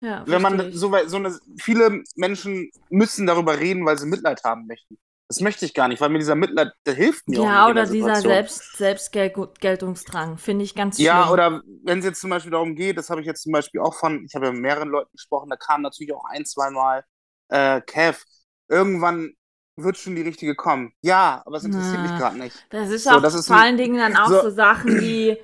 Ja, 0.00 0.22
wenn 0.26 0.42
man 0.42 0.72
so 0.72 0.92
weit, 0.92 1.08
so 1.10 1.16
eine 1.16 1.36
viele 1.60 2.02
Menschen 2.14 2.70
müssen 2.88 3.26
darüber 3.26 3.58
reden, 3.58 3.84
weil 3.84 3.98
sie 3.98 4.06
Mitleid 4.06 4.44
haben 4.44 4.66
möchten. 4.66 4.96
Das 5.34 5.40
möchte 5.40 5.64
ich 5.66 5.74
gar 5.74 5.88
nicht, 5.88 6.00
weil 6.00 6.10
mir 6.10 6.18
dieser 6.20 6.36
Mitleid, 6.36 6.72
der 6.86 6.94
hilft 6.94 7.26
mir 7.28 7.42
Ja, 7.42 7.68
oder 7.68 7.74
der 7.74 7.86
dieser. 7.86 8.22
Selbst, 8.22 8.76
Selbstgeltungsdrang, 8.76 10.38
finde 10.38 10.64
ich 10.64 10.74
ganz 10.74 10.96
Ja, 10.96 11.28
schlimm. 11.28 11.30
oder 11.30 11.62
wenn 11.82 11.98
es 11.98 12.04
jetzt 12.04 12.20
zum 12.20 12.30
Beispiel 12.30 12.52
darum 12.52 12.76
geht, 12.76 12.96
das 12.98 13.10
habe 13.10 13.20
ich 13.20 13.26
jetzt 13.26 13.42
zum 13.42 13.52
Beispiel 13.52 13.80
auch 13.80 13.94
von, 13.94 14.24
ich 14.24 14.34
habe 14.36 14.46
ja 14.46 14.52
mit 14.52 14.60
mehreren 14.62 14.88
Leuten 14.90 15.10
gesprochen, 15.12 15.50
da 15.50 15.56
kam 15.56 15.82
natürlich 15.82 16.12
auch 16.14 16.24
ein, 16.26 16.44
zweimal, 16.44 17.04
äh, 17.48 17.80
Kev, 17.80 18.22
irgendwann 18.68 19.32
wird 19.76 19.96
schon 19.98 20.14
die 20.14 20.22
richtige 20.22 20.54
kommen. 20.54 20.92
Ja, 21.02 21.42
aber 21.46 21.56
es 21.56 21.64
interessiert 21.64 22.02
mich 22.02 22.14
Na, 22.14 22.16
gerade 22.16 22.38
nicht. 22.38 22.64
Das 22.70 22.90
ist 22.90 23.06
So, 23.08 23.18
auch 23.18 23.20
das 23.20 23.34
ist 23.34 23.48
vor 23.48 23.56
allen 23.56 23.76
Dingen 23.76 23.98
dann 23.98 24.16
auch 24.16 24.32
so- 24.32 24.40
so 24.40 24.50
Sachen 24.50 25.00
wie, 25.00 25.38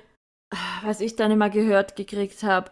was 0.83 1.01
ich 1.01 1.15
dann 1.15 1.31
immer 1.31 1.49
gehört 1.49 1.95
gekriegt 1.95 2.43
habe. 2.43 2.71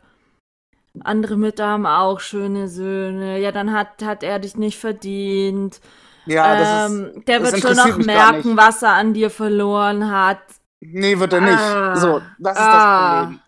Andere 1.02 1.38
Mütter 1.38 1.68
haben 1.68 1.86
auch 1.86 2.20
schöne 2.20 2.68
Söhne. 2.68 3.40
Ja, 3.40 3.52
dann 3.52 3.72
hat, 3.74 4.02
hat 4.04 4.24
er 4.24 4.40
dich 4.40 4.56
nicht 4.58 4.78
verdient. 4.78 5.80
Ja, 6.26 6.56
das 6.58 6.92
ist, 6.92 6.98
ähm, 6.98 7.24
der 7.26 7.40
das 7.40 7.52
wird 7.54 7.62
schon 7.62 7.76
noch 7.90 7.98
merken, 7.98 8.58
was 8.58 8.82
er 8.84 8.94
an 8.94 9.14
dir 9.14 9.30
verloren 9.30 10.12
hat. 10.12 10.42
nee, 10.82 11.18
wird 11.18 11.34
er 11.34 11.42
nicht. 11.42 11.58
Ah, 11.60 11.96
so, 11.96 12.22
das 12.38 12.54
ist 12.58 12.62
ah. 12.64 13.20
das 13.22 13.22
Problem. 13.22 13.42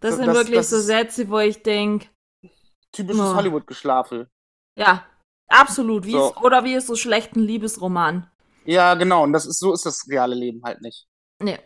Das 0.00 0.10
So, 0.12 0.16
sind 0.18 0.26
das- 0.28 0.36
wirklich 0.36 0.56
das 0.56 0.70
so 0.70 0.76
ist- 0.76 0.86
Sätze, 0.86 1.28
wo 1.30 1.38
ich 1.38 1.62
denke, 1.62 2.06
Typisches 2.92 3.20
Oh. 3.22 3.34
Hollywood-Geschlafel. 3.36 4.28
ja, 4.78 5.04
absolut. 5.48 6.04
Wie 6.04 6.12
So. 6.12 6.30
es, 6.30 6.36
oder 6.42 6.62
wie 6.64 6.74
es 6.74 6.86
so 6.86 6.94
schlechten 6.94 7.40
Liebesroman. 7.40 8.30
Ja, 8.66 8.94
genau, 8.94 9.24
und 9.24 9.32
das 9.32 9.44
ist, 9.46 9.58
so 9.58 9.72
ist 9.72 9.84
das 9.84 10.06
reale 10.08 10.34
Leben 10.34 10.62
halt 10.64 10.80
nicht. 10.80 11.06
Nee. 11.42 11.58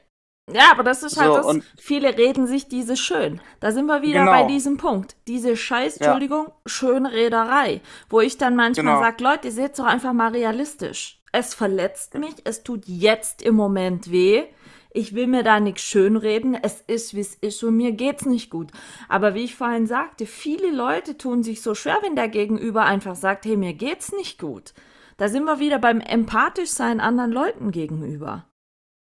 Ja, 0.52 0.70
aber 0.70 0.82
das 0.82 1.02
ist 1.02 1.18
halt 1.20 1.42
So, 1.44 1.52
das. 1.52 1.64
Viele 1.78 2.16
reden 2.16 2.46
sich 2.46 2.68
diese 2.68 2.96
schön. 2.96 3.40
Da 3.60 3.70
sind 3.72 3.86
wir 3.86 4.02
wieder 4.02 4.20
Genau. 4.20 4.30
bei 4.32 4.44
diesem 4.44 4.76
Punkt. 4.76 5.16
Diese 5.26 5.56
scheiß, 5.56 5.98
Ja. 5.98 6.06
Entschuldigung, 6.06 6.52
Schönrederei. 6.66 7.80
Wo 8.10 8.20
ich 8.20 8.38
dann 8.38 8.56
manchmal 8.56 8.86
Genau. 8.94 9.00
sage, 9.00 9.22
Leute, 9.24 9.50
seht 9.50 9.78
doch 9.78 9.84
einfach 9.84 10.12
mal 10.12 10.32
realistisch. 10.32 11.20
Es 11.32 11.54
verletzt 11.54 12.14
mich, 12.14 12.34
es 12.44 12.62
tut 12.62 12.86
jetzt 12.86 13.42
im 13.42 13.54
Moment 13.54 14.10
weh. 14.10 14.44
Ich 14.90 15.14
will 15.14 15.26
mir 15.26 15.42
da 15.42 15.60
nichts 15.60 15.82
schönreden. 15.82 16.54
Es 16.60 16.80
ist, 16.86 17.14
wie 17.14 17.20
es 17.20 17.34
ist 17.34 17.62
und 17.62 17.76
mir 17.76 17.92
geht's 17.92 18.24
nicht 18.24 18.50
gut. 18.50 18.70
Aber 19.08 19.34
wie 19.34 19.44
ich 19.44 19.54
vorhin 19.54 19.86
sagte, 19.86 20.24
viele 20.24 20.70
Leute 20.70 21.18
tun 21.18 21.42
sich 21.42 21.60
so 21.60 21.74
schwer, 21.74 21.98
wenn 22.00 22.16
der 22.16 22.28
Gegenüber 22.28 22.84
einfach 22.84 23.14
sagt, 23.14 23.44
hey, 23.44 23.56
mir 23.56 23.74
geht's 23.74 24.12
nicht 24.12 24.40
gut. 24.40 24.72
Da 25.18 25.28
sind 25.28 25.44
wir 25.44 25.58
wieder 25.60 25.78
beim 25.78 26.00
empathisch 26.00 26.70
sein 26.70 27.00
anderen 27.00 27.32
Leuten 27.32 27.70
gegenüber. 27.70 28.46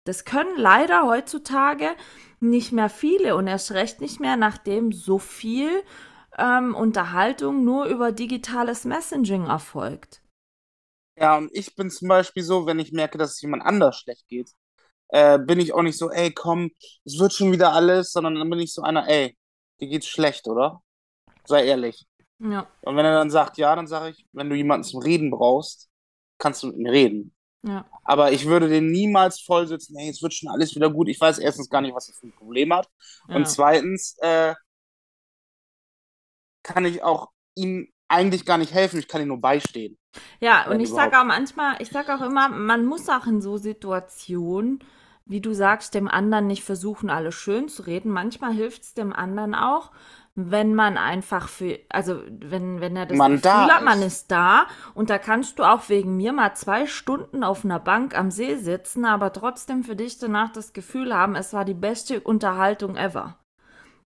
Das 0.06 0.26
können 0.26 0.58
leider 0.58 1.04
heutzutage 1.04 1.90
nicht 2.40 2.72
mehr 2.72 2.90
viele 2.90 3.36
und 3.36 3.48
erst 3.48 3.72
recht 3.72 4.02
nicht 4.02 4.20
mehr, 4.20 4.36
nachdem 4.38 4.92
so 4.92 5.18
viel 5.20 5.84
ähm, 6.38 6.76
Unterhaltung 6.76 7.64
nur 7.64 7.86
über 7.86 8.12
digitales 8.12 8.86
Messaging 8.86 9.46
erfolgt. 9.48 10.22
Ja, 11.18 11.38
und 11.38 11.50
ich 11.54 11.76
bin 11.76 11.90
zum 11.92 12.08
Beispiel 12.08 12.44
so, 12.44 12.66
wenn 12.66 12.80
ich 12.80 12.92
merke, 12.92 13.18
dass 13.18 13.34
es 13.34 13.42
jemand 13.42 13.64
anders 13.64 13.98
schlecht 14.00 14.28
geht, 14.28 14.52
äh, 15.10 15.40
bin 15.40 15.60
ich 15.60 15.74
auch 15.74 15.84
nicht 15.84 15.98
so, 15.98 16.12
ey, 16.12 16.34
komm, 16.34 16.72
es 17.06 17.20
wird 17.20 17.34
schon 17.34 17.52
wieder 17.52 17.74
alles, 17.74 18.12
sondern 18.12 18.36
dann 18.36 18.50
bin 18.50 18.60
ich 18.60 18.74
so 18.74 18.84
einer, 18.84 19.08
ey, 19.10 19.38
dir 19.82 19.88
geht's 19.90 20.08
schlecht, 20.08 20.48
oder? 20.48 20.84
Sei 21.48 21.66
ehrlich. 21.68 22.06
Ja, 22.40 22.68
Und 22.82 22.98
wenn 22.98 23.06
er 23.06 23.16
dann 23.16 23.32
sagt, 23.32 23.58
ja, 23.58 23.76
dann 23.76 23.88
sage 23.88 24.12
ich, 24.12 24.28
wenn 24.34 24.50
du 24.50 24.56
jemanden 24.58 24.86
zum 24.86 25.02
Reden 25.02 25.32
brauchst, 25.32 25.90
kannst 26.40 26.64
du 26.64 26.68
mit 26.68 26.78
mir 26.78 26.92
reden. 26.94 27.36
Ja, 27.64 27.86
Aber 28.04 28.32
ich 28.32 28.46
würde 28.46 28.70
den 28.70 28.92
niemals 28.92 29.42
vollsitzen, 29.42 29.98
hey, 29.98 30.10
es 30.10 30.22
wird 30.22 30.34
schon 30.34 30.50
alles 30.50 30.76
wieder 30.76 30.90
gut. 30.90 31.08
Ich 31.10 31.20
weiß 31.20 31.40
erstens 31.40 31.70
gar 31.70 31.82
nicht, 31.82 31.96
was 31.96 32.10
er 32.10 32.16
für 32.16 32.28
ein 32.28 32.34
Problem 32.34 32.74
hat. 32.74 32.90
ja. 33.28 33.36
Und 33.36 33.48
zweitens 33.48 34.18
äh, 34.22 34.54
kann 36.64 36.86
ich 36.86 37.04
auch 37.04 37.30
ihm 37.56 37.88
eigentlich 38.08 38.46
gar 38.46 38.58
nicht 38.58 38.74
helfen, 38.74 39.00
ich 39.00 39.08
kann 39.08 39.22
ihm 39.22 39.30
nur 39.30 39.42
beistehen. 39.42 39.98
Ja, 40.40 40.70
und 40.70 40.80
ich 40.80 40.90
sage 40.90 41.20
auch 41.20 41.24
manchmal, 41.26 41.76
ich 41.80 41.90
sage 41.90 42.14
auch 42.14 42.22
immer, 42.22 42.50
man 42.50 42.86
muss 42.86 43.10
auch 43.10 43.26
in 43.26 43.42
so 43.42 43.58
Situationen, 43.58 44.84
wie 45.26 45.42
du 45.42 45.54
sagst, 45.54 45.94
dem 45.94 46.08
anderen 46.08 46.48
nicht 46.48 46.64
versuchen, 46.64 47.10
alles 47.10 47.36
schön 47.36 47.70
zu 47.70 47.84
reden. 47.84 48.12
Manchmal 48.12 48.54
hilft 48.54 48.84
es 48.84 48.94
dem 48.94 49.14
anderen 49.14 49.56
auch, 49.56 49.92
wenn 50.36 50.74
man 50.74 50.98
einfach 50.98 51.48
für, 51.48 51.80
also 51.90 52.22
wenn, 52.28 52.82
wenn 52.82 52.96
er 52.96 53.06
das 53.06 53.18
Man 53.18 53.34
Gefühl 53.34 53.52
da 53.52 53.76
hat, 53.76 53.84
man 53.84 54.00
ist. 54.00 54.06
ist 54.06 54.32
da 54.32 54.66
und 54.96 55.10
da 55.10 55.20
kannst 55.20 55.60
du 55.60 55.64
auch 55.64 55.90
wegen 55.90 56.18
mir 56.18 56.34
mal 56.34 56.56
zwei 56.56 56.88
Stunden 56.88 57.44
auf 57.44 57.64
einer 57.64 57.80
Bank 57.80 58.18
am 58.18 58.32
See 58.32 58.56
sitzen, 58.56 59.06
aber 59.06 59.32
trotzdem 59.32 59.84
für 59.84 59.96
dich 59.96 60.18
danach 60.18 60.52
das 60.52 60.74
Gefühl 60.74 61.14
haben, 61.16 61.36
es 61.36 61.54
war 61.54 61.66
die 61.66 61.76
beste 61.76 62.20
Unterhaltung 62.20 62.96
ever. 62.98 63.38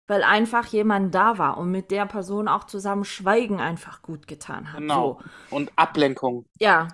Weil 0.09 0.23
einfach 0.23 0.65
jemand 0.67 1.13
da 1.15 1.37
war 1.37 1.57
und 1.57 1.71
mit 1.71 1.91
der 1.91 2.05
Person 2.05 2.47
auch 2.47 2.63
zusammen 2.65 3.03
Schweigen 3.03 3.59
einfach 3.59 4.01
gut 4.01 4.27
getan 4.27 4.71
hat. 4.71 4.79
Genau. 4.79 5.19
So. 5.49 5.55
Und 5.55 5.71
Ablenkung. 5.75 6.45
Ja. 6.59 6.87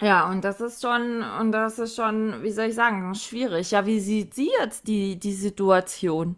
Ja, 0.00 0.28
und 0.28 0.44
das 0.44 0.60
ist 0.60 0.82
schon, 0.82 1.22
und 1.40 1.52
das 1.52 1.78
ist 1.78 1.96
schon, 1.96 2.42
wie 2.42 2.50
soll 2.50 2.66
ich 2.66 2.74
sagen, 2.74 3.14
schwierig. 3.14 3.70
Ja, 3.70 3.86
wie 3.86 3.98
sieht 4.00 4.34
sie 4.34 4.50
jetzt 4.60 4.86
die, 4.86 5.18
die 5.18 5.34
Situation? 5.34 6.36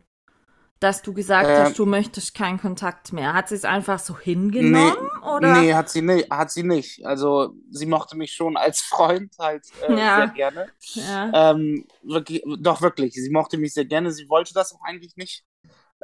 Dass 0.80 1.02
du 1.02 1.12
gesagt 1.12 1.48
Ähm, 1.48 1.64
hast, 1.64 1.78
du 1.78 1.86
möchtest 1.86 2.34
keinen 2.34 2.60
Kontakt 2.60 3.12
mehr. 3.12 3.32
Hat 3.34 3.48
sie 3.48 3.56
es 3.56 3.64
einfach 3.64 3.98
so 3.98 4.16
hingenommen? 4.16 4.94
oder? 5.22 5.60
Nee, 5.60 5.74
hat 5.74 5.90
sie 5.90 6.02
nicht. 6.02 6.30
Hat 6.30 6.50
sie 6.50 6.62
nicht. 6.62 7.04
Also 7.04 7.54
sie 7.70 7.86
mochte 7.86 8.16
mich 8.16 8.32
schon 8.32 8.56
als 8.56 8.80
Freund 8.80 9.34
halt 9.38 9.64
äh, 9.82 9.96
Ja. 9.96 10.16
sehr 10.16 10.28
gerne. 10.28 10.70
Ja. 10.94 11.50
Ähm, 11.52 11.84
wirklich, 12.02 12.42
doch 12.60 12.80
wirklich. 12.80 13.14
Sie 13.14 13.30
mochte 13.30 13.58
mich 13.58 13.74
sehr 13.74 13.86
gerne. 13.86 14.12
Sie 14.12 14.28
wollte 14.28 14.54
das 14.54 14.72
auch 14.72 14.80
eigentlich 14.84 15.16
nicht. 15.16 15.44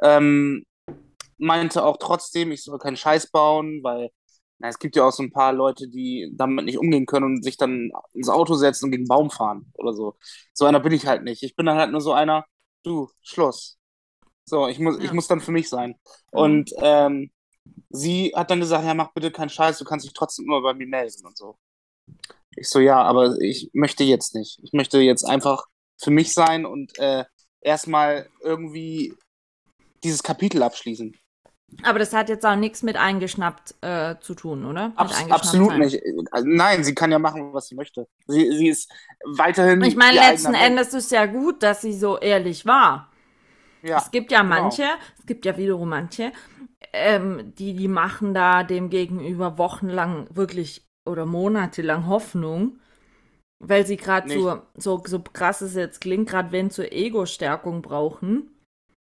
Ähm, 0.01 0.65
meinte 1.37 1.83
auch 1.83 1.97
trotzdem, 1.97 2.51
ich 2.51 2.63
soll 2.63 2.79
keinen 2.79 2.97
Scheiß 2.97 3.31
bauen, 3.31 3.81
weil 3.83 4.09
na, 4.57 4.69
es 4.69 4.79
gibt 4.79 4.95
ja 4.95 5.03
auch 5.05 5.11
so 5.11 5.23
ein 5.23 5.31
paar 5.31 5.51
Leute, 5.53 5.87
die 5.89 6.31
damit 6.33 6.65
nicht 6.65 6.77
umgehen 6.77 7.05
können 7.05 7.25
und 7.25 7.43
sich 7.43 7.57
dann 7.57 7.91
ins 8.13 8.29
Auto 8.29 8.55
setzen 8.55 8.85
und 8.85 8.91
gegen 8.91 9.01
einen 9.03 9.07
Baum 9.07 9.29
fahren 9.29 9.71
oder 9.73 9.93
so. 9.93 10.17
So 10.53 10.65
einer 10.65 10.79
bin 10.79 10.93
ich 10.93 11.07
halt 11.07 11.23
nicht. 11.23 11.43
Ich 11.43 11.55
bin 11.55 11.65
dann 11.65 11.77
halt 11.77 11.91
nur 11.91 12.01
so 12.01 12.13
einer, 12.13 12.45
du, 12.83 13.09
Schluss. 13.21 13.77
So, 14.45 14.67
ich 14.67 14.79
muss, 14.79 14.97
ich 14.99 15.05
Ja. 15.05 15.13
muss 15.13 15.27
dann 15.27 15.41
für 15.41 15.51
mich 15.51 15.69
sein. 15.69 15.89
Mhm. 15.89 16.39
Und 16.39 16.71
ähm, 16.77 17.31
sie 17.89 18.31
hat 18.35 18.51
dann 18.51 18.59
gesagt, 18.59 18.85
ja, 18.85 18.93
mach 18.93 19.11
bitte 19.13 19.31
keinen 19.31 19.49
Scheiß, 19.49 19.79
du 19.79 19.85
kannst 19.85 20.05
dich 20.05 20.13
trotzdem 20.13 20.45
immer 20.45 20.61
bei 20.61 20.73
mir 20.73 20.87
melden 20.87 21.25
und 21.25 21.37
so. 21.37 21.57
Ich 22.55 22.69
so, 22.69 22.79
ja, 22.79 23.01
aber 23.01 23.37
ich 23.41 23.69
möchte 23.73 24.03
jetzt 24.03 24.35
nicht. 24.35 24.59
Ich 24.63 24.71
möchte 24.71 24.99
jetzt 24.99 25.23
einfach 25.23 25.65
für 25.97 26.11
mich 26.11 26.33
sein 26.33 26.65
und 26.65 26.97
äh, 26.99 27.25
erstmal 27.61 28.29
irgendwie 28.41 29.13
dieses 30.03 30.23
Kapitel 30.23 30.61
abschließen. 30.63 31.17
Aber 31.83 31.99
das 31.99 32.13
hat 32.13 32.29
jetzt 32.29 32.45
auch 32.45 32.55
nichts 32.55 32.83
mit 32.83 32.95
eingeschnappt 32.95 33.75
äh, 33.81 34.15
zu 34.21 34.35
tun, 34.35 34.65
oder? 34.65 34.93
Abs 34.95 35.29
absolut 35.29 35.71
sein. 35.71 35.79
nicht. 35.79 36.01
Nein, 36.43 36.83
sie 36.83 36.93
kann 36.95 37.11
ja 37.11 37.19
machen, 37.19 37.53
was 37.53 37.67
sie 37.67 37.75
möchte. 37.75 38.07
Sie, 38.27 38.49
sie 38.51 38.67
ist 38.69 38.89
weiterhin. 39.25 39.81
Ich 39.81 39.95
meine, 39.95 40.19
letzten 40.19 40.53
Endes 40.53 40.93
ist 40.93 41.11
ja 41.11 41.25
gut, 41.25 41.63
dass 41.63 41.81
sie 41.81 41.93
so 41.93 42.17
ehrlich 42.19 42.65
war. 42.65 43.11
Ja, 43.91 44.01
Es 44.01 44.11
gibt 44.11 44.31
ja 44.31 44.43
genau. 44.47 44.71
manche, 44.73 44.83
es 45.19 45.25
gibt 45.25 45.45
ja 45.45 45.57
wiederum 45.57 45.89
manche, 45.89 46.31
ähm, 46.93 47.53
die, 47.55 47.73
die 47.75 47.87
machen 47.87 48.33
da 48.33 48.63
dem 48.63 48.89
Gegenüber 48.89 49.57
wochenlang 49.57 50.27
wirklich 50.35 50.85
oder 51.07 51.25
monatelang 51.25 52.07
Hoffnung, 52.07 52.79
weil 53.59 53.85
sie 53.87 53.97
gerade 53.97 54.29
so, 54.29 54.61
so, 54.75 55.03
so 55.05 55.19
krass 55.21 55.61
es 55.61 55.75
jetzt 55.75 56.01
klingt, 56.01 56.29
gerade 56.29 56.51
wenn 56.51 56.71
zur 56.71 56.91
Ego-Stärkung 56.93 57.81
brauchen. 57.81 58.49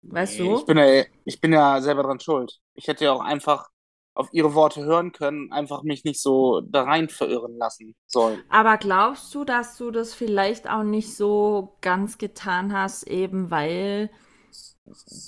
Weißt 0.04 0.40
Nee, 0.40 0.42
du? 0.42 0.52
Ich 0.54 0.66
bin, 0.66 0.78
ja, 0.78 1.04
ich 1.26 1.42
bin 1.42 1.54
ja 1.54 1.82
selber 1.82 2.04
dran 2.04 2.20
schuld. 2.20 2.60
Ich 2.76 2.88
hätte 2.88 3.06
ja 3.06 3.12
auch 3.14 3.22
einfach 3.22 3.70
auf 4.14 4.30
ihre 4.34 4.54
Worte 4.54 4.84
hören 4.84 5.12
können, 5.12 5.52
einfach 5.52 5.84
mich 5.84 6.04
nicht 6.04 6.22
so 6.22 6.62
da 6.62 6.84
rein 6.84 7.10
verirren 7.10 7.58
lassen 7.58 7.96
sollen. 8.08 8.44
Aber 8.50 8.78
glaubst 8.78 9.34
du, 9.36 9.44
dass 9.46 9.78
du 9.78 9.92
das 9.92 10.14
vielleicht 10.14 10.70
auch 10.70 10.84
nicht 10.84 11.16
so 11.16 11.76
ganz 11.82 12.18
getan 12.18 12.74
hast, 12.74 13.04
eben 13.08 13.52
weil 13.52 14.10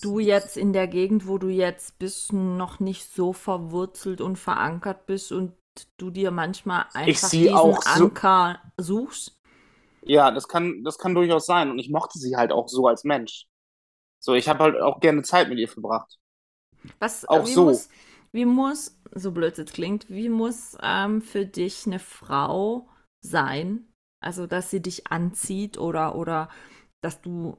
du 0.02 0.20
jetzt 0.20 0.58
in 0.58 0.74
der 0.74 0.88
Gegend, 0.88 1.28
wo 1.28 1.38
du 1.38 1.50
jetzt 1.50 2.00
bist, 2.00 2.34
noch 2.34 2.80
nicht 2.80 3.14
so 3.14 3.34
verwurzelt 3.34 4.22
und 4.22 4.38
verankert 4.38 5.06
bist 5.06 5.32
und 5.32 5.54
du 5.98 6.10
dir 6.12 6.32
manchmal 6.32 6.86
einfach 6.94 7.30
diesen 7.30 7.54
auch 7.56 7.82
so- 7.84 8.06
Anker 8.06 8.62
suchst? 8.78 9.38
Ja, 10.04 10.32
das 10.32 10.48
kann, 10.48 10.84
das 10.84 10.98
kann 10.98 11.14
durchaus 11.16 11.46
sein. 11.46 11.70
Und 11.70 11.80
ich 11.80 11.90
mochte 11.90 12.20
sie 12.20 12.36
halt 12.36 12.52
auch 12.52 12.68
so 12.68 12.88
als 12.88 13.04
Mensch. 13.04 13.46
So, 14.20 14.34
ich 14.34 14.50
habe 14.50 14.60
halt 14.64 14.82
auch 14.82 15.00
gerne 15.00 15.24
Zeit 15.24 15.50
mit 15.50 15.60
ihr 15.60 15.68
verbracht. 15.68 16.18
Was, 17.00 17.26
Auch 17.26 17.46
wie 17.46 17.54
so. 17.54 17.66
muss, 17.66 17.90
wie 18.32 18.46
muss, 18.46 18.98
so 19.14 19.32
blöd 19.32 19.58
es 19.60 19.72
klingt, 19.72 20.10
wie 20.10 20.30
muss 20.30 20.78
ähm, 20.82 21.22
für 21.22 21.46
dich 21.46 21.86
eine 21.86 22.00
Frau 22.00 22.88
sein? 23.22 23.88
Also, 24.24 24.48
dass 24.48 24.70
sie 24.70 24.82
dich 24.82 25.08
anzieht 25.08 25.78
oder, 25.78 26.16
oder 26.16 26.50
dass 27.04 27.22
du 27.22 27.58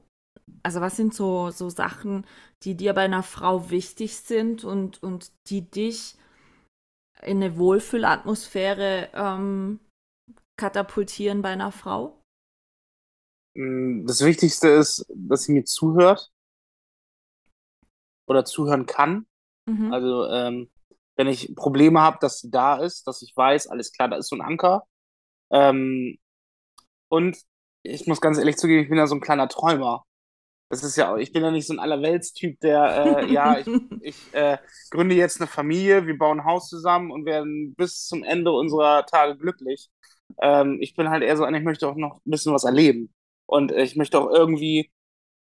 also 0.63 0.81
was 0.81 0.95
sind 0.95 1.13
so, 1.13 1.51
so 1.51 1.69
Sachen, 1.69 2.25
die 2.63 2.75
dir 2.75 2.93
bei 2.93 3.01
einer 3.03 3.23
Frau 3.23 3.69
wichtig 3.69 4.17
sind 4.17 4.63
und, 4.63 5.01
und 5.03 5.31
die 5.49 5.69
dich 5.69 6.15
in 7.21 7.37
eine 7.43 7.57
Wohlfühlatmosphäre 7.57 9.09
ähm, 9.13 9.79
katapultieren 10.57 11.41
bei 11.41 11.49
einer 11.49 11.71
Frau? 11.71 12.19
Mm, 13.55 14.05
Das 14.07 14.21
Wichtigste 14.23 14.69
ist, 14.69 15.05
dass 15.15 15.43
sie 15.43 15.53
mir 15.53 15.65
zuhört 15.65 16.31
oder 18.27 18.45
zuhören 18.45 18.85
kann. 18.85 19.25
Mhm. 19.67 19.93
Also, 19.93 20.27
ähm, 20.29 20.69
wenn 21.15 21.27
ich 21.27 21.55
Probleme 21.55 22.01
habe, 22.01 22.17
dass 22.21 22.39
sie 22.39 22.51
da 22.51 22.77
ist, 22.77 23.07
dass 23.07 23.21
ich 23.21 23.35
weiß, 23.35 23.67
alles 23.67 23.91
klar, 23.93 24.09
da 24.09 24.17
ist 24.17 24.29
so 24.29 24.35
ein 24.35 24.41
Anker. 24.41 24.85
Ähm, 25.51 26.17
und 27.09 27.37
ich 27.83 28.07
muss 28.07 28.21
ganz 28.21 28.37
ehrlich 28.37 28.57
zugeben, 28.57 28.83
ich 28.83 28.89
bin 28.89 28.97
ja 28.97 29.07
so 29.07 29.15
ein 29.15 29.21
kleiner 29.21 29.47
Träumer. 29.49 30.05
Das 30.73 30.83
ist 30.83 30.95
ja, 30.95 31.15
ich 31.17 31.31
bin 31.31 31.43
ja 31.43 31.51
nicht 31.51 31.67
so 31.67 31.73
ein 31.73 31.79
Allerweltstyp, 31.79 32.59
der, 32.61 33.19
äh, 33.19 33.31
ja, 33.31 33.59
ich, 33.59 33.67
ich 34.01 34.33
äh, 34.33 34.57
gründe 34.89 35.13
jetzt 35.13 35.39
eine 35.39 35.45
Familie, 35.47 36.07
wir 36.07 36.17
bauen 36.17 36.39
ein 36.39 36.45
Haus 36.45 36.67
zusammen 36.67 37.11
und 37.11 37.25
werden 37.27 37.75
bis 37.75 38.07
zum 38.07 38.23
Ende 38.23 38.51
unserer 38.51 39.05
Tage 39.05 39.37
glücklich. 39.37 39.91
Ähm, 40.41 40.79
ich 40.81 40.95
bin 40.95 41.11
halt 41.11 41.21
eher 41.21 41.37
so 41.37 41.43
einer, 41.43 41.59
ich 41.59 41.63
möchte 41.63 41.87
auch 41.87 41.95
noch 41.95 42.15
ein 42.25 42.31
bisschen 42.31 42.55
was 42.55 42.63
erleben. 42.63 43.13
Und 43.45 43.71
ich 43.71 43.95
möchte 43.95 44.19
auch 44.19 44.31
irgendwie 44.31 44.91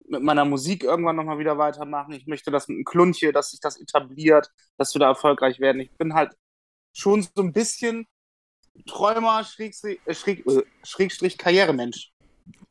mit 0.09 0.21
meiner 0.21 0.43
Musik 0.43 0.83
irgendwann 0.83 1.15
nochmal 1.15 1.39
wieder 1.39 1.57
weitermachen. 1.57 2.11
Ich 2.13 2.27
möchte 2.27 2.51
das 2.51 2.67
mit 2.67 2.75
einem 2.75 2.83
Klunche, 2.85 3.31
dass 3.31 3.51
sich 3.51 3.61
das 3.61 3.79
etabliert, 3.79 4.51
dass 4.77 4.93
wir 4.95 4.99
da 4.99 5.07
erfolgreich 5.07 5.61
werden. 5.61 5.79
Ich 5.79 5.95
bin 5.97 6.13
halt 6.13 6.33
schon 6.91 7.21
so 7.21 7.41
ein 7.41 7.53
bisschen 7.53 8.05
Träumer, 8.85 9.45
Schrägstrich, 9.45 10.01
äh, 10.05 10.13
Schräg, 10.13 10.45
äh, 10.47 10.63
Schrägstrich 10.83 11.37
Karrieremensch. 11.37 12.11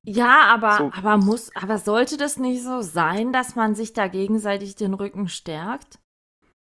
Ja, 0.06 0.42
aber, 0.52 0.76
So. 0.78 0.90
aber 0.94 1.16
muss, 1.16 1.50
aber 1.56 1.78
sollte 1.78 2.16
das 2.16 2.36
nicht 2.36 2.62
so 2.62 2.82
sein, 2.82 3.32
dass 3.32 3.56
man 3.56 3.74
sich 3.74 3.92
da 3.92 4.06
gegenseitig 4.08 4.74
den 4.76 4.94
Rücken 4.94 5.28
stärkt? 5.28 5.98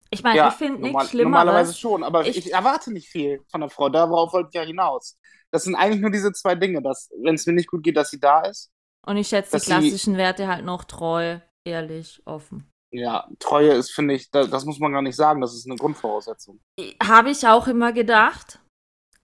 Ich 0.10 0.23
meine, 0.23 0.38
Ja, 0.38 0.47
ich 0.49 0.54
finde 0.54 0.82
normal, 0.82 1.04
nichts 1.04 1.13
normalerweise 1.13 1.73
Schlimmeres. 1.73 1.80
schon, 1.80 2.04
aber 2.04 2.26
ich, 2.28 2.38
Ich- 2.38 2.54
erwarte 2.54 2.93
nicht 2.93 3.10
viel 3.10 3.41
von 3.49 3.62
der 3.62 3.69
Frau. 3.69 3.89
Darauf 3.89 4.32
wollte 4.34 4.49
ich 4.49 4.56
ja 4.56 4.62
hinaus. 4.62 5.17
Das 5.52 5.63
sind 5.63 5.76
eigentlich 5.76 6.02
nur 6.02 6.12
diese 6.12 6.32
zwei 6.34 6.56
Dinge, 6.56 6.82
dass, 6.82 7.10
wenn 7.21 7.36
es 7.36 7.45
mir 7.45 7.54
nicht 7.54 7.69
gut 7.69 7.84
geht, 7.84 7.97
dass 7.97 8.10
sie 8.12 8.19
da 8.19 8.41
ist. 8.41 8.69
Und 9.06 9.17
ich 9.17 9.28
schätze 9.28 9.49
die 9.49 9.54
dass 9.54 9.65
sie- 9.65 9.71
klassischen 9.71 10.17
Werte 10.17 10.47
halt 10.47 10.63
noch 10.65 10.84
treu, 10.86 11.39
ehrlich, 11.65 12.21
offen. 12.26 12.69
Ja, 12.91 13.28
Treue 13.39 13.73
ist, 13.73 13.91
finde 13.91 14.13
ich, 14.13 14.30
da, 14.30 14.45
das 14.45 14.65
muss 14.65 14.80
man 14.80 14.93
gar 14.93 15.02
nicht 15.02 15.15
sagen, 15.15 15.41
das 15.41 15.54
ist 15.56 15.65
eine 15.67 15.76
Grundvoraussetzung. 15.78 16.60
Habe 17.04 17.32
ich 17.32 17.45
auch 17.47 17.67
immer 17.67 17.91
gedacht. 17.91 18.60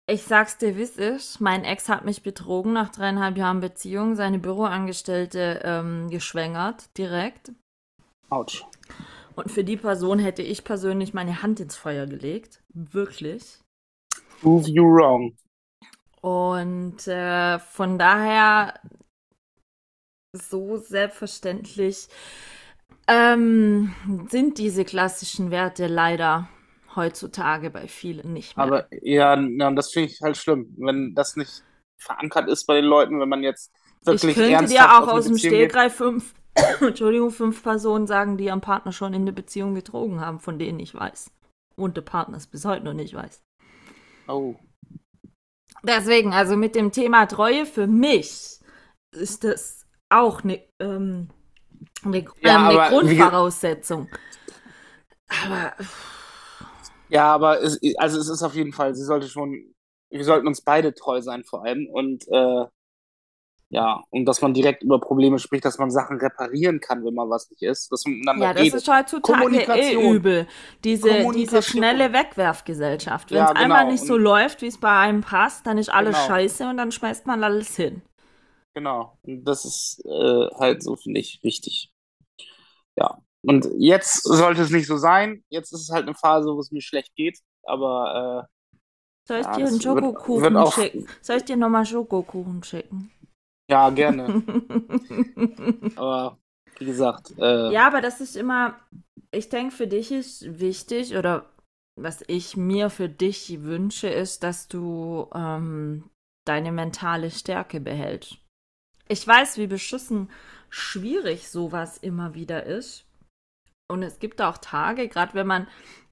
Ich 0.09 0.23
sag's 0.23 0.57
dir, 0.57 0.75
wie 0.75 0.81
es 0.81 0.97
ist. 0.97 1.39
Mein 1.39 1.63
Ex 1.63 1.87
hat 1.87 2.03
mich 2.03 2.23
betrogen 2.23 2.73
nach 2.73 2.89
dreieinhalb 2.89 3.37
Jahren 3.37 3.59
Beziehung, 3.59 4.15
seine 4.15 4.39
Büroangestellte 4.39 5.61
ähm, 5.63 6.09
geschwängert, 6.09 6.97
direkt. 6.97 7.51
Autsch. 8.31 8.65
Und 9.35 9.51
für 9.51 9.63
die 9.63 9.77
Person 9.77 10.17
hätte 10.17 10.41
ich 10.41 10.63
persönlich 10.63 11.13
meine 11.13 11.43
Hand 11.43 11.59
ins 11.59 11.77
Feuer 11.77 12.07
gelegt. 12.07 12.63
Wirklich. 12.73 13.59
Prove 14.41 14.67
you 14.67 14.83
wrong. 14.83 15.37
Und 16.21 17.07
äh, 17.07 17.59
von 17.59 17.99
daher 17.99 18.79
so 20.33 20.77
selbstverständlich 20.77 22.07
ähm, 23.07 23.93
sind 24.27 24.57
diese 24.57 24.85
klassischen 24.85 25.51
Werte 25.51 25.85
leider 25.85 26.49
heutzutage 26.95 27.69
bei 27.69 27.87
vielen 27.87 28.33
nicht 28.33 28.57
mehr. 28.57 28.65
Aber 28.65 28.87
ja, 29.03 29.39
ja, 29.39 29.71
das 29.71 29.91
finde 29.91 30.09
ich 30.09 30.21
halt 30.21 30.37
schlimm, 30.37 30.73
wenn 30.77 31.13
das 31.15 31.35
nicht 31.35 31.63
verankert 31.97 32.47
ist 32.49 32.65
bei 32.65 32.75
den 32.75 32.85
Leuten, 32.85 33.19
wenn 33.19 33.29
man 33.29 33.43
jetzt 33.43 33.71
ich 34.01 34.07
wirklich 34.07 34.35
könnte 34.35 34.51
ernsthaft 34.53 34.89
dir 34.89 35.03
auch 35.03 35.07
aus 35.07 35.25
dem. 35.25 35.37
Stegreif 35.37 35.95
fünf, 35.95 36.33
Entschuldigung, 36.81 37.31
fünf 37.31 37.61
Personen 37.63 38.07
sagen, 38.07 38.37
die 38.37 38.45
ihren 38.45 38.61
Partner 38.61 38.91
schon 38.91 39.13
in 39.13 39.21
eine 39.23 39.33
Beziehung 39.33 39.73
betrogen 39.73 40.21
haben, 40.21 40.39
von 40.39 40.57
denen 40.57 40.79
ich 40.79 40.95
weiß. 40.95 41.31
Und 41.75 41.95
der 41.97 42.01
Partner 42.01 42.37
es 42.37 42.47
bis 42.47 42.65
heute 42.65 42.85
noch 42.85 42.93
nicht 42.93 43.13
weiß. 43.13 43.41
Oh. 44.27 44.55
Deswegen, 45.83 46.33
also 46.33 46.55
mit 46.57 46.75
dem 46.75 46.91
Thema 46.91 47.25
Treue 47.25 47.65
für 47.65 47.87
mich 47.87 48.59
ist 49.15 49.43
das 49.43 49.85
auch 50.09 50.43
eine, 50.43 50.61
ähm, 50.79 51.29
eine, 52.03 52.25
Ja, 52.41 52.69
ähm, 52.71 52.77
ge- 52.77 52.89
Grundvoraussetzung. 52.89 54.09
Aber 55.43 55.73
Ja, 57.09 57.25
aber 57.33 57.61
es, 57.61 57.79
also 57.97 58.19
es 58.19 58.29
ist 58.29 58.43
auf 58.43 58.55
jeden 58.55 58.73
Fall, 58.73 58.95
sie 58.95 59.03
sollte 59.03 59.27
schon, 59.27 59.73
wir 60.09 60.23
sollten 60.23 60.47
uns 60.47 60.61
beide 60.61 60.93
treu 60.93 61.21
sein 61.21 61.43
vor 61.43 61.63
allem 61.65 61.87
und 61.87 62.27
äh, 62.29 62.65
ja, 63.71 64.01
und 64.09 64.25
dass 64.25 64.41
man 64.41 64.55
direkt 64.55 64.81
über 64.81 64.99
Probleme 64.99 65.37
spricht, 65.37 65.63
dass 65.63 65.77
man 65.77 65.91
Sachen 65.91 66.17
reparieren 66.17 66.79
kann, 66.79 67.05
wenn 67.05 67.13
mal 67.13 67.29
was 67.29 67.51
nicht 67.51 67.61
ist, 67.61 67.91
dass 67.91 68.03
man 68.03 68.15
miteinander 68.15 68.45
ja, 68.47 68.53
das 68.53 68.63
redet. 68.63 68.75
ist 68.81 68.87
heutzutage 68.87 69.57
eh 69.79 69.93
übel. 70.11 70.47
Diese, 70.83 71.31
diese 71.35 71.61
schnelle 71.61 72.11
Wegwerfgesellschaft. 72.11 73.29
Wenn 73.29 73.37
Ja, 73.37 73.51
es 73.51 73.55
einmal 73.55 73.81
genau. 73.81 73.91
nicht 73.91 74.03
so 74.03 74.15
Und- 74.15 74.21
läuft, 74.23 74.63
wie 74.63 74.67
es 74.67 74.79
bei 74.79 74.97
einem 74.97 75.21
passt, 75.21 75.67
dann 75.67 75.77
ist 75.77 75.89
alles 75.89 76.15
Genau. 76.15 76.27
scheiße 76.29 76.67
und 76.67 76.77
dann 76.77 76.91
schmeißt 76.91 77.27
man 77.27 77.43
alles 77.43 77.75
hin. 77.75 78.01
Genau. 78.73 79.19
Und 79.21 79.43
das 79.45 79.65
ist 79.65 80.03
äh, 80.03 80.47
halt 80.55 80.81
so, 80.81 80.95
finde 80.95 81.19
ich, 81.19 81.39
wichtig. 81.43 81.93
Ja. 82.95 83.19
Und 83.45 83.67
jetzt 83.77 84.23
sollte 84.23 84.61
es 84.61 84.69
nicht 84.69 84.87
so 84.87 84.97
sein. 84.97 85.43
Jetzt 85.49 85.71
ist 85.73 85.81
es 85.81 85.89
halt 85.89 86.03
eine 86.07 86.15
Phase, 86.15 86.47
wo 86.53 86.59
es 86.59 86.71
mir 86.71 86.81
schlecht 86.81 87.15
geht. 87.15 87.39
Aber 87.63 88.47
Soll 89.27 89.39
ich 89.39 89.45
Ja, 89.45 89.55
dir 89.55 89.67
einen 89.67 89.73
wird- 89.73 89.83
Schokokuchen 89.83 90.41
wird 90.41 90.55
auch- 90.55 90.73
schicken? 90.73 91.07
Soll 91.21 91.37
ich 91.37 91.43
dir 91.45 91.55
nochmal 91.57 91.85
Schokokuchen 91.85 92.63
schicken? 92.63 93.11
äh, 93.67 93.71
ja, 93.73 93.89
gerne. 93.91 94.43
aber 95.95 96.37
wie 96.79 96.85
gesagt, 96.85 97.33
äh, 97.37 97.71
Ja, 97.71 97.85
aber 97.87 98.01
das 98.01 98.21
ist 98.21 98.35
immer, 98.35 98.79
ich 99.31 99.49
denke, 99.49 99.75
für 99.75 99.87
dich 99.87 100.11
ist 100.11 100.59
wichtig 100.59 101.15
oder 101.15 101.45
was 101.95 102.23
ich 102.27 102.57
mir 102.57 102.89
für 102.89 103.07
dich 103.09 103.61
wünsche, 103.61 104.07
ist, 104.07 104.41
dass 104.43 104.67
du 104.67 105.29
ähm, 105.35 106.09
deine 106.45 106.71
mentale 106.71 107.29
Stärke 107.29 107.79
behältst. 107.79 108.37
Ich 109.07 109.27
weiß, 109.27 109.57
wie 109.57 109.67
beschissen 109.67 110.29
schwierig 110.69 111.49
sowas 111.49 111.97
immer 111.97 112.33
wieder 112.33 112.63
ist. 112.65 113.05
Und 113.89 114.03
es 114.03 114.19
gibt 114.19 114.41
auch 114.41 114.57
Tage, 114.59 115.07
gerade 115.09 115.33
wenn 115.33 115.47
man, 115.47 115.67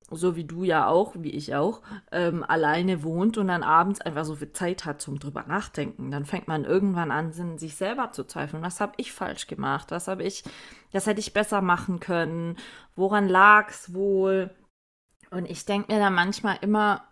so 0.09 0.35
wie 0.35 0.45
du 0.45 0.63
ja 0.63 0.87
auch, 0.87 1.13
wie 1.17 1.31
ich 1.31 1.55
auch, 1.55 1.81
ähm, 2.11 2.43
alleine 2.43 3.03
wohnt 3.03 3.37
und 3.37 3.47
dann 3.49 3.63
abends 3.63 4.01
einfach 4.01 4.25
so 4.25 4.35
viel 4.35 4.51
Zeit 4.53 4.85
hat 4.85 5.01
zum 5.01 5.19
drüber 5.19 5.43
nachdenken. 5.47 6.11
Dann 6.11 6.25
fängt 6.25 6.47
man 6.47 6.65
irgendwann 6.65 7.11
an, 7.11 7.31
sich 7.57 7.75
selber 7.75 8.11
zu 8.13 8.23
zweifeln. 8.25 8.63
Was 8.63 8.81
habe 8.81 8.93
ich 8.97 9.13
falsch 9.13 9.47
gemacht? 9.47 9.91
Was 9.91 10.07
habe 10.07 10.23
ich, 10.23 10.43
das 10.91 11.07
hätte 11.07 11.19
ich 11.19 11.33
besser 11.33 11.61
machen 11.61 11.99
können? 11.99 12.57
Woran 12.95 13.27
lag's 13.29 13.93
wohl? 13.93 14.49
Und 15.31 15.45
ich 15.45 15.65
denke 15.65 15.93
mir 15.93 15.99
da 15.99 16.09
manchmal 16.09 16.57
immer, 16.61 17.03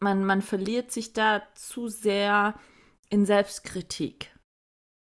man, 0.00 0.24
man 0.24 0.42
verliert 0.42 0.92
sich 0.92 1.12
da 1.14 1.42
zu 1.54 1.88
sehr 1.88 2.54
in 3.10 3.26
Selbstkritik. 3.26 4.34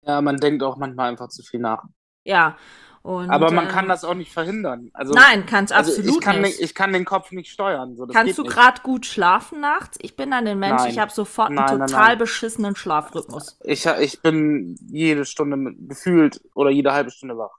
ja, 0.06 0.20
man 0.20 0.37
denkt 0.38 0.62
auch 0.62 0.76
manchmal 0.76 1.10
einfach 1.10 1.28
zu 1.28 1.42
viel 1.42 1.60
nach. 1.60 1.84
Ja. 2.24 2.56
Und, 3.04 3.30
Aber 3.30 3.50
man 3.50 3.64
ähm, 3.64 3.68
kann 3.68 3.88
das 3.88 4.02
auch 4.04 4.14
nicht 4.14 4.32
verhindern. 4.32 4.90
Also, 4.94 5.12
Nein, 5.14 5.44
kannst 5.46 5.72
also 5.74 5.90
absolut 5.90 6.16
ich 6.16 6.20
kann, 6.22 6.40
nicht. 6.40 6.60
ich 6.60 6.74
kann 6.74 6.92
den 6.92 7.04
Kopf 7.04 7.32
nicht 7.32 7.50
steuern. 7.50 7.96
So, 7.96 8.06
Kannst 8.06 8.38
du 8.38 8.44
gerade 8.44 8.80
gut 8.82 9.04
schlafen 9.04 9.60
nachts? 9.60 9.98
Ich 10.00 10.16
bin 10.16 10.30
dann 10.30 10.46
ein 10.46 10.58
Mensch, 10.58 10.82
Nein. 10.82 10.90
ich 10.90 10.98
habe 10.98 11.12
sofort 11.12 11.48
einen 11.48 11.56
Nein, 11.56 11.78
nein, 11.78 11.90
total 11.90 12.06
nein. 12.08 12.18
beschissenen 12.18 12.76
Schlafrhythmus. 12.76 13.58
Ich, 13.64 13.84
ich 13.86 14.22
bin 14.22 14.76
jede 14.90 15.26
Stunde 15.26 15.74
gefühlt 15.86 16.40
oder 16.54 16.70
jede 16.70 16.92
halbe 16.92 17.10
Stunde 17.10 17.36
wach. 17.36 17.58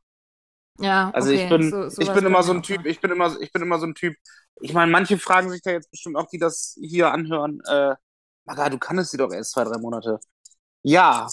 Ja, 0.79 1.09
Also 1.13 1.29
okay, 1.29 1.43
ich 1.43 1.49
bin, 1.49 1.71
so- 1.71 2.01
ich 2.01 2.11
bin 2.13 2.25
immer 2.25 2.43
so 2.43 2.51
ein 2.53 2.63
Typ, 2.63 2.85
ich 2.85 2.99
bin 2.99 3.11
immer, 3.11 3.39
ich 3.39 3.51
bin 3.51 3.61
immer 3.61 3.79
so 3.79 3.85
ein 3.85 3.95
Typ. 3.95 4.15
Ich 4.61 4.73
meine, 4.73 4.91
manche 4.91 5.17
fragen 5.17 5.49
sich 5.49 5.61
da 5.61 5.71
jetzt 5.71 5.91
bestimmt 5.91 6.17
auch, 6.17 6.27
die 6.27 6.39
das 6.39 6.77
hier 6.81 7.11
anhören, 7.11 7.61
äh, 7.67 7.95
Maga, 8.45 8.69
du 8.69 8.77
kanntest 8.77 9.11
sie 9.11 9.17
doch 9.17 9.31
erst 9.31 9.51
zwei, 9.53 9.63
drei 9.63 9.77
Monate. 9.79 10.19
Ja, 10.83 11.27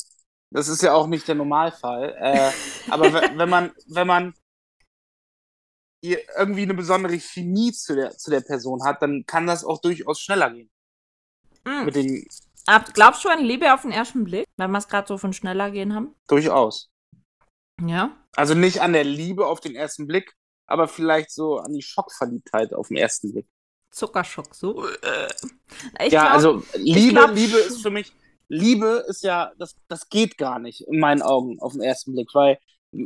das 0.53 0.69
ist 0.69 0.83
ja 0.83 0.95
auch 0.95 1.07
nicht 1.07 1.27
der 1.29 1.35
Normalfall. 1.35 2.15
Äh, 2.19 2.51
aber 2.91 3.13
we- 3.13 3.33
wenn 3.37 3.49
man, 3.49 3.73
wenn 3.87 4.07
man 4.07 4.35
irgendwie 6.05 6.63
eine 6.63 6.75
besondere 6.75 7.19
Chemie 7.19 7.73
zu 7.73 7.95
der, 7.95 8.11
zu 8.17 8.31
der 8.31 8.41
Person 8.41 8.85
hat, 8.85 9.03
dann 9.03 9.25
kann 9.27 9.47
das 9.47 9.65
auch 9.65 9.81
durchaus 9.81 10.21
schneller 10.21 10.51
gehen. 10.51 10.71
Mm. 11.65 11.85
Mit 11.85 11.95
den, 11.95 12.27
Ab- 12.67 12.93
Glaubst 12.95 13.25
du 13.25 13.29
an 13.29 13.45
Liebe 13.45 13.73
auf 13.73 13.83
den 13.83 13.93
ersten 13.93 14.25
Blick, 14.25 14.47
wenn 14.57 14.71
wir 14.71 14.79
es 14.79 14.89
gerade 14.89 15.07
so 15.07 15.19
von 15.19 15.33
schneller 15.33 15.71
gehen 15.71 15.95
haben? 15.95 16.15
durchaus. 16.29 16.91
Ja. 17.81 18.17
Also 18.35 18.55
nicht 18.55 18.81
an 18.81 18.93
der 18.93 19.05
Liebe 19.05 19.47
auf 19.47 19.61
den 19.61 19.75
ersten 19.75 20.07
Blick, 20.07 20.35
aber 20.67 20.89
vielleicht 20.89 21.31
so 21.31 21.59
an 21.59 21.73
die 21.73 21.83
Schockverliebtheit 21.83 22.75
auf 22.75 22.89
den 22.89 22.97
ersten 22.97 23.33
Blick. 23.33 23.47
Zuckerschock, 23.91 24.55
so. 24.55 24.89
Ich 26.01 26.13
ja, 26.13 26.23
glaub, 26.23 26.33
also 26.33 26.63
Liebe, 26.75 27.13
glaub 27.13 27.35
Liebe 27.35 27.59
ist 27.59 27.83
für 27.83 27.91
mich, 27.91 28.13
Liebe 28.53 29.05
ist 29.09 29.23
ja, 29.23 29.53
das, 29.59 29.75
das 29.89 30.09
geht 30.11 30.37
gar 30.37 30.59
nicht 30.59 30.83
in 30.83 31.01
meinen 31.01 31.23
Augen 31.23 31.59
auf 31.61 31.73
den 31.73 31.81
ersten 31.81 32.13
Blick, 32.13 32.29
weil 32.35 32.59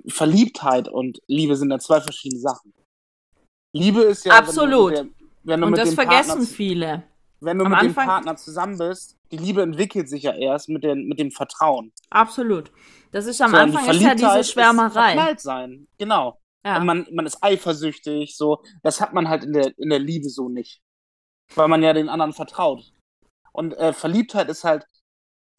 Verliebtheit 0.08 0.88
und 0.88 1.20
Liebe 1.28 1.54
sind 1.56 1.70
ja 1.70 1.78
zwei 1.78 2.00
verschiedene 2.00 2.40
Sachen. 2.40 2.74
Liebe 3.72 4.00
ist 4.02 4.24
ja, 4.24 4.36
Absolut. 4.36 4.92
wenn 4.94 5.06
du 5.06 5.14
wenn 5.44 5.60
du 5.60 5.66
und 5.68 5.78
das 5.78 5.94
vergessen 5.94 6.28
Partner, 6.30 6.46
viele. 6.46 7.02
wenn 7.40 7.58
du 7.58 7.64
Am 7.64 7.70
mit 7.70 7.80
Anfang- 7.80 8.04
dem 8.04 8.08
Partner 8.08 8.36
zusammen 8.36 8.78
bist, 8.78 9.16
die 9.30 9.36
Liebe 9.36 9.62
entwickelt 9.62 10.08
sich 10.08 10.24
ja 10.24 10.34
erst 10.34 10.68
mit, 10.68 10.82
den, 10.82 11.06
mit 11.06 11.20
dem 11.20 11.30
Vertrauen. 11.30 11.92
Absolut. 12.10 12.72
Das 13.12 13.26
ist 13.26 13.40
am 13.40 13.52
So, 13.52 13.56
Anfang 13.56 13.88
ist 13.88 14.00
ja 14.00 14.14
diese 14.16 14.38
ist 14.40 14.50
Schwärmerei. 14.52 14.90
verknallt 15.14 15.40
sein. 15.40 15.86
Genau. 15.98 16.40
Ja. 16.64 16.78
Und 16.78 16.86
man, 16.86 17.06
man 17.12 17.26
ist 17.26 17.42
eifersüchtig, 17.42 18.36
so. 18.36 18.62
Das 18.82 19.00
hat 19.00 19.12
man 19.14 19.28
halt 19.28 19.44
in 19.44 19.52
der, 19.52 19.78
in 19.78 19.90
der 19.90 20.00
Liebe 20.00 20.28
so 20.28 20.48
nicht. 20.48 20.80
Weil 21.54 21.68
man 21.68 21.82
ja 21.84 21.92
den 21.92 22.08
anderen 22.08 22.32
vertraut. 22.32 22.92
Und 23.52 23.74
äh, 23.74 23.92
Verliebtheit 23.92 24.48
ist 24.48 24.64
halt 24.64 24.84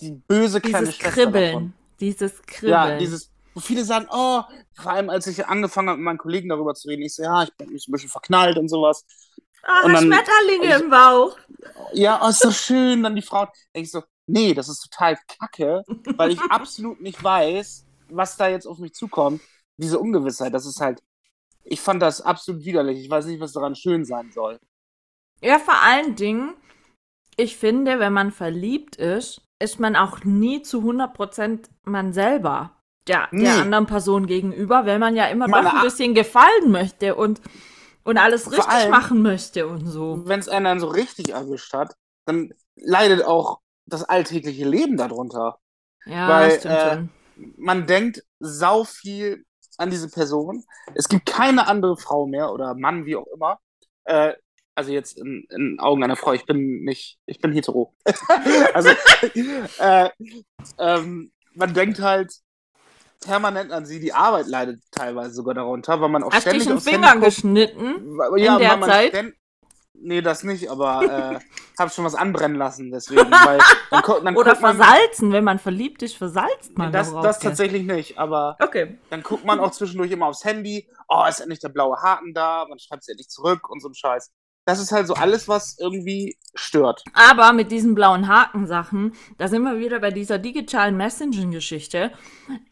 die 0.02 0.12
böse 0.12 0.62
kleine 0.62 0.86
dieses 0.88 0.96
Schwester 0.98 1.26
davon. 1.26 1.34
Kribbeln. 1.34 1.74
Dieses 2.00 2.42
Kribbeln. 2.44 2.72
Ja, 2.72 2.98
dieses, 2.98 3.32
wo 3.54 3.60
viele 3.60 3.84
sagen, 3.84 4.08
oh, 4.12 4.42
vor 4.76 4.92
allem 4.92 5.10
als 5.10 5.26
ich 5.28 5.46
angefangen 5.48 5.90
habe, 5.90 5.98
mit 5.98 6.06
meinen 6.06 6.18
Kollegen 6.18 6.50
darüber 6.50 6.74
zu 6.76 6.88
reden, 6.88 7.02
ich 7.04 7.16
so, 7.16 7.24
ja, 7.24 7.44
ich 7.44 7.54
bin 7.56 7.72
mich 7.72 7.88
ein 7.88 7.92
bisschen 7.92 8.10
verknallt 8.10 8.58
und 8.58 8.70
sowas. 8.70 9.06
ah, 9.64 9.84
und 9.86 9.94
dann- 9.94 10.04
Schmetterlinge 10.06 10.76
ich- 10.76 10.82
im 10.82 10.90
Bauch. 10.90 11.38
Ja, 11.94 12.22
oh, 12.24 12.30
ist 12.30 12.42
so 12.42 12.52
schön, 12.52 13.02
dann 13.04 13.16
die 13.16 13.22
Frauen. 13.24 13.48
Denke 13.74 13.86
ich 13.86 13.92
so, 13.92 14.04
nee, 14.28 14.54
das 14.54 14.70
ist 14.70 14.82
total 14.82 15.18
kacke, 15.28 15.84
weil 16.16 16.32
ich 16.32 16.40
absolut 16.52 17.02
nicht 17.02 17.24
weiß, 17.24 17.86
was 18.10 18.38
da 18.38 18.48
jetzt 18.48 18.68
auf 18.68 18.78
mich 18.78 18.94
zukommt. 18.94 19.42
Diese 19.78 20.00
Ungewissheit, 20.00 20.54
das 20.54 20.66
ist 20.66 20.80
halt, 20.80 21.02
ich 21.64 21.82
fand 21.82 22.02
das 22.02 22.22
absolut 22.22 22.64
widerlich. 22.64 23.00
Ich 23.00 23.10
weiß 23.10 23.26
nicht, 23.26 23.40
was 23.40 23.52
daran 23.54 23.76
schön 23.76 24.06
sein 24.06 24.32
soll. 24.32 24.60
Ja, 25.42 25.60
vor 25.60 25.82
allen 25.82 26.16
Dingen, 26.16 26.54
ich 27.36 27.58
finde, 27.58 28.00
wenn 28.00 28.14
man 28.14 28.32
verliebt 28.32 28.96
ist, 28.96 29.42
ist 29.60 29.80
man 29.80 29.96
auch 29.96 30.24
nie 30.24 30.62
zu 30.62 30.82
100% 30.82 31.70
man 31.84 32.14
selber. 32.14 32.72
Der, 33.08 33.30
Nee. 33.32 33.44
der 33.46 33.56
anderen 33.62 33.86
Person 33.86 34.28
gegenüber, 34.28 34.86
weil 34.86 35.00
man 35.00 35.16
ja 35.16 35.28
immer 35.28 35.48
doch 35.48 35.56
ein 35.56 35.66
A- 35.68 35.82
bisschen 35.82 36.14
gefallen 36.14 36.72
möchte 36.72 37.16
und, 37.16 37.40
und 38.04 38.18
alles 38.18 38.52
richtig 38.52 38.68
allem- 38.68 38.92
machen 38.92 39.22
möchte 39.22 39.66
und 39.68 39.88
so. 39.88 40.24
Wenn 40.26 40.42
es 40.42 40.50
einen 40.50 40.66
dann 40.66 40.80
so 40.82 40.88
richtig 40.88 41.30
erwischt 41.30 41.72
hat, 41.74 41.96
dann 42.26 42.52
leidet 42.76 43.24
auch 43.24 43.62
das 43.86 44.04
alltägliche 44.04 44.68
Leben 44.68 44.98
darunter. 44.98 45.58
Ja, 46.06 46.28
Weil, 46.28 46.52
stimmt 46.60 46.74
äh, 46.76 46.90
schon. 46.96 47.10
Man 47.56 47.88
denkt 47.88 48.24
sau 48.40 48.84
viel 48.84 49.46
an 49.78 49.90
diese 49.90 50.10
Person. 50.10 50.66
Es 50.94 51.08
gibt 51.08 51.28
keine 51.28 51.68
andere 51.68 51.96
Frau 51.98 52.28
mehr 52.28 52.52
oder 52.52 52.74
Mann, 52.76 53.06
wie 53.06 53.16
auch 53.16 53.28
immer. 53.34 53.60
Äh, 54.04 54.34
also 54.78 54.92
jetzt 54.92 55.18
in, 55.18 55.46
in 55.50 55.80
Augen 55.80 56.04
einer 56.04 56.16
Frau, 56.16 56.34
ich 56.34 56.46
bin 56.46 56.84
nicht, 56.84 57.18
ich 57.26 57.40
bin 57.42 57.52
hetero. 57.52 57.94
also 58.74 58.90
äh, 59.80 60.10
ähm, 60.78 61.32
man 61.56 61.74
denkt 61.74 62.00
halt 62.00 62.32
permanent 63.22 63.72
an 63.72 63.86
sie, 63.86 64.00
die 64.00 64.14
Arbeit 64.14 64.48
leidet 64.48 64.80
teilweise 64.92 65.32
sogar 65.34 65.56
darunter, 65.56 66.00
weil 66.00 66.10
man 66.10 66.24
auch 66.24 66.32
Hast 66.32 66.46
dich 66.46 66.62
ständig 66.62 66.68
einen 66.68 66.78
aufs 66.78 66.86
Handy 66.86 67.00
Finger 67.00 67.14
guckt. 67.14 67.26
geschnitten? 67.26 68.18
Ja, 68.38 68.54
in 68.58 68.60
der 68.60 68.82
Zeit? 68.82 69.14
ständ- 69.14 69.34
Nee, 70.00 70.22
das 70.22 70.44
nicht, 70.44 70.70
aber 70.70 71.40
äh, 71.40 71.40
hab 71.80 71.92
schon 71.92 72.06
was 72.06 72.14
anbrennen 72.14 72.56
lassen, 72.56 72.92
deswegen. 72.92 73.32
Weil 73.32 73.60
dann, 73.90 74.04
gu- 74.04 74.20
dann 74.20 74.38
Oder 74.38 74.52
guckt 74.52 74.62
man, 74.62 74.78
versalzen, 74.78 75.32
wenn 75.32 75.44
man 75.44 75.58
verliebt 75.58 76.04
ist, 76.04 76.16
versalzt 76.16 76.78
man 76.78 76.92
das, 76.92 77.10
doch 77.10 77.18
auch 77.18 77.22
das 77.24 77.40
gern. 77.40 77.50
tatsächlich 77.54 77.82
nicht, 77.82 78.20
aber 78.20 78.58
Okay. 78.62 79.00
dann 79.10 79.24
guckt 79.24 79.44
man 79.44 79.60
auch 79.60 79.72
zwischendurch 79.72 80.12
immer 80.12 80.28
aufs 80.28 80.46
Handy, 80.46 80.88
oh, 81.08 81.26
ist 81.28 81.40
endlich 81.40 81.58
der 81.62 81.70
blaue 81.70 81.98
Haken 82.00 82.36
da, 82.36 82.68
man 82.70 82.78
schreibt 82.78 83.02
es 83.02 83.08
endlich 83.08 83.28
zurück 83.30 83.68
und 83.72 83.82
so 83.82 83.90
ein 83.90 83.96
Scheiß. 83.96 84.32
Das 84.68 84.82
ist 84.82 84.92
halt 84.92 85.08
so 85.08 85.14
alles, 85.14 85.48
was 85.48 85.78
irgendwie 85.80 86.38
stört. 86.54 87.02
Aber 87.14 87.54
mit 87.54 87.72
diesen 87.72 87.96
blauen 87.96 88.28
Haken-Sachen, 88.28 89.14
da 89.38 89.48
sind 89.48 89.64
wir 89.64 89.80
wieder 89.80 90.02
bei 90.02 90.12
dieser 90.12 90.40
digitalen 90.40 90.98
Messaging-Geschichte. 90.98 92.12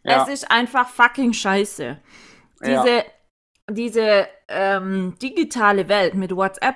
Ja. 0.04 0.24
Es 0.24 0.28
ist 0.28 0.52
einfach 0.52 0.90
fucking 0.90 1.32
scheiße. 1.32 1.98
Ja. 2.64 2.84
Diese, 2.84 3.06
diese 3.72 4.28
ähm, 4.50 5.16
digitale 5.22 5.88
Welt 5.88 6.16
mit 6.16 6.36
WhatsApp, 6.36 6.76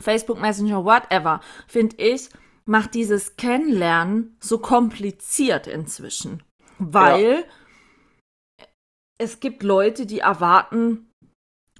Facebook 0.00 0.40
Messenger, 0.40 0.82
whatever, 0.82 1.40
finde 1.68 1.96
ich, 1.96 2.30
macht 2.64 2.94
dieses 2.94 3.36
Kennenlernen 3.36 4.38
so 4.40 4.60
kompliziert 4.60 5.66
inzwischen. 5.66 6.42
Weil 6.78 7.44
es 9.18 9.40
gibt 9.40 9.62
Leute, 9.62 10.06
die 10.06 10.20
erwarten 10.20 11.11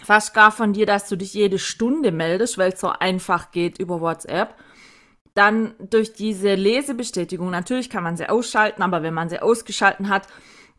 fast 0.03 0.35
gar 0.35 0.51
von 0.51 0.73
dir, 0.73 0.87
dass 0.87 1.09
du 1.09 1.17
dich 1.17 1.35
jede 1.35 1.59
Stunde 1.59 2.13
meldest, 2.13 2.59
weil 2.59 2.73
es 2.73 2.81
so 2.81 2.89
einfach 2.89 3.51
geht 3.51 3.79
über 3.79 4.01
WhatsApp. 4.01 4.55
Dann 5.35 5.75
durch 5.79 6.13
diese 6.13 6.55
Lesebestätigung, 6.55 7.51
natürlich 7.51 7.89
kann 7.89 8.03
man 8.03 8.17
sie 8.17 8.29
ausschalten, 8.29 8.83
aber 8.83 9.03
wenn 9.03 9.15
man 9.15 9.29
sie 9.29 9.41
ausgeschalten 9.41 10.09
hat, 10.09 10.27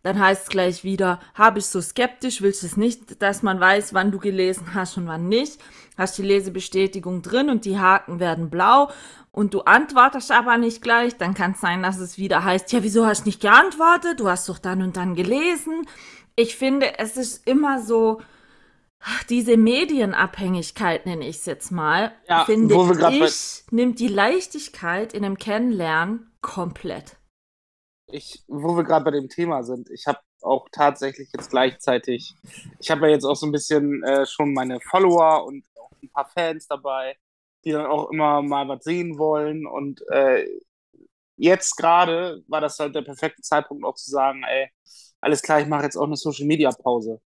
dann 0.03 0.19
heißt 0.19 0.43
es 0.43 0.49
gleich 0.49 0.83
wieder, 0.83 1.19
habe 1.33 1.59
ich 1.59 1.65
so 1.65 1.81
skeptisch, 1.81 2.41
willst 2.41 2.61
du 2.61 2.67
es 2.67 2.75
nicht, 2.75 3.21
dass 3.21 3.41
man 3.41 3.59
weiß, 3.59 3.93
wann 3.93 4.11
du 4.11 4.19
gelesen 4.19 4.73
hast 4.73 4.97
und 4.97 5.07
wann 5.07 5.29
nicht. 5.29 5.59
Hast 5.97 6.17
die 6.17 6.23
Lesebestätigung 6.23 7.21
drin 7.21 7.49
und 7.49 7.63
die 7.63 7.79
Haken 7.79 8.19
werden 8.19 8.49
blau 8.49 8.91
und 9.31 9.53
du 9.53 9.61
antwortest 9.61 10.31
aber 10.31 10.57
nicht 10.57 10.81
gleich, 10.81 11.17
dann 11.17 11.33
kann 11.33 11.51
es 11.51 11.61
sein, 11.61 11.81
dass 11.81 11.97
es 11.99 12.17
wieder 12.17 12.43
heißt, 12.43 12.71
ja, 12.73 12.83
wieso 12.83 13.05
hast 13.05 13.21
du 13.23 13.29
nicht 13.29 13.41
geantwortet? 13.41 14.19
Du 14.19 14.29
hast 14.29 14.49
doch 14.49 14.59
dann 14.59 14.81
und 14.81 14.97
dann 14.97 15.15
gelesen. 15.15 15.87
Ich 16.35 16.55
finde, 16.57 16.99
es 16.99 17.15
ist 17.15 17.47
immer 17.47 17.81
so, 17.81 18.21
diese 19.29 19.57
Medienabhängigkeit 19.57 21.05
nenne 21.05 21.27
ich 21.27 21.37
es 21.37 21.45
jetzt 21.45 21.71
mal, 21.71 22.13
Ja, 22.27 22.45
finde 22.45 22.75
ich, 22.75 23.63
nimmt 23.71 23.99
die 23.99 24.07
Leichtigkeit 24.07 25.13
in 25.13 25.25
einem 25.25 25.37
Kennenlernen 25.37 26.31
komplett. 26.41 27.17
Ich, 28.07 28.43
wo 28.47 28.75
wir 28.75 28.83
gerade 28.83 29.05
bei 29.05 29.11
dem 29.11 29.29
Thema 29.29 29.63
sind, 29.63 29.89
ich 29.89 30.07
habe 30.07 30.19
auch 30.41 30.67
tatsächlich 30.71 31.29
jetzt 31.33 31.49
gleichzeitig, 31.49 32.33
ich 32.79 32.91
habe 32.91 33.07
ja 33.07 33.13
jetzt 33.13 33.23
auch 33.23 33.35
so 33.35 33.45
ein 33.45 33.51
bisschen 33.51 34.03
äh, 34.03 34.25
schon 34.25 34.53
meine 34.53 34.79
Follower 34.81 35.45
und 35.45 35.65
auch 35.79 35.91
ein 36.01 36.09
paar 36.09 36.29
Fans 36.29 36.67
dabei, 36.67 37.17
die 37.63 37.71
dann 37.71 37.85
auch 37.85 38.11
immer 38.11 38.41
mal 38.41 38.67
was 38.67 38.83
sehen 38.83 39.17
wollen 39.17 39.65
und 39.65 40.01
äh, 40.09 40.45
jetzt 41.37 41.75
gerade 41.77 42.43
war 42.47 42.61
das 42.61 42.77
halt 42.79 42.95
der 42.95 43.01
perfekte 43.01 43.41
Zeitpunkt 43.41 43.85
auch 43.85 43.95
zu 43.95 44.09
sagen, 44.09 44.43
ey, 44.43 44.69
alles 45.21 45.41
klar, 45.41 45.61
ich 45.61 45.67
mache 45.67 45.83
jetzt 45.83 45.95
auch 45.97 46.05
eine 46.05 46.17
Social 46.17 46.45
Media 46.45 46.71
Pause. 46.71 47.21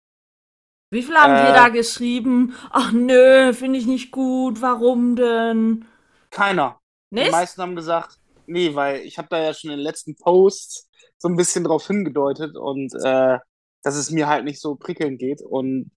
Wie 0.94 1.02
viel 1.02 1.16
haben 1.16 1.36
Äh, 1.36 1.38
wir 1.38 1.52
da 1.52 1.68
geschrieben? 1.70 2.54
Ach 2.70 2.92
nö, 2.92 3.52
finde 3.52 3.78
ich 3.78 3.86
nicht 3.86 4.10
gut, 4.12 4.62
warum 4.62 5.16
denn? 5.16 5.86
Keiner. 6.30 6.80
Die 7.18 7.24
Nicht? 7.24 7.26
meisten 7.26 7.62
haben 7.62 7.76
gesagt, 7.76 8.18
nee, 8.46 8.74
weil 8.74 9.00
ich 9.02 9.18
habe 9.18 9.28
da 9.30 9.38
ja 9.42 9.54
schon 9.54 9.70
in 9.70 9.76
den 9.78 9.84
letzten 9.84 10.16
Posts 10.16 10.90
so 11.18 11.28
ein 11.28 11.36
bisschen 11.36 11.64
drauf 11.64 11.86
hingedeutet 11.86 12.56
und 12.56 12.92
äh, 12.94 13.38
dass 13.82 13.94
es 13.96 14.10
mir 14.10 14.26
halt 14.28 14.44
nicht 14.44 14.60
so 14.60 14.74
prickelnd 14.76 15.18
geht. 15.18 15.42
Und 15.42 15.90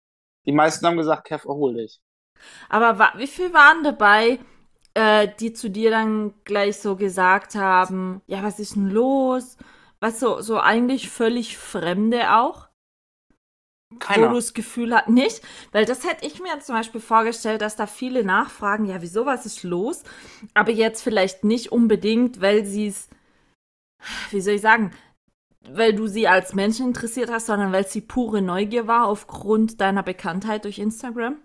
die 0.46 0.52
meisten 0.52 0.86
haben 0.86 0.98
gesagt, 0.98 1.26
Kev, 1.28 1.48
erhol 1.48 1.76
dich. 1.76 2.00
Aber 2.70 3.14
wie 3.18 3.28
viel 3.28 3.54
waren 3.54 3.84
dabei, 3.84 4.40
äh, 4.94 5.28
die 5.40 5.54
zu 5.54 5.70
dir 5.70 5.92
dann 5.92 6.34
gleich 6.44 6.78
so 6.80 6.96
gesagt 6.96 7.56
haben, 7.56 8.22
ja, 8.28 8.44
was 8.44 8.60
ist 8.60 8.76
denn 8.76 8.90
los? 8.90 9.58
Was 10.00 10.20
so, 10.20 10.42
so 10.42 10.60
eigentlich 10.60 11.10
völlig 11.10 11.58
Fremde 11.58 12.36
auch? 12.36 12.67
Wo 14.14 14.28
du 14.28 14.36
Keiner. 14.36 14.36
das 14.36 14.54
Gefühl 14.54 14.94
hast, 14.96 15.08
nicht? 15.10 15.42
Weil 15.72 15.86
das 15.86 16.04
hätte 16.06 16.26
ich 16.26 16.40
mir 16.42 16.60
zum 16.60 16.76
Beispiel 16.76 17.00
vorgestellt, 17.02 17.62
dass 17.62 17.76
da 17.76 17.88
viele 17.88 18.24
nachfragen, 18.24 18.86
ja, 18.86 19.02
wieso, 19.02 19.26
was 19.26 19.46
ist 19.46 19.64
los? 19.64 20.04
Aber 20.54 20.72
jetzt 20.72 21.02
vielleicht 21.02 21.44
nicht 21.44 21.72
unbedingt, 21.72 22.42
weil 22.42 22.66
sie 22.66 22.88
es, 22.88 23.08
wie 24.32 24.42
soll 24.42 24.56
ich 24.56 24.62
sagen, 24.62 24.92
weil 25.70 25.94
du 25.94 26.08
sie 26.08 26.28
als 26.28 26.54
Mensch 26.56 26.80
interessiert 26.80 27.32
hast, 27.32 27.48
sondern 27.48 27.72
weil 27.74 27.88
sie 27.88 28.02
pure 28.02 28.42
Neugier 28.42 28.88
war 28.88 29.08
aufgrund 29.08 29.82
deiner 29.82 30.04
Bekanntheit 30.04 30.66
durch 30.66 30.80
Instagram. 30.80 31.38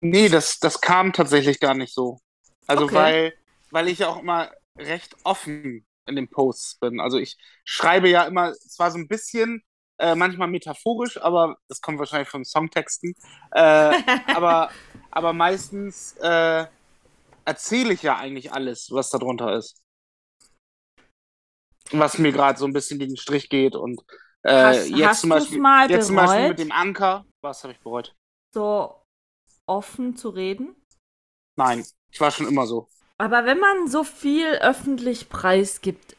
Nee, 0.00 0.28
das, 0.28 0.58
das 0.60 0.80
kam 0.80 1.12
tatsächlich 1.12 1.60
gar 1.60 1.74
nicht 1.74 1.92
so. 1.94 2.20
Also 2.66 2.92
Okay. 2.92 2.94
weil, 2.94 3.34
weil 3.70 3.88
ich 3.88 4.00
ja 4.00 4.08
auch 4.08 4.20
immer 4.20 4.50
recht 4.78 5.16
offen 5.24 5.86
in 6.06 6.16
den 6.16 6.28
Posts 6.28 6.76
bin. 6.76 7.00
Also 7.00 7.18
ich 7.18 7.36
schreibe 7.64 8.08
ja 8.08 8.24
immer, 8.24 8.52
zwar 8.54 8.90
so 8.90 8.98
ein 8.98 9.08
bisschen, 9.08 9.62
äh, 9.98 10.14
manchmal 10.14 10.48
metaphorisch, 10.48 11.20
aber 11.20 11.56
das 11.68 11.80
kommt 11.80 11.98
wahrscheinlich 11.98 12.28
von 12.28 12.44
Songtexten. 12.44 13.14
Äh, 13.52 13.94
aber, 14.32 14.70
aber 15.10 15.32
meistens 15.32 16.12
äh, 16.20 16.66
erzähle 17.44 17.94
ich 17.94 18.02
ja 18.02 18.16
eigentlich 18.18 18.52
alles, 18.52 18.88
was 18.90 19.10
da 19.10 19.18
drunter 19.18 19.56
ist. 19.56 19.82
Was 21.92 22.18
mir 22.18 22.32
gerade 22.32 22.58
so 22.58 22.66
ein 22.66 22.72
bisschen 22.72 22.98
gegen 22.98 23.12
den 23.12 23.16
Strich 23.16 23.48
geht 23.48 23.76
und 23.76 24.00
äh, 24.42 24.52
Hast- 24.62 24.90
jetzt, 24.90 25.06
hast 25.06 25.20
zum 25.20 25.30
Beispiel, 25.30 25.58
mal 25.60 25.88
jetzt 25.88 26.06
zum 26.08 26.16
Beispiel 26.16 26.48
mit 26.48 26.58
dem 26.58 26.72
Anker. 26.72 27.24
Was 27.42 27.62
habe 27.62 27.72
ich 27.72 27.80
bereut? 27.80 28.14
so 28.52 29.02
offen 29.66 30.16
zu 30.16 30.30
reden. 30.30 30.76
Nein, 31.56 31.84
ich 32.10 32.20
war 32.20 32.30
schon 32.30 32.48
immer 32.48 32.66
so. 32.66 32.88
Aber 33.18 33.44
wenn 33.46 33.58
man 33.58 33.88
so 33.88 34.04
viel 34.04 34.46
öffentlich 34.60 35.28
preisgibt, 35.28 36.15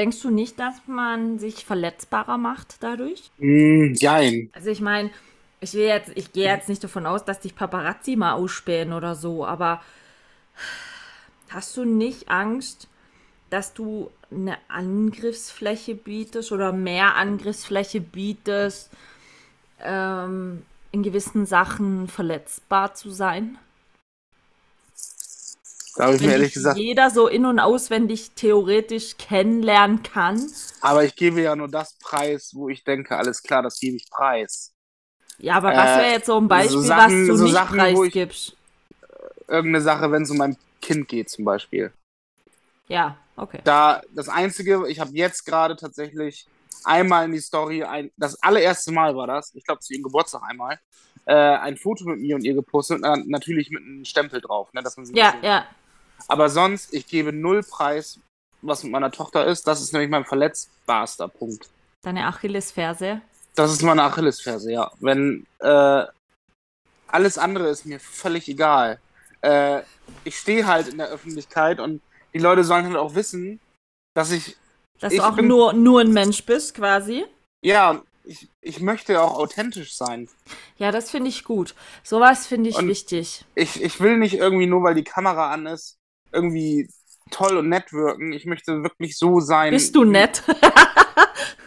denkst 0.00 0.22
du 0.22 0.30
nicht, 0.30 0.58
dass 0.58 0.76
man 0.86 1.38
sich 1.38 1.66
verletzbarer 1.66 2.38
macht 2.38 2.76
dadurch? 2.80 3.30
Mm, 3.36 3.92
jein. 3.92 4.48
Also 4.54 4.70
ich 4.70 4.80
meine, 4.80 5.10
ich 5.60 5.74
will 5.74 5.84
jetzt, 5.84 6.10
ich 6.14 6.32
gehe 6.32 6.46
jetzt 6.46 6.70
nicht 6.70 6.82
davon 6.82 7.04
aus, 7.04 7.26
dass 7.26 7.40
dich 7.40 7.54
Paparazzi 7.54 8.16
mal 8.16 8.32
ausspähen 8.32 8.94
oder 8.94 9.14
so, 9.14 9.44
aber 9.44 9.82
hast 11.50 11.76
du 11.76 11.84
nicht 11.84 12.30
Angst, 12.30 12.88
dass 13.50 13.74
du 13.74 14.10
eine 14.30 14.56
Angriffsfläche 14.68 15.94
bietest 15.94 16.50
oder 16.50 16.72
mehr 16.72 17.16
Angriffsfläche 17.16 18.00
bietest, 18.00 18.90
ähm, 19.82 20.62
in 20.92 21.02
gewissen 21.02 21.44
Sachen 21.44 22.08
verletzbar 22.08 22.94
zu 22.94 23.10
sein? 23.10 23.58
Da 25.96 26.04
habe 26.06 26.16
ich 26.16 26.22
mir 26.22 26.32
ehrlich 26.32 26.52
gesagt, 26.52 26.78
jeder 26.78 27.10
so 27.10 27.26
in- 27.26 27.46
und 27.46 27.58
auswendig 27.58 28.30
theoretisch 28.34 29.16
kennenlernen 29.18 30.02
kann. 30.02 30.40
aber 30.80 31.04
ich 31.04 31.14
gebe 31.16 31.40
ja 31.42 31.56
nur 31.56 31.68
das 31.68 31.94
Preis, 31.98 32.52
wo 32.54 32.68
ich 32.68 32.84
denke, 32.84 33.16
alles 33.16 33.42
klar, 33.42 33.62
das 33.62 33.78
gebe 33.78 33.96
ich 33.96 34.08
preis. 34.10 34.72
Ja, 35.38 35.54
aber 35.54 35.74
was 35.74 35.90
Äh, 35.96 35.98
wäre 35.98 36.12
jetzt 36.12 36.26
so 36.26 36.38
ein 36.38 36.48
Beispiel, 36.48 36.80
so 36.80 36.88
Sachen- 36.88 37.20
was 37.22 37.26
du 37.28 37.36
so 37.36 37.44
nicht 37.44 37.52
Sachen, 37.52 37.78
preisgibst? 37.78 38.56
Irgendeine 39.48 39.82
Sache, 39.82 40.12
wenn 40.12 40.22
es 40.22 40.30
um 40.30 40.36
mein 40.36 40.56
Kind 40.80 41.08
geht 41.08 41.28
zum 41.28 41.44
Beispiel. 41.44 41.92
Ja, 42.88 43.16
okay. 43.36 43.60
Da 43.64 44.02
das 44.14 44.28
Einzige, 44.28 44.86
ich 44.88 45.00
habe 45.00 45.10
jetzt 45.12 45.44
gerade 45.44 45.76
tatsächlich 45.76 46.46
einmal 46.84 47.24
in 47.26 47.32
die 47.32 47.40
Story, 47.40 47.82
ein, 47.84 48.10
das 48.16 48.40
allererste 48.42 48.92
Mal 48.92 49.16
war 49.16 49.26
das, 49.26 49.54
ich 49.54 49.64
glaube 49.64 49.80
zu 49.80 49.92
ihrem 49.92 50.04
Geburtstag 50.04 50.42
einmal, 50.48 50.78
äh, 51.26 51.34
ein 51.34 51.76
Foto 51.76 52.04
mit 52.04 52.20
mir 52.20 52.36
und 52.36 52.44
ihr 52.44 52.54
gepostet 52.54 52.96
und 52.96 53.02
dann 53.02 53.28
natürlich 53.28 53.70
mit 53.70 53.82
einem 53.82 54.04
Stempel 54.04 54.40
drauf, 54.40 54.72
ne, 54.72 54.82
dass 54.82 54.96
man 54.96 55.04
sie 55.06 55.14
Ja, 55.14 55.34
ja. 55.42 55.66
Aber 56.28 56.48
sonst, 56.48 56.92
ich 56.94 57.06
gebe 57.06 57.32
null 57.32 57.62
Preis, 57.62 58.18
was 58.62 58.82
mit 58.82 58.92
meiner 58.92 59.10
Tochter 59.10 59.46
ist. 59.46 59.66
Das 59.66 59.80
ist 59.80 59.92
nämlich 59.92 60.10
mein 60.10 60.24
verletzbarster 60.24 61.28
Punkt. 61.28 61.68
Deine 62.02 62.26
Achillesferse. 62.26 63.20
Das 63.54 63.72
ist 63.72 63.82
meine 63.82 64.02
Achillesferse, 64.04 64.70
ja. 64.72 64.90
Wenn 65.00 65.46
äh, 65.58 66.04
alles 67.08 67.38
andere 67.38 67.68
ist 67.68 67.84
mir 67.86 67.98
völlig 68.00 68.48
egal. 68.48 69.00
Äh, 69.42 69.82
ich 70.24 70.38
stehe 70.38 70.66
halt 70.66 70.88
in 70.88 70.98
der 70.98 71.08
Öffentlichkeit 71.08 71.80
und 71.80 72.00
die 72.34 72.38
Leute 72.38 72.64
sollen 72.64 72.86
halt 72.86 72.96
auch 72.96 73.14
wissen, 73.14 73.60
dass 74.14 74.30
ich, 74.30 74.56
Dass 75.00 75.12
Ich 75.12 75.20
du 75.20 75.26
auch 75.26 75.34
bin- 75.36 75.48
nur, 75.48 75.72
nur 75.72 76.00
ein 76.00 76.12
Mensch 76.12 76.44
bist, 76.44 76.74
quasi. 76.74 77.24
ja, 77.64 78.02
ich, 78.24 78.48
ich 78.60 78.80
möchte 78.80 79.20
auch 79.20 79.34
authentisch 79.38 79.96
sein. 79.96 80.28
Ja, 80.76 80.92
das 80.92 81.10
finde 81.10 81.30
ich 81.30 81.42
gut. 81.42 81.74
Sowas 82.04 82.46
finde 82.46 82.70
ich 82.70 82.76
Und- 82.76 82.86
wichtig. 82.86 83.44
Ich, 83.54 83.82
ich 83.82 84.00
will 84.00 84.18
nicht 84.18 84.34
irgendwie 84.34 84.66
nur, 84.66 84.82
weil 84.82 84.94
die 84.94 85.04
Kamera 85.04 85.50
an 85.50 85.66
ist, 85.66 85.96
irgendwie 86.32 86.88
toll 87.30 87.56
und 87.58 87.68
nett 87.68 87.92
wirken. 87.92 88.32
Ich 88.32 88.46
möchte 88.46 88.82
wirklich 88.82 89.16
so 89.18 89.40
sein. 89.40 89.72
Bist 89.72 89.94
du 89.94 90.04
nett? 90.04 90.42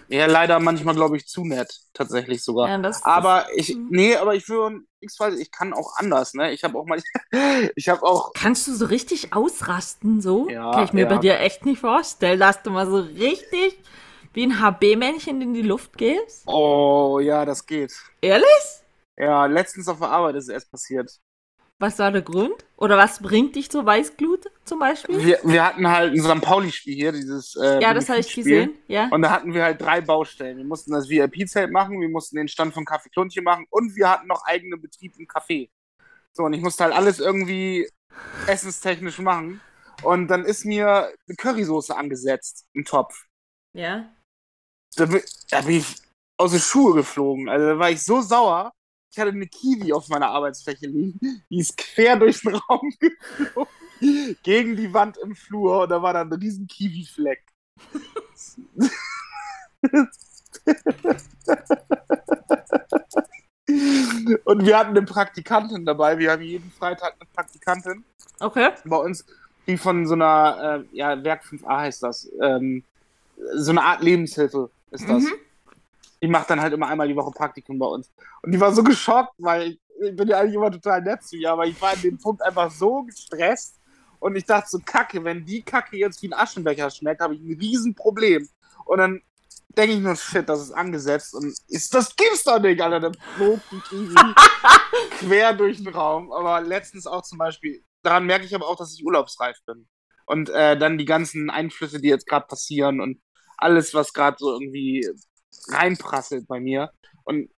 Ja, 0.10 0.28
leider 0.28 0.60
manchmal, 0.60 0.94
glaube 0.94 1.18
ich, 1.18 1.28
zu 1.28 1.44
nett. 1.44 1.80
Tatsächlich 1.94 2.44
sogar. 2.44 2.68
ja, 2.70 2.78
das, 2.78 3.04
Aber 3.04 3.48
ich, 3.56 3.74
Mhm. 3.76 3.88
nee, 3.90 4.16
aber 4.16 4.36
ich 4.36 4.48
will 4.48 4.82
x-Fall, 5.00 5.40
ich 5.40 5.50
kann 5.50 5.74
auch 5.74 5.96
anders, 5.98 6.34
ne? 6.36 6.52
Ich 6.52 6.64
habe 6.64 6.78
auch 6.78 6.86
mal, 6.86 7.02
ich 7.76 7.90
habe 7.90 8.04
auch, 8.04 8.32
das, 8.34 8.42
kannst 8.44 8.68
du 8.68 8.76
so 8.76 8.86
richtig 8.86 9.34
ausrasten, 9.34 10.22
so? 10.22 10.48
Ja, 10.50 10.72
Kann 10.72 10.84
ich 10.84 10.94
mir 10.94 11.04
ja. 11.04 11.10
bei 11.10 11.18
dir 11.18 11.40
echt 11.40 11.66
nicht 11.66 11.80
vorstellen, 11.80 12.40
dass 12.40 12.62
du 12.62 12.70
mal 12.70 12.86
so 12.86 12.98
richtig 13.00 13.80
wie 14.34 14.44
ein 14.44 14.60
HB-Männchen 14.62 15.42
in 15.42 15.54
die 15.56 15.62
Luft 15.64 15.98
gehst. 15.98 16.44
oh 16.46 17.20
ja, 17.20 17.46
das 17.46 17.66
geht. 17.66 17.94
Ehrlich? 18.22 18.46
Ja, 19.18 19.46
letztens 19.48 19.88
auf 19.88 20.00
der 20.00 20.10
Arbeit 20.10 20.36
ist 20.36 20.44
es 20.44 20.50
erst 20.50 20.70
passiert. 20.70 21.10
Was 21.84 22.00
war 22.00 22.14
der 22.14 22.22
Grund? 22.22 22.64
Oder 22.78 22.98
was 22.98 23.22
bringt 23.22 23.58
dich 23.58 23.70
zur 23.70 23.86
Weißglut 23.86 24.50
zum 24.64 24.80
Beispiel? 24.80 25.22
Wir, 25.22 25.40
wir 25.44 25.66
hatten 25.66 25.86
halt 25.86 26.14
ein 26.14 26.22
St. 26.22 26.42
Pauli-Spiel 26.42 26.96
hier, 26.96 27.12
dieses. 27.12 27.58
Äh, 27.58 27.82
ja, 27.82 27.94
das 27.94 28.08
habe 28.08 28.22
ich 28.22 28.34
gesehen. 28.34 28.76
Ja. 28.88 29.10
Und 29.10 29.22
da 29.22 29.32
hatten 29.32 29.54
wir 29.54 29.64
halt 29.64 29.82
drei 29.82 30.00
Baustellen. 30.00 30.56
Wir 30.56 30.64
mussten 30.64 30.94
das 30.94 31.10
VIP-Zelt 31.10 31.74
machen, 31.74 32.00
wir 32.00 32.08
mussten 32.08 32.38
den 32.38 32.48
Stand 32.48 32.74
von 32.74 32.86
Kaffee 32.86 33.10
Kluntchen 33.10 33.44
machen 33.44 33.66
und 33.70 33.98
wir 33.98 34.10
hatten 34.10 34.28
noch 34.28 34.46
eigenen 34.46 34.82
Betrieb 34.82 35.12
im 35.20 35.26
Café. 35.26 35.72
So, 36.32 36.44
und 36.44 36.54
ich 36.54 36.62
musste 36.62 36.86
halt 36.86 36.94
alles 36.94 37.20
irgendwie 37.20 37.90
essenstechnisch 38.48 39.20
machen. 39.20 39.60
Und 40.04 40.30
dann 40.30 40.46
ist 40.46 40.64
mir 40.64 41.12
eine 41.28 41.36
Currysoße 41.36 41.94
angesetzt 41.94 42.66
im 42.72 42.86
Topf. 42.86 43.26
Ja. 43.74 44.10
Da 44.96 45.06
bin, 45.06 45.22
da 45.50 45.60
bin 45.60 45.80
ich 45.80 45.98
aus 46.38 46.52
den 46.52 46.62
Schuhe 46.62 46.94
geflogen. 46.94 47.50
Also 47.50 47.66
da 47.66 47.78
war 47.78 47.92
ich 47.92 48.02
so 48.02 48.22
sauer. 48.22 48.72
Ich 49.14 49.20
hatte 49.20 49.30
eine 49.30 49.46
Kiwi 49.46 49.94
auf 49.94 50.10
meiner 50.10 50.30
Arbeitsfläche 50.30 50.88
liegen. 50.88 51.20
Die 51.48 51.60
ist 51.60 51.78
quer 51.78 52.16
durch 52.18 52.42
den 52.42 52.56
Raum 52.56 52.92
geflogen. 53.00 53.72
Gegen 54.42 54.76
die 54.76 54.92
Wand 54.92 55.18
im 55.18 55.36
Flur. 55.36 55.84
Und 55.84 55.90
da 55.90 56.02
war 56.02 56.14
dann 56.14 56.34
ein 56.34 56.40
riesen 56.40 56.66
Kiwi-Fleck. 56.66 57.44
Und 64.46 64.66
wir 64.66 64.78
hatten 64.78 64.98
eine 64.98 65.04
Praktikantin 65.04 65.86
dabei. 65.86 66.18
Wir 66.18 66.32
haben 66.32 66.42
jeden 66.42 66.72
Freitag 66.72 67.14
eine 67.20 67.30
Praktikantin 67.34 68.04
Okay. 68.40 68.72
bei 68.84 68.98
uns, 68.98 69.26
die 69.68 69.78
von 69.78 70.08
so 70.08 70.16
einer, 70.16 70.86
äh, 70.92 70.98
ja, 70.98 71.24
Werk 71.24 71.44
5a 71.46 71.82
heißt 71.82 72.02
das, 72.02 72.32
ähm, 72.42 72.84
so 73.54 73.70
eine 73.72 73.84
Art 73.84 74.02
Lebenshilfe 74.02 74.72
ist 74.90 75.08
das. 75.08 75.24
Mhm. 75.24 75.34
Die 76.24 76.28
macht 76.28 76.50
dann 76.50 76.62
halt 76.62 76.74
immer 76.74 76.88
einmal 76.88 77.08
die 77.08 77.16
Woche 77.16 77.32
Praktikum 77.32 77.78
bei 77.78 77.86
uns. 77.86 78.12
Und 78.42 78.54
die 78.54 78.60
war 78.60 78.74
so 78.74 78.82
geschockt, 78.82 79.36
weil 79.38 79.72
ich, 79.72 79.82
ich 80.02 80.16
bin 80.16 80.28
ja 80.28 80.40
eigentlich 80.40 80.56
immer 80.56 80.72
total 80.72 81.02
nett 81.02 81.22
zu 81.22 81.36
ihr, 81.36 81.52
aber 81.52 81.68
ich 81.68 81.80
war 81.82 81.94
in 81.94 82.02
dem 82.02 82.18
Punkt 82.18 82.42
einfach 82.42 82.72
so 82.72 83.04
gestresst 83.04 83.80
und 84.24 84.38
ich 84.38 84.46
dachte 84.46 84.70
so, 84.70 84.80
Kacke, 84.80 85.22
wenn 85.26 85.44
die 85.44 85.64
Kacke 85.64 85.98
jetzt 85.98 86.22
wie 86.22 86.30
ein 86.30 86.34
Aschenbecher 86.34 86.90
schmeckt, 86.90 87.20
habe 87.20 87.36
ich 87.36 87.42
ein 87.42 87.60
Riesenproblem. 87.60 88.48
Und 88.86 88.98
dann 88.98 89.22
denke 89.78 89.96
ich 89.96 90.00
nur, 90.00 90.16
shit, 90.16 90.48
das 90.48 90.62
ist 90.62 90.72
angesetzt 90.72 91.34
und 91.34 91.54
ist, 91.68 91.94
das 91.94 92.16
gibt's 92.16 92.46
doch 92.46 92.60
nicht, 92.60 92.80
Alter, 92.80 93.02
der 93.02 93.12
flog 93.36 93.60
die 93.70 93.82
Kiwi 93.82 94.16
quer 95.20 95.52
durch 95.52 95.84
den 95.84 95.94
Raum. 95.94 96.32
Aber 96.32 96.62
letztens 96.62 97.06
auch 97.06 97.24
zum 97.24 97.38
Beispiel, 97.38 97.84
daran 98.02 98.26
merke 98.26 98.46
ich 98.46 98.56
aber 98.56 98.66
auch, 98.66 98.78
dass 98.78 98.94
ich 98.94 99.06
urlaubsreif 99.06 99.58
bin. 99.66 99.90
Und 100.26 100.50
äh, 100.52 100.78
dann 100.78 100.98
die 100.98 101.04
ganzen 101.04 101.50
Einflüsse, 101.50 102.00
die 102.00 102.08
jetzt 102.08 102.26
gerade 102.26 102.48
passieren 102.48 103.02
und 103.02 103.22
alles, 103.58 103.94
was 103.94 104.14
gerade 104.14 104.38
so 104.40 104.54
irgendwie 104.54 105.06
reinprasselt 105.70 106.48
bei 106.48 106.60
mir. 106.60 106.92
Und 107.24 107.50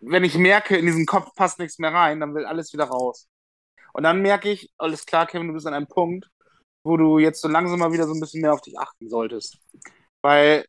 wenn 0.00 0.24
ich 0.24 0.36
merke, 0.36 0.76
in 0.76 0.86
diesen 0.86 1.06
Kopf 1.06 1.34
passt 1.34 1.58
nichts 1.58 1.78
mehr 1.78 1.92
rein, 1.92 2.20
dann 2.20 2.34
will 2.34 2.44
alles 2.44 2.72
wieder 2.72 2.84
raus. 2.84 3.28
Und 3.92 4.02
dann 4.02 4.20
merke 4.20 4.50
ich, 4.50 4.70
alles 4.78 5.06
klar, 5.06 5.26
Kevin, 5.26 5.48
du 5.48 5.54
bist 5.54 5.66
an 5.66 5.74
einem 5.74 5.86
Punkt, 5.86 6.28
wo 6.84 6.96
du 6.96 7.18
jetzt 7.18 7.40
so 7.40 7.48
langsam 7.48 7.78
mal 7.78 7.92
wieder 7.92 8.06
so 8.06 8.12
ein 8.12 8.20
bisschen 8.20 8.42
mehr 8.42 8.52
auf 8.52 8.60
dich 8.60 8.78
achten 8.78 9.08
solltest. 9.08 9.58
Weil 10.22 10.66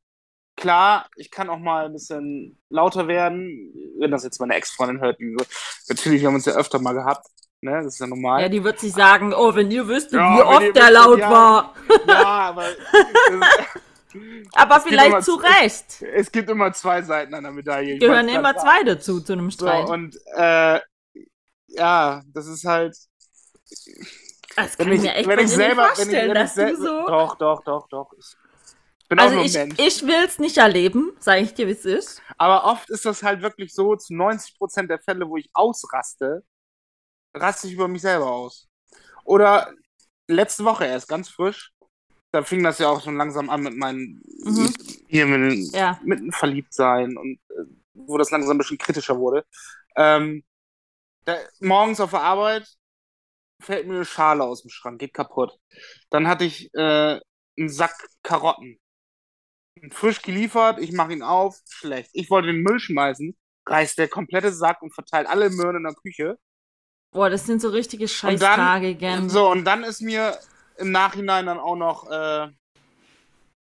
klar, 0.56 1.08
ich 1.16 1.30
kann 1.30 1.50
auch 1.50 1.60
mal 1.60 1.86
ein 1.86 1.94
bisschen 1.94 2.58
lauter 2.70 3.08
werden, 3.08 3.74
wenn 4.00 4.12
das 4.12 4.24
jetzt 4.24 4.40
meine 4.40 4.56
Ex-Freundin 4.56 5.02
hört. 5.02 5.20
Natürlich, 5.90 6.22
wir 6.22 6.28
haben 6.28 6.36
uns 6.36 6.46
ja 6.46 6.54
öfter 6.54 6.80
mal 6.80 6.94
gehabt. 6.94 7.28
Ne? 7.62 7.72
Das 7.72 7.94
ist 7.94 8.00
ja 8.00 8.08
normal. 8.08 8.42
Ja, 8.42 8.50
die 8.50 8.64
wird 8.64 8.80
sich 8.80 8.94
sagen, 8.94 9.34
oh, 9.34 9.56
wenn 9.56 9.72
ihr 9.72 9.88
wüsstet, 9.88 10.14
Ja, 10.14 10.38
wie 10.38 10.42
oft 10.42 10.76
der 10.76 10.92
laut 10.92 11.20
ja. 11.20 11.32
war. 11.32 11.74
ja, 12.08 12.24
aber 12.24 12.66
Aber 14.54 14.78
Es 14.78 14.84
vielleicht 14.84 15.22
zu 15.24 15.36
Recht. 15.36 16.02
es 16.14 16.32
gibt 16.32 16.50
immer 16.50 16.72
zwei 16.74 17.02
Seiten 17.02 17.34
einer 17.34 17.52
Medaille. 17.52 17.96
Ich 17.96 18.00
Gehören 18.00 18.28
immer 18.30 18.56
zwei 18.58 18.84
dazu 18.84 19.22
zu 19.22 19.34
einem 19.34 19.52
So, 19.52 19.56
Streit. 19.56 19.90
und 19.90 20.18
äh, 20.36 20.80
ja, 21.68 22.24
das 22.34 22.48
ist 22.48 22.66
halt. 22.66 22.96
das 24.56 24.78
kann 24.78 24.92
ich 24.92 25.02
mir 25.02 25.14
echt 25.16 25.28
wenn 25.28 25.40
ich 25.40 25.50
selber, 25.50 25.84
nicht 25.90 25.98
wenn 25.98 26.10
ich, 26.10 26.18
vorstellen, 26.18 26.30
wenn 26.30 26.38
ich 26.38 26.52
dass 26.52 26.56
du 26.56 26.76
so... 26.76 27.06
doch, 27.06 27.36
doch, 27.38 27.64
doch, 27.64 27.88
doch. 27.90 28.12
Ich 29.02 29.08
bin 29.10 29.20
Also 29.20 29.36
auch 29.36 29.36
nur 29.36 29.46
ich, 29.46 29.54
Mensch. 29.54 29.76
ich 29.78 30.04
will 30.06 30.24
es 30.26 30.40
nicht 30.40 30.58
erleben, 30.58 31.14
sage 31.20 31.42
ich 31.42 31.54
dir, 31.54 31.68
wie 31.68 31.72
es 31.72 31.86
ist. 31.86 32.22
Aber 32.38 32.66
oft 32.66 32.90
ist 32.90 33.06
das 33.06 33.24
halt 33.24 33.42
wirklich 33.42 33.74
so, 33.74 33.96
zu 33.96 34.14
90% 34.14 34.88
der 34.88 35.00
Fälle, 35.00 35.28
wo 35.30 35.38
ich 35.38 35.50
ausraste, 35.54 36.44
raste 37.34 37.68
ich 37.68 37.74
über 37.74 37.88
mich 37.88 38.02
selber 38.02 38.32
aus. 38.32 38.68
Oder 39.26 39.74
letzte 40.28 40.66
Woche 40.66 40.86
erst, 40.86 41.08
ganz 41.08 41.30
frisch, 41.30 41.72
da 42.38 42.44
fing 42.44 42.62
das 42.64 42.78
ja 42.78 42.88
auch 42.90 43.02
schon 43.04 43.18
langsam 43.18 43.50
an 43.50 43.64
mit 43.64 43.76
meinen, 43.76 44.22
Mhm. 44.46 44.72
hier 45.08 45.26
mit, 45.26 45.74
Ja. 45.74 46.00
mit 46.04 46.20
dem 46.20 46.32
Verliebtsein 46.32 47.18
und 47.18 47.40
äh, 47.50 47.64
wo 47.96 48.18
das 48.20 48.30
langsam 48.30 48.56
ein 48.56 48.58
bisschen 48.60 48.78
kritischer 48.78 49.18
wurde. 49.18 49.44
Ähm, 49.96 50.44
da, 51.26 51.36
morgens 51.62 52.00
auf 52.00 52.12
der 52.12 52.22
Arbeit 52.22 52.68
fällt 53.60 53.88
mir 53.88 53.96
eine 53.96 54.06
Schale 54.06 54.44
aus 54.44 54.62
dem 54.62 54.70
Schrank, 54.70 55.00
geht 55.00 55.16
kaputt. 55.16 55.58
Dann 56.12 56.28
hatte 56.28 56.46
ich 56.46 56.72
äh, 56.76 57.20
einen 57.58 57.70
Sack 57.70 57.96
Karotten. 58.22 58.80
Frisch 59.92 60.22
geliefert, 60.22 60.80
ich 60.80 60.92
mache 60.92 61.14
ihn 61.14 61.24
auf, 61.24 61.60
schlecht. 61.70 62.12
Ich 62.14 62.30
wollte 62.30 62.48
den 62.50 62.62
Müll 62.62 62.80
schmeißen, 62.80 63.36
reißt 63.68 63.98
der 63.98 64.10
komplette 64.10 64.52
Sack 64.54 64.82
und 64.84 64.94
verteilt 64.94 65.28
alle 65.28 65.50
Möhren 65.50 65.78
in 65.78 65.84
der 65.84 65.96
Küche. 65.96 66.38
Boah, 67.12 67.32
das 67.32 67.48
sind 67.48 67.62
so 67.64 67.70
richtige 67.70 68.08
Scheißtage, 68.08 68.94
gern. 68.96 69.28
so, 69.28 69.50
und 69.50 69.66
dann 69.66 69.84
ist 69.84 70.02
mir 70.02 70.38
im 70.78 70.92
Nachhinein 70.92 71.46
dann 71.46 71.60
auch 71.60 71.76
noch, 71.76 72.10
äh, 72.10 72.48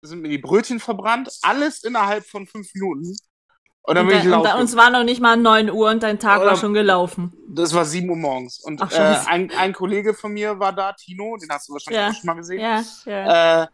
sind 0.01 0.21
mir 0.21 0.29
die 0.29 0.37
Brötchen 0.37 0.79
verbrannt. 0.79 1.29
Alles 1.41 1.83
innerhalb 1.83 2.25
von 2.25 2.47
fünf 2.47 2.73
Minuten. 2.73 3.15
Und 3.83 3.95
dann 3.95 4.05
und, 4.05 4.09
bin 4.11 4.19
ich 4.19 4.25
laufen. 4.25 4.59
und 4.59 4.65
es 4.65 4.75
war 4.75 4.89
noch 4.89 5.03
nicht 5.03 5.21
mal 5.21 5.37
9 5.37 5.69
Uhr 5.71 5.89
und 5.89 6.03
dein 6.03 6.19
Tag 6.19 6.39
Oder- 6.41 6.49
war 6.51 6.57
schon 6.57 6.73
gelaufen. 6.73 7.33
Das 7.49 7.73
war 7.73 7.85
7 7.85 8.09
Uhr 8.09 8.17
morgens. 8.17 8.59
Und 8.59 8.81
Ach, 8.81 8.91
äh, 8.91 9.15
ein, 9.27 9.49
ein 9.57 9.71
Kollege 9.73 10.13
von 10.13 10.33
mir 10.33 10.59
war 10.59 10.73
da, 10.73 10.91
Tino, 10.93 11.37
den 11.37 11.49
hast 11.49 11.69
du 11.69 11.73
wahrscheinlich 11.73 11.99
Ja. 12.01 12.09
auch 12.09 12.13
schon 12.13 12.25
mal 12.27 12.33
gesehen. 12.33 12.59
Ja, 12.59 12.83
ja. 13.05 13.63
Äh, 13.63 13.67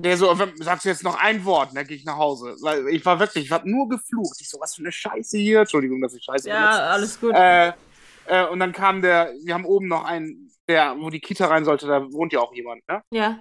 der 0.00 0.16
so, 0.16 0.38
wenn- 0.38 0.56
sagst 0.58 0.84
du 0.84 0.90
jetzt 0.90 1.02
noch 1.02 1.18
ein 1.18 1.44
Wort, 1.44 1.70
dann 1.74 1.86
gehe 1.86 1.96
ich 1.96 2.04
nach 2.04 2.18
Hause. 2.18 2.54
Weil 2.60 2.86
ich 2.88 3.04
war 3.04 3.18
wirklich, 3.18 3.46
ich 3.46 3.50
habe 3.52 3.68
nur 3.68 3.88
geflucht. 3.88 4.36
Ich 4.40 4.48
so, 4.48 4.60
was 4.60 4.74
für 4.74 4.82
eine 4.82 4.92
Scheiße 4.92 5.38
hier. 5.38 5.60
Entschuldigung, 5.60 6.00
dass 6.02 6.14
ich 6.14 6.22
Scheiße 6.22 6.48
ja, 6.48 6.60
benutze. 6.60 6.82
alles 6.82 7.20
gut. 7.20 7.34
Äh, 7.34 7.72
äh, 8.26 8.46
und 8.46 8.60
dann 8.60 8.72
kam 8.72 9.00
der, 9.02 9.32
wir 9.42 9.54
haben 9.54 9.64
oben 9.64 9.88
noch 9.88 10.04
einen, 10.04 10.52
der, 10.68 10.96
wo 10.98 11.10
die 11.10 11.20
Kita 11.20 11.46
rein 11.46 11.64
sollte, 11.64 11.86
da 11.86 12.02
wohnt 12.12 12.32
ja 12.32 12.40
auch 12.40 12.52
jemand, 12.54 12.86
ne? 12.88 13.02
ja. 13.12 13.38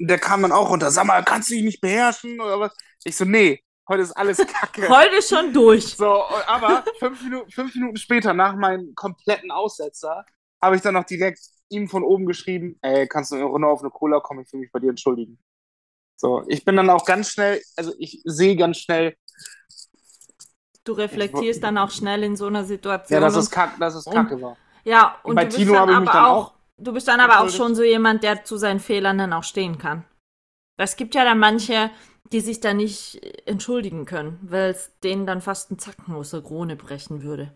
Der 0.00 0.18
kam 0.18 0.42
dann 0.42 0.52
auch 0.52 0.70
runter. 0.70 0.92
Sag 0.92 1.06
mal, 1.06 1.24
kannst 1.24 1.50
du 1.50 1.54
dich 1.54 1.64
nicht 1.64 1.80
beherrschen 1.80 2.40
oder 2.40 2.60
was? 2.60 2.76
Ich 3.02 3.16
so, 3.16 3.24
nee, 3.24 3.60
heute 3.88 4.02
ist 4.02 4.12
alles 4.12 4.36
Kacke. 4.46 4.88
Heute 4.88 5.20
schon 5.22 5.52
durch. 5.52 5.96
So, 5.96 6.22
aber 6.46 6.84
fünf 7.00 7.20
Minuten, 7.24 7.50
fünf 7.50 7.74
Minuten 7.74 7.96
später, 7.96 8.32
nach 8.32 8.54
meinem 8.54 8.94
kompletten 8.94 9.50
Aussetzer, 9.50 10.24
habe 10.62 10.76
ich 10.76 10.82
dann 10.82 10.94
noch 10.94 11.02
direkt 11.02 11.40
ihm 11.70 11.88
von 11.88 12.04
oben 12.04 12.26
geschrieben, 12.26 12.78
ey, 12.82 13.08
kannst 13.08 13.32
du 13.32 13.36
eine 13.36 13.44
Runde 13.46 13.66
auf 13.66 13.80
eine 13.80 13.90
Cola 13.90 14.20
kommen, 14.20 14.44
ich 14.46 14.52
will 14.52 14.60
mich 14.60 14.70
bei 14.70 14.78
dir 14.78 14.90
entschuldigen. 14.90 15.36
So, 16.16 16.44
ich 16.46 16.64
bin 16.64 16.76
dann 16.76 16.90
auch 16.90 17.04
ganz 17.04 17.30
schnell, 17.30 17.60
also 17.76 17.92
ich 17.98 18.22
sehe 18.24 18.54
ganz 18.54 18.78
schnell, 18.78 19.16
Du 20.84 20.94
reflektierst 20.94 21.62
dann 21.62 21.76
auch 21.76 21.90
schnell 21.90 22.22
in 22.24 22.34
so 22.34 22.46
einer 22.46 22.64
Situation. 22.64 23.14
ja, 23.14 23.20
dass 23.20 23.36
es 23.36 23.50
kack, 23.50 23.78
dass 23.78 23.94
es 23.94 24.06
kacke 24.06 24.40
war. 24.40 24.56
Ja, 24.88 25.20
und 25.22 25.34
bei 25.34 25.44
du 25.44 25.48
bist 25.48 25.58
Tino 25.58 25.74
dann 25.74 25.80
habe 25.82 25.92
ich 25.92 25.98
mich 26.00 26.08
aber 26.08 26.18
dann 26.18 26.30
auch, 26.30 26.54
du 26.78 26.92
bist 26.94 27.08
dann 27.08 27.20
aber 27.20 27.40
auch 27.40 27.50
schon 27.50 27.74
so 27.74 27.82
jemand, 27.82 28.22
der 28.22 28.44
zu 28.44 28.56
seinen 28.56 28.80
Fehlern 28.80 29.18
dann 29.18 29.34
auch 29.34 29.44
stehen 29.44 29.76
kann. 29.76 30.04
Es 30.78 30.96
gibt 30.96 31.14
ja 31.14 31.24
dann 31.24 31.38
manche, 31.38 31.90
die 32.32 32.40
sich 32.40 32.60
da 32.60 32.72
nicht 32.72 33.20
entschuldigen 33.46 34.06
können, 34.06 34.38
weil 34.42 34.70
es 34.70 34.92
denen 35.04 35.26
dann 35.26 35.42
fast 35.42 35.70
ein 35.70 35.78
Zacken 35.78 36.14
aus 36.14 36.30
der 36.30 36.40
Krone 36.40 36.74
brechen 36.74 37.22
würde. 37.22 37.52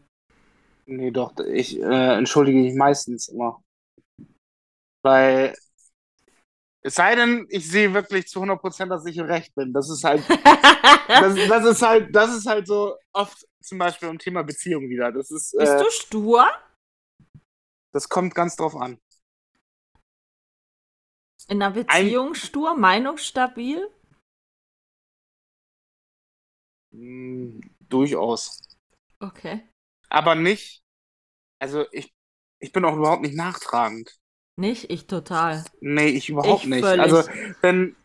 Nee, 0.84 1.10
doch, 1.10 1.32
ich 1.38 1.80
äh, 1.80 2.18
entschuldige 2.18 2.58
mich 2.58 2.74
meistens 2.74 3.28
immer. 3.28 3.62
Weil, 5.02 5.54
es 6.82 6.96
sei 6.96 7.14
denn, 7.14 7.46
ich 7.48 7.70
sehe 7.70 7.94
wirklich 7.94 8.26
zu 8.26 8.40
100%, 8.40 8.88
dass 8.88 9.06
ich 9.06 9.16
im 9.16 9.26
Recht 9.26 9.54
bin. 9.54 9.72
Das 9.72 9.88
ist 9.88 10.04
halt, 10.04 10.22
das, 11.08 11.34
das 11.48 11.64
ist 11.64 11.82
halt, 11.82 12.14
das 12.14 12.36
ist 12.36 12.46
halt 12.46 12.66
so 12.66 12.94
oft 13.14 13.46
zum 13.62 13.78
Beispiel 13.78 14.10
im 14.10 14.18
Thema 14.18 14.42
Beziehung 14.42 14.90
wieder. 14.90 15.12
Das 15.12 15.30
ist, 15.30 15.56
Bist 15.56 15.72
äh, 15.72 15.78
du 15.82 15.90
stur? 15.90 16.46
Das 17.92 18.08
kommt 18.08 18.34
ganz 18.34 18.56
drauf 18.56 18.76
an. 18.76 18.98
In 21.48 21.62
einer 21.62 21.72
Beziehung 21.72 22.34
stur? 22.34 22.76
Meinungsstabil? 22.76 23.88
Hm, 26.92 27.60
durchaus. 27.88 28.60
Okay. 29.20 29.62
Aber 30.08 30.34
nicht, 30.34 30.82
also 31.58 31.86
ich, 31.92 32.12
ich 32.60 32.72
bin 32.72 32.84
auch 32.84 32.96
überhaupt 32.96 33.22
nicht 33.22 33.36
nachtragend. 33.36 34.18
Nicht? 34.56 34.90
Ich 34.90 35.06
total. 35.06 35.64
Nee, 35.80 36.08
ich 36.08 36.28
überhaupt 36.28 36.64
Ich 36.64 36.68
nicht. 36.68 36.84
völlig. 36.84 37.00
Also, 37.00 37.28
wenn, 37.62 37.96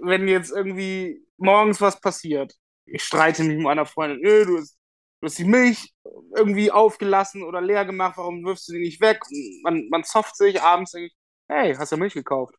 wenn 0.00 0.28
jetzt 0.28 0.52
irgendwie 0.52 1.26
morgens 1.36 1.80
was 1.80 2.00
passiert, 2.00 2.54
ich 2.86 3.02
streite 3.02 3.42
mich 3.42 3.56
mit 3.56 3.64
meiner 3.64 3.86
Freundin, 3.86 4.22
du 4.22 4.58
hast, 4.58 4.77
du 5.20 5.26
hast 5.26 5.38
die 5.38 5.44
Milch 5.44 5.94
irgendwie 6.34 6.70
aufgelassen 6.70 7.42
oder 7.42 7.60
leer 7.60 7.84
gemacht, 7.84 8.16
warum 8.16 8.44
wirfst 8.44 8.68
du 8.68 8.72
die 8.72 8.80
nicht 8.80 9.00
weg? 9.00 9.20
Man, 9.62 9.88
man 9.90 10.04
zofft 10.04 10.36
sich 10.36 10.62
abends, 10.62 10.92
denke 10.92 11.06
ich, 11.06 11.16
hey, 11.48 11.74
hast 11.74 11.92
du 11.92 11.96
Milch 11.96 12.14
gekauft? 12.14 12.54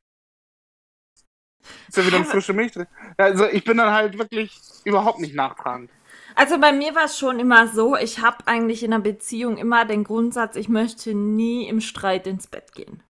Ist 1.87 1.97
ja 1.97 2.05
wieder 2.05 2.17
eine 2.17 2.25
frische 2.25 2.53
Milch 2.53 2.71
drin. 2.71 2.87
Also, 3.17 3.45
ich 3.45 3.63
bin 3.63 3.77
dann 3.77 3.91
halt 3.91 4.17
wirklich 4.17 4.57
überhaupt 4.85 5.19
nicht 5.19 5.35
nachtragend. 5.35 5.91
Also 6.35 6.57
bei 6.57 6.71
mir 6.71 6.95
war 6.95 7.05
es 7.05 7.17
schon 7.17 7.39
immer 7.39 7.67
so, 7.67 7.97
ich 7.97 8.19
habe 8.19 8.47
eigentlich 8.47 8.83
in 8.83 8.93
einer 8.93 9.03
Beziehung 9.03 9.57
immer 9.57 9.83
den 9.83 10.05
Grundsatz, 10.05 10.55
ich 10.55 10.69
möchte 10.69 11.13
nie 11.13 11.67
im 11.67 11.81
Streit 11.81 12.27
ins 12.27 12.47
Bett 12.47 12.71
gehen. 12.73 13.03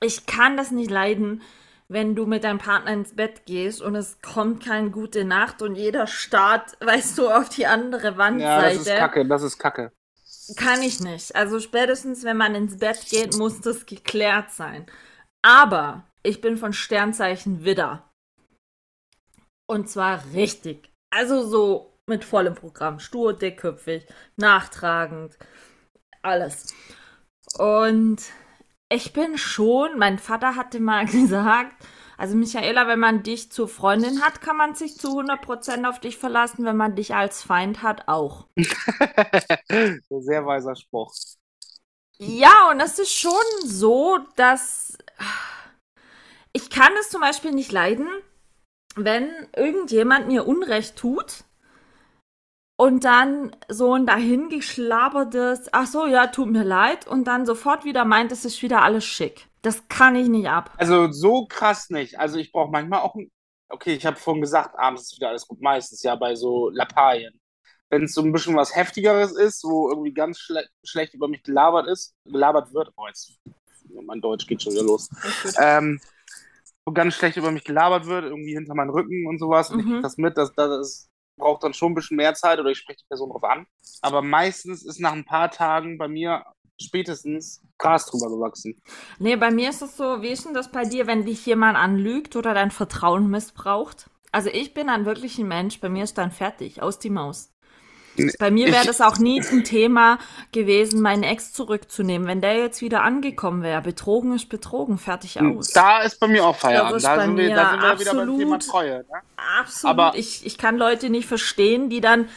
Ich 0.00 0.24
kann 0.26 0.56
das 0.56 0.70
nicht 0.70 0.90
leiden, 0.90 1.42
wenn 1.90 2.14
du 2.14 2.26
mit 2.26 2.44
deinem 2.44 2.58
Partner 2.58 2.92
ins 2.92 3.14
Bett 3.16 3.46
gehst 3.46 3.80
und 3.80 3.94
es 3.94 4.20
kommt 4.20 4.64
keine 4.64 4.90
gute 4.90 5.24
Nacht 5.24 5.62
und 5.62 5.74
jeder 5.74 6.06
starrt, 6.06 6.76
weißt 6.84 7.18
du, 7.18 7.30
auf 7.30 7.48
die 7.48 7.66
andere 7.66 8.08
Ja, 8.08 8.18
Wandseite. 8.18 8.76
das 8.78 8.86
ist 8.86 8.96
kacke, 8.96 9.26
das 9.26 9.42
ist 9.42 9.58
kacke. 9.58 9.92
Kann 10.56 10.82
ich 10.82 11.00
nicht. 11.00 11.36
Also 11.36 11.60
spätestens, 11.60 12.24
wenn 12.24 12.36
man 12.36 12.54
ins 12.54 12.78
Bett 12.78 13.06
geht, 13.10 13.36
muss 13.36 13.60
das 13.60 13.86
geklärt 13.86 14.50
sein. 14.50 14.86
Aber 15.42 16.04
ich 16.22 16.40
bin 16.40 16.56
von 16.56 16.72
Sternzeichen 16.72 17.64
Widder. 17.64 18.10
Und 19.66 19.88
zwar 19.88 20.24
richtig. 20.32 20.90
Also 21.10 21.42
so 21.46 21.94
mit 22.06 22.24
vollem 22.24 22.54
Programm. 22.54 22.98
Stur, 22.98 23.34
dickköpfig, 23.34 24.06
nachtragend, 24.36 25.36
alles. 26.22 26.74
Und 27.58 28.22
ich 28.88 29.12
bin 29.12 29.38
schon, 29.38 29.98
mein 29.98 30.18
Vater 30.18 30.56
hatte 30.56 30.80
mal 30.80 31.06
gesagt, 31.06 31.74
also 32.16 32.34
Michaela, 32.34 32.88
wenn 32.88 32.98
man 32.98 33.22
dich 33.22 33.52
zur 33.52 33.68
Freundin 33.68 34.22
hat, 34.22 34.40
kann 34.40 34.56
man 34.56 34.74
sich 34.74 34.96
zu 34.96 35.20
100% 35.20 35.88
auf 35.88 36.00
dich 36.00 36.18
verlassen. 36.18 36.64
Wenn 36.64 36.76
man 36.76 36.96
dich 36.96 37.14
als 37.14 37.44
Feind 37.44 37.82
hat, 37.84 38.08
auch. 38.08 38.48
Sehr 38.56 40.44
weiser 40.44 40.74
Spruch. 40.74 41.14
Ja, 42.18 42.70
und 42.72 42.80
es 42.80 42.98
ist 42.98 43.14
schon 43.14 43.32
so, 43.62 44.18
dass 44.34 44.98
ich 46.52 46.70
kann 46.70 46.92
es 46.98 47.10
zum 47.10 47.20
Beispiel 47.20 47.52
nicht 47.52 47.70
leiden, 47.70 48.08
wenn 48.96 49.30
irgendjemand 49.54 50.26
mir 50.26 50.44
Unrecht 50.44 50.96
tut 50.96 51.44
und 52.78 53.04
dann 53.04 53.56
so 53.68 53.94
ein 53.94 54.06
dahingeschlabertes, 54.06 55.68
ach 55.72 55.86
so, 55.88 56.06
ja, 56.06 56.28
tut 56.28 56.50
mir 56.50 56.64
leid 56.64 57.08
und 57.08 57.26
dann 57.26 57.46
sofort 57.46 57.84
wieder 57.84 58.06
meint, 58.06 58.32
es 58.32 58.46
ist 58.46 58.62
wieder 58.62 58.82
alles 58.82 59.04
schick. 59.06 59.48
Das 59.62 59.88
kann 59.88 60.16
ich 60.16 60.28
nicht 60.28 60.48
ab. 60.48 60.72
Also 60.76 61.10
so 61.12 61.46
krass 61.46 61.90
nicht. 61.90 62.18
Also 62.18 62.38
ich 62.38 62.52
brauche 62.52 62.70
manchmal 62.70 63.00
auch 63.00 63.14
ein. 63.16 63.30
Okay, 63.70 63.94
ich 63.94 64.06
habe 64.06 64.16
vorhin 64.16 64.40
gesagt, 64.42 64.78
abends 64.78 65.04
ist 65.04 65.16
wieder 65.16 65.30
alles 65.30 65.46
gut. 65.46 65.60
Meistens 65.60 66.02
ja 66.02 66.16
bei 66.16 66.34
so 66.36 66.70
Lappalien. 66.70 67.40
Wenn 67.90 68.04
es 68.04 68.14
so 68.14 68.22
ein 68.22 68.32
bisschen 68.32 68.56
was 68.56 68.74
Heftigeres 68.76 69.32
ist, 69.36 69.64
wo 69.64 69.90
irgendwie 69.90 70.14
ganz 70.14 70.38
schle 70.40 70.66
schlecht 70.84 71.14
über 71.14 71.28
mich 71.28 71.42
gelabert 71.42 71.88
ist, 71.88 72.14
gelabert 72.24 72.74
wird. 72.74 72.92
Oh, 72.96 73.06
jetzt, 73.08 73.38
mein 74.06 74.20
Deutsch 74.22 74.46
geht 74.46 74.62
schon 74.62 74.74
wieder 74.74 74.84
los. 74.84 75.10
Ähm, 75.58 76.00
wo 76.86 76.92
ganz 76.92 77.14
schlecht 77.16 77.36
über 77.38 77.52
mich 77.52 77.64
gelabert 77.64 78.06
wird, 78.06 78.24
irgendwie 78.24 78.54
hinter 78.54 78.74
meinen 78.74 78.90
Rücken 78.90 79.26
und 79.28 79.38
sowas. 79.38 79.70
Und 79.70 79.80
ich 79.80 79.86
Mhm. 79.86 80.02
das 80.02 80.18
mit, 80.18 80.38
das, 80.38 80.54
das 80.54 81.07
braucht 81.38 81.62
dann 81.62 81.74
schon 81.74 81.92
ein 81.92 81.94
bisschen 81.94 82.16
mehr 82.16 82.34
Zeit 82.34 82.58
oder 82.58 82.70
ich 82.70 82.78
spreche 82.78 82.98
die 82.98 83.08
Person 83.08 83.30
drauf 83.30 83.44
an. 83.44 83.66
Aber 84.02 84.22
meistens 84.22 84.84
ist 84.84 85.00
nach 85.00 85.12
ein 85.12 85.24
paar 85.24 85.50
Tagen 85.50 85.98
bei 85.98 86.08
mir 86.08 86.44
spätestens 86.80 87.62
Gras 87.78 88.06
drüber 88.06 88.28
gewachsen. 88.28 88.80
Nee, 89.18 89.36
bei 89.36 89.50
mir 89.50 89.70
ist 89.70 89.82
es 89.82 89.96
so, 89.96 90.22
wie 90.22 90.28
ist 90.28 90.44
denn 90.44 90.54
das 90.54 90.70
bei 90.70 90.84
dir, 90.84 91.06
wenn 91.06 91.24
dich 91.24 91.44
jemand 91.46 91.76
anlügt 91.76 92.36
oder 92.36 92.54
dein 92.54 92.70
Vertrauen 92.70 93.28
missbraucht? 93.28 94.10
Also 94.30 94.50
ich 94.50 94.74
bin 94.74 94.88
ein 94.88 95.06
wirklich 95.06 95.38
ein 95.38 95.48
Mensch, 95.48 95.80
bei 95.80 95.88
mir 95.88 96.04
ist 96.04 96.18
dann 96.18 96.30
fertig, 96.30 96.82
aus 96.82 96.98
die 96.98 97.10
Maus. 97.10 97.50
Nee, 98.18 98.32
Bei 98.38 98.50
mir 98.50 98.70
wäre 98.72 98.84
das 98.86 99.00
auch 99.00 99.18
nie 99.18 99.40
ein 99.40 99.64
Thema 99.64 100.18
gewesen, 100.52 101.00
meinen 101.00 101.22
Ex 101.22 101.52
zurückzunehmen. 101.52 102.26
Wenn 102.28 102.40
der 102.40 102.56
jetzt 102.56 102.82
wieder 102.82 103.02
angekommen 103.02 103.62
wäre, 103.62 103.80
betrogen 103.82 104.34
ist 104.34 104.48
betrogen, 104.48 104.98
fertig 104.98 105.40
aus. 105.40 105.70
Da 105.70 106.02
ist 106.02 106.18
bei 106.20 106.28
mir 106.28 106.44
auch 106.44 106.56
Feierabend. 106.56 107.02
Da 107.04 107.20
sind, 107.20 107.36
wir, 107.36 107.54
da 107.54 107.70
sind 107.70 107.82
wir 107.82 108.00
wieder 108.00 108.14
beim 108.14 108.38
Thema 108.38 108.58
Treue. 108.58 108.98
Ne? 108.98 109.20
Absolut. 109.60 109.90
aber- 109.98 110.18
ich, 110.18 110.44
ich 110.44 110.58
kann 110.58 110.76
Leute 110.76 111.10
nicht 111.10 111.26
verstehen, 111.28 111.88
die 111.90 112.00
dann 112.00 112.28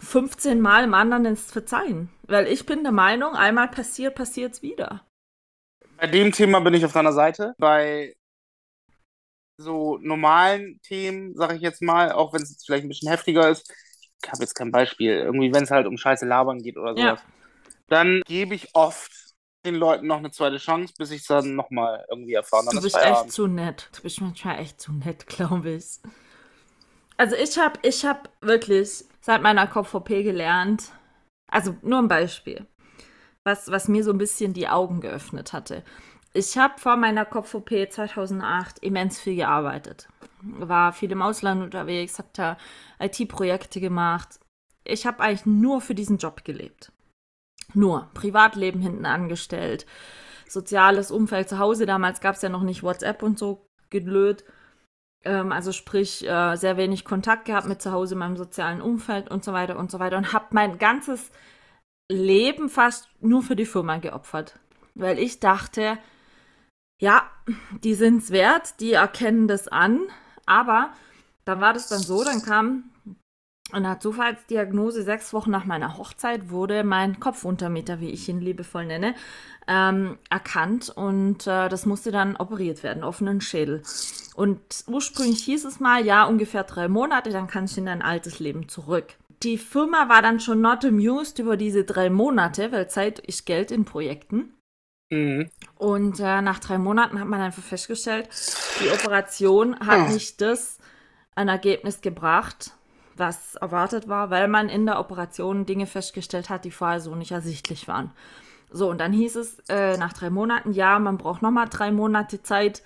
15 0.00 0.60
Mal 0.60 0.84
im 0.84 0.94
anderen 0.94 1.24
ins 1.24 1.50
Verzeihen. 1.50 2.10
Weil 2.26 2.46
ich 2.46 2.66
bin 2.66 2.82
der 2.82 2.92
Meinung, 2.92 3.34
einmal 3.34 3.68
passiert, 3.68 4.14
passiert 4.14 4.54
es 4.54 4.62
wieder. 4.62 5.04
Bei 5.96 6.06
dem 6.06 6.32
Thema 6.32 6.60
bin 6.60 6.74
ich 6.74 6.84
auf 6.84 6.92
deiner 6.92 7.12
Seite. 7.12 7.54
Bei 7.58 8.14
so 9.56 9.98
normalen 9.98 10.80
Themen, 10.82 11.34
sage 11.36 11.54
ich 11.54 11.62
jetzt 11.62 11.80
mal, 11.80 12.10
auch 12.12 12.32
wenn 12.32 12.42
es 12.42 12.62
vielleicht 12.64 12.84
ein 12.84 12.88
bisschen 12.88 13.08
heftiger 13.08 13.48
ist, 13.48 13.72
habe 14.32 14.42
jetzt 14.42 14.54
kein 14.54 14.72
Beispiel, 14.72 15.10
irgendwie 15.12 15.52
wenn 15.52 15.64
es 15.64 15.70
halt 15.70 15.86
um 15.86 15.96
scheiße 15.98 16.26
Labern 16.26 16.62
geht 16.62 16.76
oder 16.76 16.94
Ja. 16.94 17.14
sowas, 17.14 17.20
dann 17.88 18.22
gebe 18.26 18.54
ich 18.54 18.74
oft 18.74 19.12
den 19.66 19.76
Leuten 19.76 20.06
noch 20.06 20.18
eine 20.18 20.30
zweite 20.30 20.58
Chance, 20.58 20.94
bis 20.98 21.10
ich 21.10 21.22
es 21.22 21.26
dann 21.28 21.54
nochmal 21.56 22.04
irgendwie 22.10 22.34
erfahren. 22.34 22.66
Dann 22.66 22.76
Du 22.76 22.78
ist 22.78 22.82
bist 22.82 22.96
echt 22.96 23.30
zu 23.32 23.46
nett. 23.46 23.88
Du 23.96 24.02
bist 24.02 24.20
manchmal 24.20 24.58
echt 24.58 24.80
zu 24.80 24.92
nett, 24.92 25.26
glaube 25.28 25.70
ich. 25.70 26.00
Also 27.16 27.36
ich 27.36 27.58
habe 27.58 27.78
ich 27.82 28.04
hab 28.04 28.28
wirklich 28.40 29.04
seit 29.20 29.42
meiner 29.42 29.66
KVP 29.66 30.22
gelernt, 30.22 30.90
also 31.48 31.76
nur 31.82 32.00
ein 32.00 32.08
Beispiel, 32.08 32.66
was, 33.44 33.70
was 33.70 33.88
mir 33.88 34.04
so 34.04 34.12
ein 34.12 34.18
bisschen 34.18 34.54
die 34.54 34.68
Augen 34.68 35.00
geöffnet 35.00 35.52
hatte. 35.52 35.84
Ich 36.34 36.58
habe 36.58 36.80
vor 36.80 36.96
meiner 36.96 37.26
KVP 37.26 37.88
2008 37.88 38.80
immens 38.80 39.20
viel 39.20 39.36
gearbeitet. 39.36 40.08
War 40.44 40.92
viel 40.92 41.12
im 41.12 41.22
Ausland 41.22 41.62
unterwegs, 41.62 42.18
habe 42.18 42.28
da 42.32 42.56
IT-Projekte 43.00 43.80
gemacht. 43.80 44.40
Ich 44.84 45.06
habe 45.06 45.20
eigentlich 45.20 45.46
nur 45.46 45.80
für 45.80 45.94
diesen 45.94 46.18
Job 46.18 46.44
gelebt. 46.44 46.92
Nur. 47.72 48.10
Privatleben 48.14 48.80
hinten 48.80 49.06
angestellt 49.06 49.86
soziales 50.54 51.10
Umfeld 51.10 51.48
zu 51.50 51.58
Hause. 51.58 51.84
Damals 51.84 52.20
gab 52.20 52.36
es 52.36 52.42
ja 52.42 52.48
noch 52.48 52.62
nicht 52.62 52.82
WhatsApp 52.82 53.22
und 53.22 53.38
so 53.38 53.66
gelöt. 53.90 54.44
Ähm, 55.24 55.52
also 55.52 55.72
sprich, 55.72 56.26
äh, 56.26 56.56
sehr 56.56 56.78
wenig 56.78 57.04
Kontakt 57.04 57.44
gehabt 57.44 57.68
mit 57.68 57.82
zu 57.82 57.92
Hause, 57.92 58.16
meinem 58.16 58.36
sozialen 58.36 58.80
Umfeld 58.80 59.30
und 59.30 59.44
so 59.44 59.52
weiter 59.52 59.78
und 59.78 59.90
so 59.90 59.98
weiter. 59.98 60.16
Und 60.16 60.32
habe 60.32 60.46
mein 60.50 60.78
ganzes 60.78 61.30
Leben 62.10 62.70
fast 62.70 63.08
nur 63.20 63.42
für 63.42 63.56
die 63.56 63.66
Firma 63.66 63.98
geopfert. 63.98 64.58
Weil 64.94 65.18
ich 65.18 65.40
dachte, 65.40 65.98
ja, 67.00 67.28
die 67.82 67.94
sind 67.94 68.22
es 68.22 68.30
wert, 68.30 68.80
die 68.80 68.92
erkennen 68.92 69.48
das 69.48 69.68
an. 69.68 70.00
Aber 70.46 70.90
dann 71.44 71.60
war 71.60 71.72
das 71.72 71.88
dann 71.88 72.00
so, 72.00 72.24
dann 72.24 72.42
kam 72.42 72.90
eine 73.72 73.98
Zufallsdiagnose 73.98 75.02
sechs 75.02 75.32
Wochen 75.32 75.50
nach 75.50 75.64
meiner 75.64 75.96
Hochzeit 75.96 76.50
wurde 76.50 76.84
mein 76.84 77.18
Kopfuntermeter, 77.18 78.00
wie 78.00 78.10
ich 78.10 78.28
ihn 78.28 78.40
liebevoll 78.40 78.86
nenne, 78.86 79.14
ähm, 79.66 80.18
erkannt 80.30 80.90
und 80.94 81.46
äh, 81.46 81.68
das 81.68 81.86
musste 81.86 82.12
dann 82.12 82.36
operiert 82.36 82.82
werden, 82.82 83.02
offenen 83.02 83.40
Schädel. 83.40 83.82
Und 84.34 84.60
ursprünglich 84.86 85.42
hieß 85.44 85.64
es 85.64 85.80
mal, 85.80 86.04
ja, 86.04 86.24
ungefähr 86.24 86.64
drei 86.64 86.88
Monate, 86.88 87.30
dann 87.30 87.46
kannst 87.46 87.76
du 87.76 87.80
in 87.80 87.86
dein 87.86 88.02
altes 88.02 88.38
Leben 88.38 88.68
zurück. 88.68 89.16
Die 89.42 89.58
Firma 89.58 90.08
war 90.08 90.22
dann 90.22 90.40
schon 90.40 90.60
not 90.60 90.84
amused 90.84 91.38
über 91.38 91.56
diese 91.56 91.84
drei 91.84 92.10
Monate, 92.10 92.70
weil 92.70 92.88
Zeit 92.88 93.18
ist 93.18 93.46
Geld 93.46 93.70
in 93.70 93.84
Projekten. 93.84 94.54
Mhm. 95.14 95.48
Und 95.78 96.18
äh, 96.18 96.42
nach 96.42 96.58
drei 96.58 96.76
Monaten 96.76 97.20
hat 97.20 97.28
man 97.28 97.40
einfach 97.40 97.62
festgestellt, 97.62 98.28
die 98.82 98.90
Operation 98.90 99.78
hat 99.78 100.10
nicht 100.10 100.40
das 100.40 100.78
ein 101.36 101.48
Ergebnis 101.48 102.00
gebracht, 102.00 102.72
was 103.16 103.54
erwartet 103.54 104.08
war, 104.08 104.30
weil 104.30 104.48
man 104.48 104.68
in 104.68 104.86
der 104.86 104.98
Operation 104.98 105.66
Dinge 105.66 105.86
festgestellt 105.86 106.50
hat, 106.50 106.64
die 106.64 106.72
vorher 106.72 107.00
so 107.00 107.14
nicht 107.14 107.30
ersichtlich 107.30 107.86
waren. 107.86 108.10
So, 108.70 108.90
und 108.90 108.98
dann 108.98 109.12
hieß 109.12 109.36
es 109.36 109.60
äh, 109.68 109.96
nach 109.98 110.14
drei 110.14 110.30
Monaten, 110.30 110.72
ja, 110.72 110.98
man 110.98 111.16
braucht 111.16 111.42
nochmal 111.42 111.68
drei 111.68 111.92
Monate 111.92 112.42
Zeit. 112.42 112.82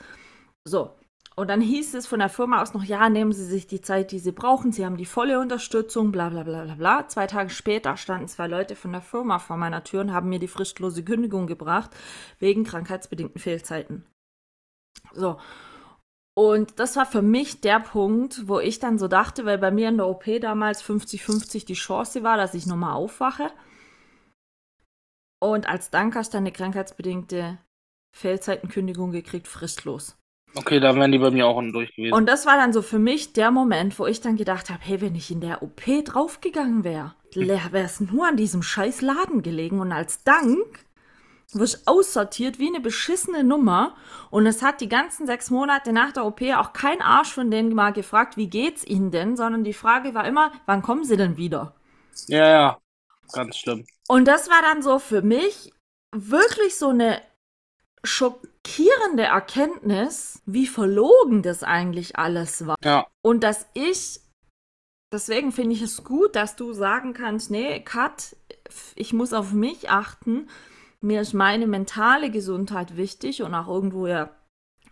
So, 0.65 0.91
und 1.39 1.47
dann 1.47 1.61
hieß 1.61 1.95
es 1.95 2.09
von 2.09 2.19
der 2.19 2.31
Firma 2.31 2.61
aus 2.61 2.75
noch, 2.75 2.83
ja, 2.83 3.09
nehmen 3.09 3.31
Sie 3.31 3.45
sich 3.45 3.69
die 3.69 3.81
Zeit, 3.81 4.11
die 4.11 4.19
Sie 4.19 4.33
brauchen. 4.33 4.73
Sie 4.73 4.85
haben 4.85 4.97
die 4.97 5.07
volle 5.07 5.39
Unterstützung, 5.39 6.11
bla 6.11 6.31
bla 6.31 6.43
bla 6.43 6.65
bla 6.65 6.75
bla. 6.75 7.07
Zwei 7.07 7.29
Tage 7.29 7.51
später 7.51 7.97
standen 7.97 8.27
zwei 8.27 8.49
Leute 8.49 8.75
von 8.75 8.91
der 8.91 9.03
Firma 9.03 9.39
vor 9.39 9.57
meiner 9.57 9.85
Tür 9.85 10.01
und 10.01 10.13
haben 10.13 10.31
mir 10.31 10.41
die 10.41 10.49
fristlose 10.49 11.05
Kündigung 11.05 11.47
gebracht, 11.47 11.93
wegen 12.41 12.65
krankheitsbedingten 12.65 13.41
Fehlzeiten. 13.41 14.05
So. 15.13 15.39
Und 16.35 16.81
das 16.81 16.97
war 16.97 17.07
für 17.07 17.23
mich 17.23 17.61
der 17.61 17.79
Punkt, 17.79 18.49
wo 18.49 18.59
ich 18.59 18.81
dann 18.81 18.99
so 18.99 19.07
dachte, 19.07 19.45
weil 19.45 19.59
bei 19.59 19.71
mir 19.71 19.91
in 19.91 19.99
der 19.99 20.09
OP 20.09 20.25
damals 20.41 20.83
50-50 20.83 21.67
die 21.67 21.75
Chance 21.75 22.25
war, 22.25 22.37
dass 22.37 22.55
ich 22.55 22.67
nochmal 22.67 22.95
aufwache. 22.95 23.53
Und 25.41 25.69
als 25.69 25.91
Dank 25.91 26.17
hast 26.17 26.35
du 26.35 26.39
eine 26.39 26.51
krankheitsbedingte 26.51 27.59
Fehlzeitenkündigung 28.13 29.13
gekriegt, 29.13 29.47
fristlos. 29.47 30.19
Okay, 30.55 30.81
da 30.81 30.95
wären 30.97 31.13
die 31.13 31.19
bei 31.19 31.31
mir 31.31 31.47
auch 31.47 31.57
unten 31.57 31.73
durch 31.73 31.95
gewesen. 31.95 32.15
Und 32.15 32.27
das 32.27 32.47
war 32.47 32.57
dann 32.57 32.73
so 32.73 32.83
für 32.83 32.99
mich 32.99 33.33
der 33.33 33.51
Moment, 33.51 33.99
wo 33.99 34.07
ich 34.07 34.21
dann 34.21 34.37
gedacht 34.37 34.71
habe, 34.71 34.81
hey, 34.83 35.01
wenn 35.01 35.15
ich 35.15 35.31
in 35.31 35.41
der 35.41 35.63
OP 35.63 35.83
draufgegangen 36.05 36.85
wäre, 36.85 37.15
wäre 37.35 37.85
es 37.85 38.01
nur 38.01 38.27
an 38.27 38.37
diesem 38.37 38.63
scheiß 38.63 39.03
Laden 39.03 39.43
gelegen 39.43 39.81
und 39.81 39.93
als 39.93 40.25
Dank 40.25 40.87
wirst 41.53 41.87
aussortiert 41.87 42.59
wie 42.59 42.69
eine 42.69 42.81
beschissene 42.81 43.43
Nummer 43.43 43.97
und 44.31 44.47
es 44.47 44.63
hat 44.63 44.81
die 44.81 44.89
ganzen 44.89 45.27
sechs 45.27 45.51
Monate 45.51 45.93
nach 45.93 46.13
der 46.13 46.27
OP 46.27 46.43
auch 46.57 46.73
kein 46.75 47.01
Arsch 47.01 47.33
von 47.33 47.51
denen 47.51 47.75
mal 47.75 47.93
gefragt, 47.93 48.37
wie 48.37 48.51
geht's 48.51 48.85
ihnen 48.85 49.11
denn, 49.11 49.37
sondern 49.37 49.65
die 49.65 49.73
Frage 49.73 50.13
war 50.15 50.27
immer, 50.27 50.53
wann 50.67 50.83
kommen 50.83 51.05
sie 51.05 51.17
denn 51.17 51.37
wieder? 51.37 51.75
ja, 52.27 52.51
ja. 52.51 52.79
Ganz 53.33 53.59
schlimm. 53.59 53.85
Und 54.09 54.27
das 54.27 54.49
war 54.49 54.63
dann 54.63 54.83
so 54.83 54.99
für 54.99 55.23
mich 55.23 55.73
wirklich 56.15 56.77
so 56.77 56.89
eine 56.89 57.21
schockierende 58.05 59.25
Erkenntnis, 59.25 60.43
wie 60.47 60.67
verlogen 60.67 61.43
das 61.43 61.63
eigentlich 61.63 62.17
alles 62.17 62.67
war. 62.67 62.77
Ja. 62.85 63.07
Und 63.23 63.45
dass 63.45 63.67
ich, 63.75 64.21
deswegen 65.13 65.53
finde 65.53 65.75
ich 65.75 65.83
es 65.83 66.05
gut, 66.05 66.37
dass 66.37 66.57
du 66.57 66.73
sagen 66.73 67.13
kannst, 67.13 67.51
nee, 67.51 67.81
Kat, 67.81 68.37
ich 68.95 69.13
muss 69.13 69.33
auf 69.33 69.53
mich 69.53 69.91
achten. 69.91 70.49
Mir 71.01 71.21
ist 71.21 71.33
meine 71.33 71.67
mentale 71.67 72.31
Gesundheit 72.31 72.97
wichtig 72.97 73.43
und 73.43 73.55
auch 73.55 73.69
irgendwo 73.69 74.07
ja 74.07 74.31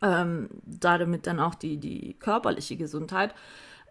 ähm, 0.02 0.48
damit 0.64 1.26
dann 1.26 1.40
auch 1.40 1.54
die, 1.54 1.78
die 1.78 2.14
körperliche 2.18 2.76
Gesundheit. 2.76 3.34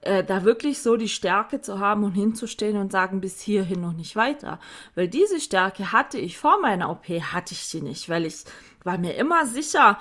Äh, 0.06 0.24
da 0.24 0.44
wirklich 0.44 0.84
so 0.84 0.98
die 0.98 1.10
Stärke 1.10 1.62
zu 1.62 1.80
haben 1.80 2.04
und 2.04 2.12
hinzustehen 2.12 2.78
und 2.78 2.92
sagen, 2.92 3.22
bis 3.22 3.42
hierhin 3.42 3.82
noch 3.82 3.94
nicht 3.94 4.16
weiter. 4.16 4.60
Weil 4.94 5.08
diese 5.08 5.40
Stärke 5.40 5.92
hatte 5.92 6.20
ich 6.20 6.38
vor 6.38 6.62
meiner 6.62 6.92
OP, 6.92 7.08
hatte 7.08 7.54
ich 7.54 7.62
sie 7.66 7.82
nicht, 7.82 8.08
weil 8.08 8.28
ich 8.28 8.44
war 8.84 9.00
mir 9.00 9.16
immer 9.16 9.48
sicher, 9.48 10.00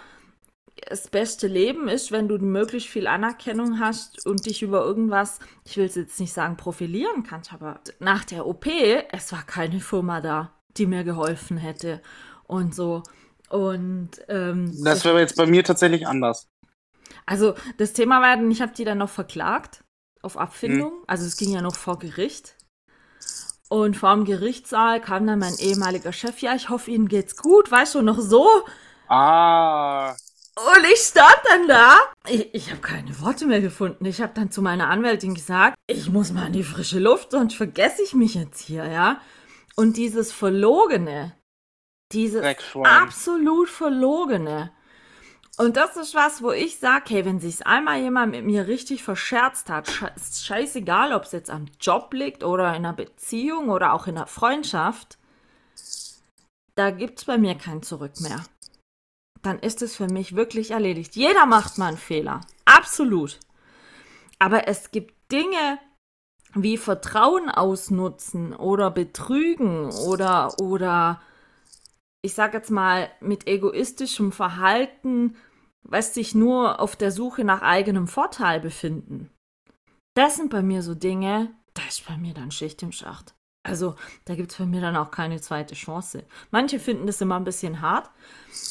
das 0.90 1.08
beste 1.08 1.46
Leben 1.46 1.88
ist, 1.88 2.12
wenn 2.12 2.28
du 2.28 2.36
möglichst 2.36 2.90
viel 2.90 3.06
Anerkennung 3.06 3.80
hast 3.80 4.26
und 4.26 4.44
dich 4.44 4.60
über 4.60 4.84
irgendwas, 4.84 5.38
ich 5.64 5.78
will 5.78 5.86
es 5.86 5.94
jetzt 5.94 6.20
nicht 6.20 6.34
sagen, 6.34 6.58
profilieren 6.58 7.22
kannst, 7.22 7.54
aber 7.54 7.80
nach 7.98 8.26
der 8.26 8.46
OP, 8.46 8.66
es 9.10 9.32
war 9.32 9.42
keine 9.44 9.80
Firma 9.80 10.20
da, 10.20 10.52
die 10.76 10.84
mir 10.84 11.04
geholfen 11.04 11.56
hätte 11.56 12.02
und 12.46 12.74
so. 12.74 13.04
Und 13.48 14.10
ähm, 14.28 14.70
Das 14.84 15.06
wäre 15.06 15.20
jetzt 15.20 15.36
bei 15.36 15.46
mir 15.46 15.64
tatsächlich 15.64 16.06
anders. 16.06 16.46
also 17.24 17.54
das 17.78 17.94
Thema 17.94 18.20
war 18.20 18.38
ich 18.50 18.60
habe 18.60 18.74
die 18.76 18.84
dann 18.84 18.98
noch 18.98 19.08
verklagt 19.08 19.80
auf 20.24 20.36
Abfindung. 20.36 20.92
Also 21.06 21.24
es 21.26 21.36
ging 21.36 21.50
ja 21.50 21.62
noch 21.62 21.76
vor 21.76 21.98
Gericht. 21.98 22.56
Und 23.68 23.96
vor 23.96 24.14
dem 24.14 24.24
Gerichtssaal 24.24 25.00
kam 25.00 25.26
dann 25.26 25.38
mein 25.38 25.56
ehemaliger 25.58 26.12
Chef, 26.12 26.40
ja, 26.40 26.54
ich 26.54 26.68
hoffe, 26.68 26.90
Ihnen 26.90 27.08
geht's 27.08 27.36
gut, 27.36 27.70
weißt 27.70 27.94
du, 27.94 28.02
noch 28.02 28.20
so. 28.20 28.46
Ah. 29.08 30.10
Und 30.56 30.84
ich 30.92 31.00
stand 31.00 31.40
dann 31.48 31.66
da. 31.66 31.96
Ich, 32.28 32.54
ich 32.54 32.70
habe 32.70 32.80
keine 32.80 33.20
Worte 33.20 33.46
mehr 33.46 33.60
gefunden. 33.60 34.04
Ich 34.04 34.20
habe 34.20 34.32
dann 34.34 34.50
zu 34.52 34.62
meiner 34.62 34.88
Anwältin 34.88 35.34
gesagt, 35.34 35.76
ich 35.88 36.10
muss 36.10 36.32
mal 36.32 36.46
in 36.46 36.52
die 36.52 36.62
frische 36.62 37.00
Luft, 37.00 37.32
sonst 37.32 37.54
vergesse 37.54 38.02
ich 38.02 38.14
mich 38.14 38.34
jetzt 38.34 38.60
hier, 38.60 38.86
ja. 38.86 39.20
Und 39.76 39.96
dieses 39.96 40.30
Verlogene, 40.30 41.34
dieses 42.12 42.44
absolut 42.84 43.68
Verlogene. 43.68 44.70
Und 45.56 45.76
das 45.76 45.96
ist 45.96 46.14
was, 46.14 46.42
wo 46.42 46.50
ich 46.50 46.78
sage, 46.78 47.04
hey, 47.08 47.24
wenn 47.24 47.38
sich's 47.38 47.62
einmal 47.62 48.00
jemand 48.00 48.32
mit 48.32 48.44
mir 48.44 48.66
richtig 48.66 49.04
verscherzt 49.04 49.70
hat, 49.70 49.88
scheißegal, 50.42 51.12
ob 51.12 51.24
es 51.24 51.32
jetzt 51.32 51.50
am 51.50 51.66
Job 51.80 52.12
liegt 52.12 52.42
oder 52.42 52.70
in 52.70 52.84
einer 52.84 52.92
Beziehung 52.92 53.68
oder 53.68 53.92
auch 53.92 54.06
in 54.08 54.16
einer 54.16 54.26
Freundschaft, 54.26 55.18
da 56.74 56.90
gibt's 56.90 57.24
bei 57.24 57.38
mir 57.38 57.54
kein 57.54 57.82
Zurück 57.82 58.20
mehr. 58.20 58.44
Dann 59.42 59.60
ist 59.60 59.82
es 59.82 59.94
für 59.94 60.08
mich 60.08 60.34
wirklich 60.34 60.72
erledigt. 60.72 61.14
Jeder 61.14 61.46
macht 61.46 61.78
mal 61.78 61.88
einen 61.88 61.98
Fehler. 61.98 62.40
Absolut. 62.64 63.38
Aber 64.40 64.66
es 64.66 64.90
gibt 64.90 65.14
Dinge 65.30 65.78
wie 66.54 66.78
Vertrauen 66.78 67.48
ausnutzen 67.50 68.54
oder 68.54 68.90
betrügen 68.90 69.90
oder, 69.92 70.58
oder 70.60 71.20
ich 72.24 72.34
sag 72.34 72.54
jetzt 72.54 72.70
mal, 72.70 73.10
mit 73.20 73.46
egoistischem 73.46 74.32
Verhalten, 74.32 75.36
was 75.82 76.14
sich 76.14 76.34
nur 76.34 76.80
auf 76.80 76.96
der 76.96 77.12
Suche 77.12 77.44
nach 77.44 77.62
eigenem 77.62 78.08
Vorteil 78.08 78.60
befinden. 78.60 79.30
Das 80.14 80.36
sind 80.36 80.50
bei 80.50 80.62
mir 80.62 80.82
so 80.82 80.94
Dinge, 80.94 81.54
da 81.74 81.82
ist 81.88 82.06
bei 82.06 82.16
mir 82.16 82.34
dann 82.34 82.50
Schicht 82.50 82.82
im 82.82 82.92
Schacht. 82.92 83.34
Also, 83.64 83.96
da 84.26 84.34
gibt 84.34 84.52
es 84.52 84.58
bei 84.58 84.66
mir 84.66 84.80
dann 84.80 84.96
auch 84.96 85.10
keine 85.10 85.40
zweite 85.40 85.74
Chance. 85.74 86.24
Manche 86.50 86.78
finden 86.80 87.06
das 87.06 87.20
immer 87.20 87.36
ein 87.36 87.44
bisschen 87.44 87.80
hart, 87.80 88.10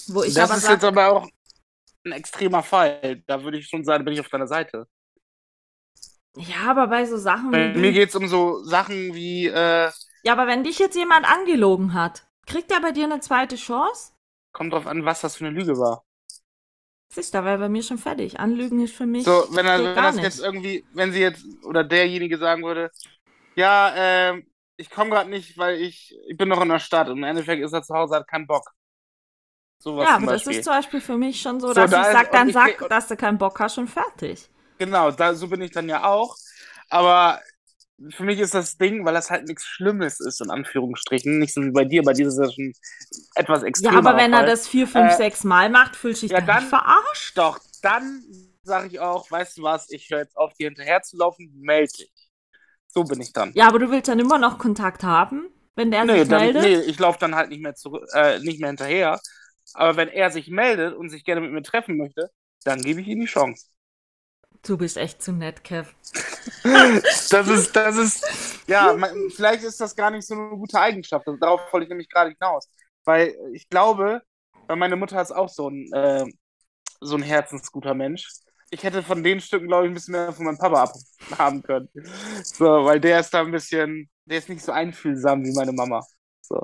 wo 0.08 0.24
ich 0.24 0.38
das 0.38 0.40
aber 0.40 0.58
ist 0.58 0.64
sag, 0.64 0.70
jetzt 0.70 0.84
aber 0.84 1.12
auch 1.12 1.28
ein 2.06 2.12
extremer 2.14 2.64
Fall. 2.64 3.24
Da 3.28 3.44
würde 3.44 3.58
ich 3.60 3.68
schon 3.70 3.84
sagen, 3.86 4.06
bin 4.06 4.14
ich 4.16 4.20
auf 4.22 4.30
deiner 4.30 4.48
Seite. 4.48 4.88
ja, 6.36 6.70
aber 6.70 6.88
bei 6.88 7.06
so 7.06 7.18
Sachen 7.18 7.52
Bei 7.52 7.74
wie. 7.74 7.80
mir 7.80 7.92
geht 7.94 8.10
es 8.10 8.16
um 8.16 8.28
so 8.28 8.64
Sachen 8.64 9.14
wie, 9.14 9.48
äh, 9.48 9.92
ja, 10.24 10.34
aber 10.34 10.48
wenn 10.48 10.64
dich 10.64 10.80
jetzt 10.80 10.96
jemand 10.96 11.26
angelogen 11.30 11.94
hat, 11.94 12.28
kriegt 12.46 12.72
er 12.72 12.82
bei 12.82 12.92
dir 12.92 13.06
eine 13.06 13.20
zweite 13.20 13.56
Chance? 13.58 14.14
kommt 14.54 14.72
drauf 14.74 14.88
an, 14.88 15.04
was 15.06 15.22
das 15.22 15.36
für 15.36 15.46
eine 15.46 15.54
Lüge 15.60 15.78
war. 15.78 16.06
Siehst 17.08 17.34
du, 17.34 17.38
da 17.38 17.46
wäre 17.46 17.60
bei 17.60 17.70
mir 17.70 17.82
schon 17.84 17.98
fertig. 17.98 18.40
Anlügen 18.42 18.82
ist 18.84 18.94
für 18.96 19.06
mich. 19.06 19.26
So, 19.26 19.48
wenn, 19.52 19.66
er, 19.66 19.84
wenn 19.96 20.04
das 20.04 20.16
nicht. 20.18 20.26
jetzt 20.26 20.40
irgendwie, 20.40 20.86
wenn 20.94 21.12
sie 21.14 21.22
jetzt 21.22 21.46
oder 21.64 21.84
derjenige 21.84 22.38
sagen 22.38 22.64
würde, 22.64 22.92
ja, 23.56 23.94
ähm, 23.96 24.48
ich 24.78 24.90
komme 24.90 25.12
gerade 25.12 25.30
nicht, 25.30 25.58
weil 25.58 25.82
ich, 25.82 26.16
ich 26.28 26.38
bin 26.38 26.50
noch 26.50 26.62
in 26.62 26.70
der 26.70 26.80
Stadt 26.80 27.10
und 27.10 27.18
im 27.20 27.24
Endeffekt 27.24 27.64
ist 27.64 27.74
er 27.74 27.84
zu 27.84 27.94
Hause, 27.96 28.16
hat 28.16 28.28
keinen 28.28 28.48
Bock. 28.48 28.72
Sowas 29.78 30.10
Ja, 30.10 30.16
aber 30.18 30.28
das 30.34 30.48
ist 30.48 30.64
zum 30.64 30.74
Beispiel 30.74 31.02
für 31.02 31.18
mich 31.18 31.42
schon 31.42 31.60
so, 31.60 31.74
So, 31.74 31.74
dass 31.74 31.92
da 31.92 32.02
ich 32.02 32.08
ist- 32.12 32.12
sag, 32.12 32.32
und 32.32 32.34
dann 32.34 32.50
ich 32.50 32.54
sag, 32.54 32.88
dass 32.90 33.08
du 33.08 33.16
keinen 33.18 33.38
Bock 33.38 33.60
hast 33.60 33.78
und 33.78 33.88
fertig. 33.90 34.50
Genau, 34.80 35.12
da, 35.12 35.34
so 35.36 35.48
bin 35.48 35.62
ich 35.62 35.72
dann 35.72 35.90
ja 35.90 36.04
auch. 36.06 36.36
Aber 36.90 37.40
für 38.10 38.24
mich 38.24 38.40
ist 38.40 38.54
das 38.54 38.78
Ding, 38.78 39.06
weil 39.06 39.14
das 39.14 39.30
halt 39.30 39.48
nichts 39.48 39.66
Schlimmes 39.66 40.20
ist, 40.20 40.42
in 40.42 40.50
Anführungsstrichen. 40.50 41.40
Nicht 41.40 41.54
so 41.54 41.62
wie 41.64 41.72
bei 41.72 41.86
dir, 41.86 42.04
bei 42.04 42.14
dir 42.14 42.28
ist 42.28 42.38
das 42.38 42.54
schon 42.54 42.74
etwas 43.36 43.64
Ja, 43.64 43.70
extremer. 43.70 43.98
aber 43.98 44.18
wenn 44.18 44.34
er 44.34 44.40
Fall. 44.40 44.48
das 44.48 44.68
vier, 44.68 44.88
fünf, 44.88 45.14
Äh, 45.14 45.18
sechs 45.18 45.44
Mal 45.44 45.70
macht, 45.70 45.96
fühlst 45.96 46.22
du 46.22 46.28
dich 46.28 46.32
ja, 46.34 46.42
dann, 46.42 46.48
dann- 46.48 46.70
verarscht. 46.70 47.38
Doch, 47.38 47.60
dann 47.82 48.24
sage 48.64 48.88
ich 48.88 49.00
auch, 49.00 49.30
weißt 49.30 49.58
du 49.58 49.64
was, 49.64 49.90
ich 49.90 50.10
höre 50.10 50.20
jetzt 50.20 50.38
auf, 50.38 50.54
dir 50.54 50.68
hinterher 50.68 51.02
zu 51.02 51.18
laufen, 51.18 51.52
melde 51.62 51.92
dich. 51.94 52.12
So 52.88 53.04
bin 53.04 53.22
ich 53.22 53.34
dann. 53.34 53.54
Ja, 53.54 53.68
aber 53.68 53.80
du 53.80 53.90
willst 53.92 54.08
dann 54.10 54.20
immer 54.20 54.38
noch 54.38 54.58
Kontakt 54.60 55.04
haben, 55.04 55.50
wenn 55.76 55.92
der 55.92 56.08
nee, 56.08 56.10
sich 56.10 56.28
dann, 56.28 56.42
meldet. 56.42 56.64
nee, 56.64 56.76
ich 56.82 57.00
laufe 57.00 57.20
dann 57.20 57.36
halt 57.36 57.50
nicht 57.50 57.62
mehr 57.62 57.76
zurück, 57.76 58.08
äh, 58.14 58.40
nicht 58.40 58.60
mehr 58.60 58.70
hinterher. 58.70 59.20
Aber 59.74 59.96
wenn 59.98 60.10
er 60.10 60.32
sich 60.32 60.50
meldet 60.50 60.96
und 60.96 61.10
sich 61.10 61.24
gerne 61.26 61.42
mit 61.42 61.52
mir 61.52 61.64
treffen 61.64 61.98
möchte, 61.98 62.30
dann 62.64 62.82
gebe 62.82 63.02
ich 63.02 63.08
ihm 63.08 63.22
die 63.22 63.26
Chance. 63.28 63.68
Du 64.66 64.78
bist 64.78 64.96
echt 64.98 65.22
zu 65.22 65.34
nett, 65.34 65.64
Kev. 65.64 65.90
Das 66.64 67.48
ist, 67.50 67.76
das 67.76 67.98
ist, 67.98 68.26
ja, 68.68 68.94
man, 68.94 69.12
vielleicht 69.30 69.64
ist 69.64 69.82
das 69.82 69.96
gar 69.96 70.10
nicht 70.10 70.26
so 70.26 70.36
eine 70.36 70.50
gute 70.52 70.80
Eigenschaft. 70.80 71.28
Also 71.28 71.38
darauf 71.38 71.62
wollte 71.72 71.84
ich 71.84 71.90
nämlich 71.90 72.10
gerade 72.10 72.32
hinaus. 72.32 72.70
Weil 73.04 73.36
ich 73.54 73.68
glaube, 73.68 74.22
meine 74.74 74.96
Mutter 74.96 75.22
ist 75.22 75.32
auch 75.32 75.50
so 75.50 75.70
ein, 75.70 75.92
äh, 75.92 76.26
so 77.02 77.16
ein 77.16 77.24
herzensguter 77.24 77.94
Mensch. 77.94 78.30
Ich 78.70 78.84
hätte 78.84 79.04
von 79.04 79.22
den 79.22 79.42
Stücken, 79.42 79.68
glaube 79.68 79.86
ich, 79.86 79.92
ein 79.92 79.94
bisschen 79.94 80.14
mehr 80.14 80.32
von 80.32 80.46
meinem 80.46 80.58
Papa 80.58 80.92
abhaben 81.30 81.62
können. 81.62 81.90
So, 82.44 82.86
weil 82.86 83.00
der 83.02 83.20
ist 83.20 83.34
da 83.34 83.42
ein 83.42 83.52
bisschen, 83.52 84.10
der 84.26 84.38
ist 84.38 84.50
nicht 84.50 84.64
so 84.64 84.72
einfühlsam 84.72 85.44
wie 85.44 85.54
meine 85.54 85.74
Mama. 85.74 86.02
So. 86.42 86.62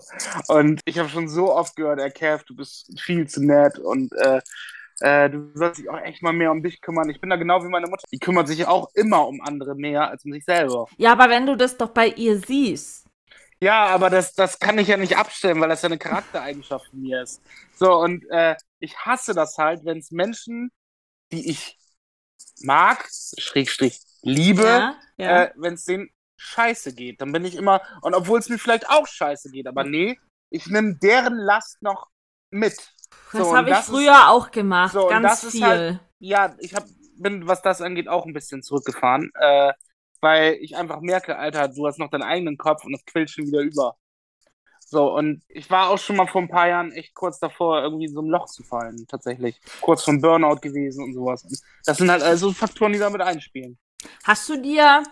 Und 0.48 0.82
ich 0.86 0.98
habe 0.98 1.10
schon 1.10 1.28
so 1.28 1.54
oft 1.54 1.76
gehört, 1.76 2.00
er 2.00 2.12
Kev, 2.12 2.44
du 2.46 2.56
bist 2.56 2.98
viel 3.00 3.28
zu 3.28 3.44
nett 3.44 3.78
und 3.78 4.12
äh, 4.14 4.42
äh, 5.02 5.30
du 5.30 5.52
sollst 5.56 5.80
dich 5.80 5.90
auch 5.90 6.00
echt 6.02 6.22
mal 6.22 6.34
mehr 6.34 6.52
um 6.52 6.62
dich 6.64 6.82
kümmern. 6.82 7.10
Ich 7.10 7.22
bin 7.22 7.30
da 7.30 7.36
genau 7.36 7.64
wie 7.64 7.70
meine 7.70 7.88
Mutter. 7.88 8.06
Die 8.12 8.20
kümmert 8.20 8.48
sich 8.48 8.66
auch 8.68 8.90
immer 8.94 9.28
um 9.28 9.42
andere 9.42 9.76
mehr 9.76 10.10
als 10.10 10.26
um 10.26 10.32
sich 10.34 10.46
selber. 10.46 10.88
Ja, 10.98 11.12
aber 11.14 11.30
wenn 11.30 11.46
du 11.46 11.56
das 11.56 11.78
doch 11.78 11.90
bei 11.90 12.08
ihr 12.08 12.40
siehst. 12.40 13.08
Ja, 13.62 13.88
aber 13.88 14.10
das, 14.10 14.34
das 14.34 14.60
kann 14.60 14.78
ich 14.78 14.88
ja 14.88 14.98
nicht 14.98 15.18
abstellen, 15.18 15.60
weil 15.60 15.70
das 15.70 15.82
ja 15.82 15.88
eine 15.88 15.98
Charaktereigenschaft 15.98 16.88
von 16.90 17.02
mir 17.02 17.24
ist. 17.24 17.42
So, 17.76 17.94
und 17.98 18.26
äh, 18.30 18.56
ich 18.80 18.98
hasse 19.00 19.34
das 19.34 19.58
halt, 19.58 19.84
wenn 19.84 19.98
es 19.98 20.12
Menschen, 20.12 20.72
die 21.32 21.50
ich 21.50 21.78
mag, 22.62 23.08
Schrägstrich, 23.38 24.00
liebe, 24.22 24.64
Ja, 24.64 24.96
ja. 25.18 25.44
äh, 25.44 25.52
wenn 25.58 25.74
es 25.74 25.84
denen 25.86 26.10
scheiße 26.38 26.94
geht. 26.96 27.22
Dann 27.22 27.34
bin 27.34 27.44
ich 27.44 27.56
immer, 27.56 27.82
und 28.02 28.14
obwohl 28.14 28.40
es 28.40 28.48
mir 28.50 28.58
vielleicht 28.60 28.90
auch 28.90 29.08
scheiße 29.08 29.50
geht, 29.52 29.68
aber 29.68 29.84
nee, 29.84 30.18
ich 30.50 30.68
nehme 30.68 30.96
deren 30.96 31.36
Last 31.38 31.82
noch 31.82 32.08
mit. 32.52 32.94
Das 33.32 33.42
so, 33.48 33.56
habe 33.56 33.70
ich 33.70 33.76
das 33.76 33.86
ist- 33.88 33.92
früher 33.96 34.30
auch 34.30 34.52
gemacht, 34.52 34.94
so, 34.94 35.08
ganz 35.08 35.44
ist 35.44 35.52
viel. 35.52 35.64
halt- 35.66 36.00
Ja, 36.20 36.56
ich 36.60 36.74
hab, 36.76 36.86
bin, 37.16 37.48
was 37.48 37.62
das 37.62 37.82
angeht, 37.82 38.08
auch 38.08 38.26
ein 38.26 38.34
bisschen 38.34 38.62
zurückgefahren, 38.64 39.32
äh, 39.36 39.74
weil 40.22 40.54
ich 40.62 40.76
einfach 40.76 41.00
merke, 41.02 41.38
Alter, 41.38 41.68
du 41.70 41.88
hast 41.88 42.00
noch 42.00 42.10
deinen 42.10 42.24
eigenen 42.24 42.58
Kopf 42.58 42.84
und 42.86 42.92
das 42.92 43.06
quillt 43.06 43.30
schon 43.30 43.46
wieder 43.48 43.62
über. 43.62 43.96
So, 44.82 45.14
und 45.16 45.44
ich 45.50 45.70
war 45.70 45.90
auch 45.90 46.00
schon 46.00 46.16
mal 46.16 46.26
vor 46.28 46.42
ein 46.42 46.50
paar 46.50 46.68
Jahren 46.68 46.92
echt 46.92 47.14
kurz 47.14 47.38
davor, 47.40 47.84
irgendwie 47.84 48.06
in 48.06 48.14
so 48.14 48.22
ein 48.22 48.28
Loch 48.28 48.48
zu 48.48 48.64
fallen, 48.64 49.06
tatsächlich. 49.08 49.62
Kurz 49.82 50.04
vom 50.04 50.20
Burnout 50.20 50.56
gewesen 50.62 51.04
und 51.04 51.14
sowas. 51.14 51.46
Das 51.86 51.98
sind 51.98 52.10
halt 52.10 52.24
also 52.24 52.52
Faktoren, 52.52 52.94
die 52.94 53.00
damit 53.00 53.22
einspielen. 53.22 53.78
Hast 54.24 54.50
du 54.50 54.60
dir 54.60 55.04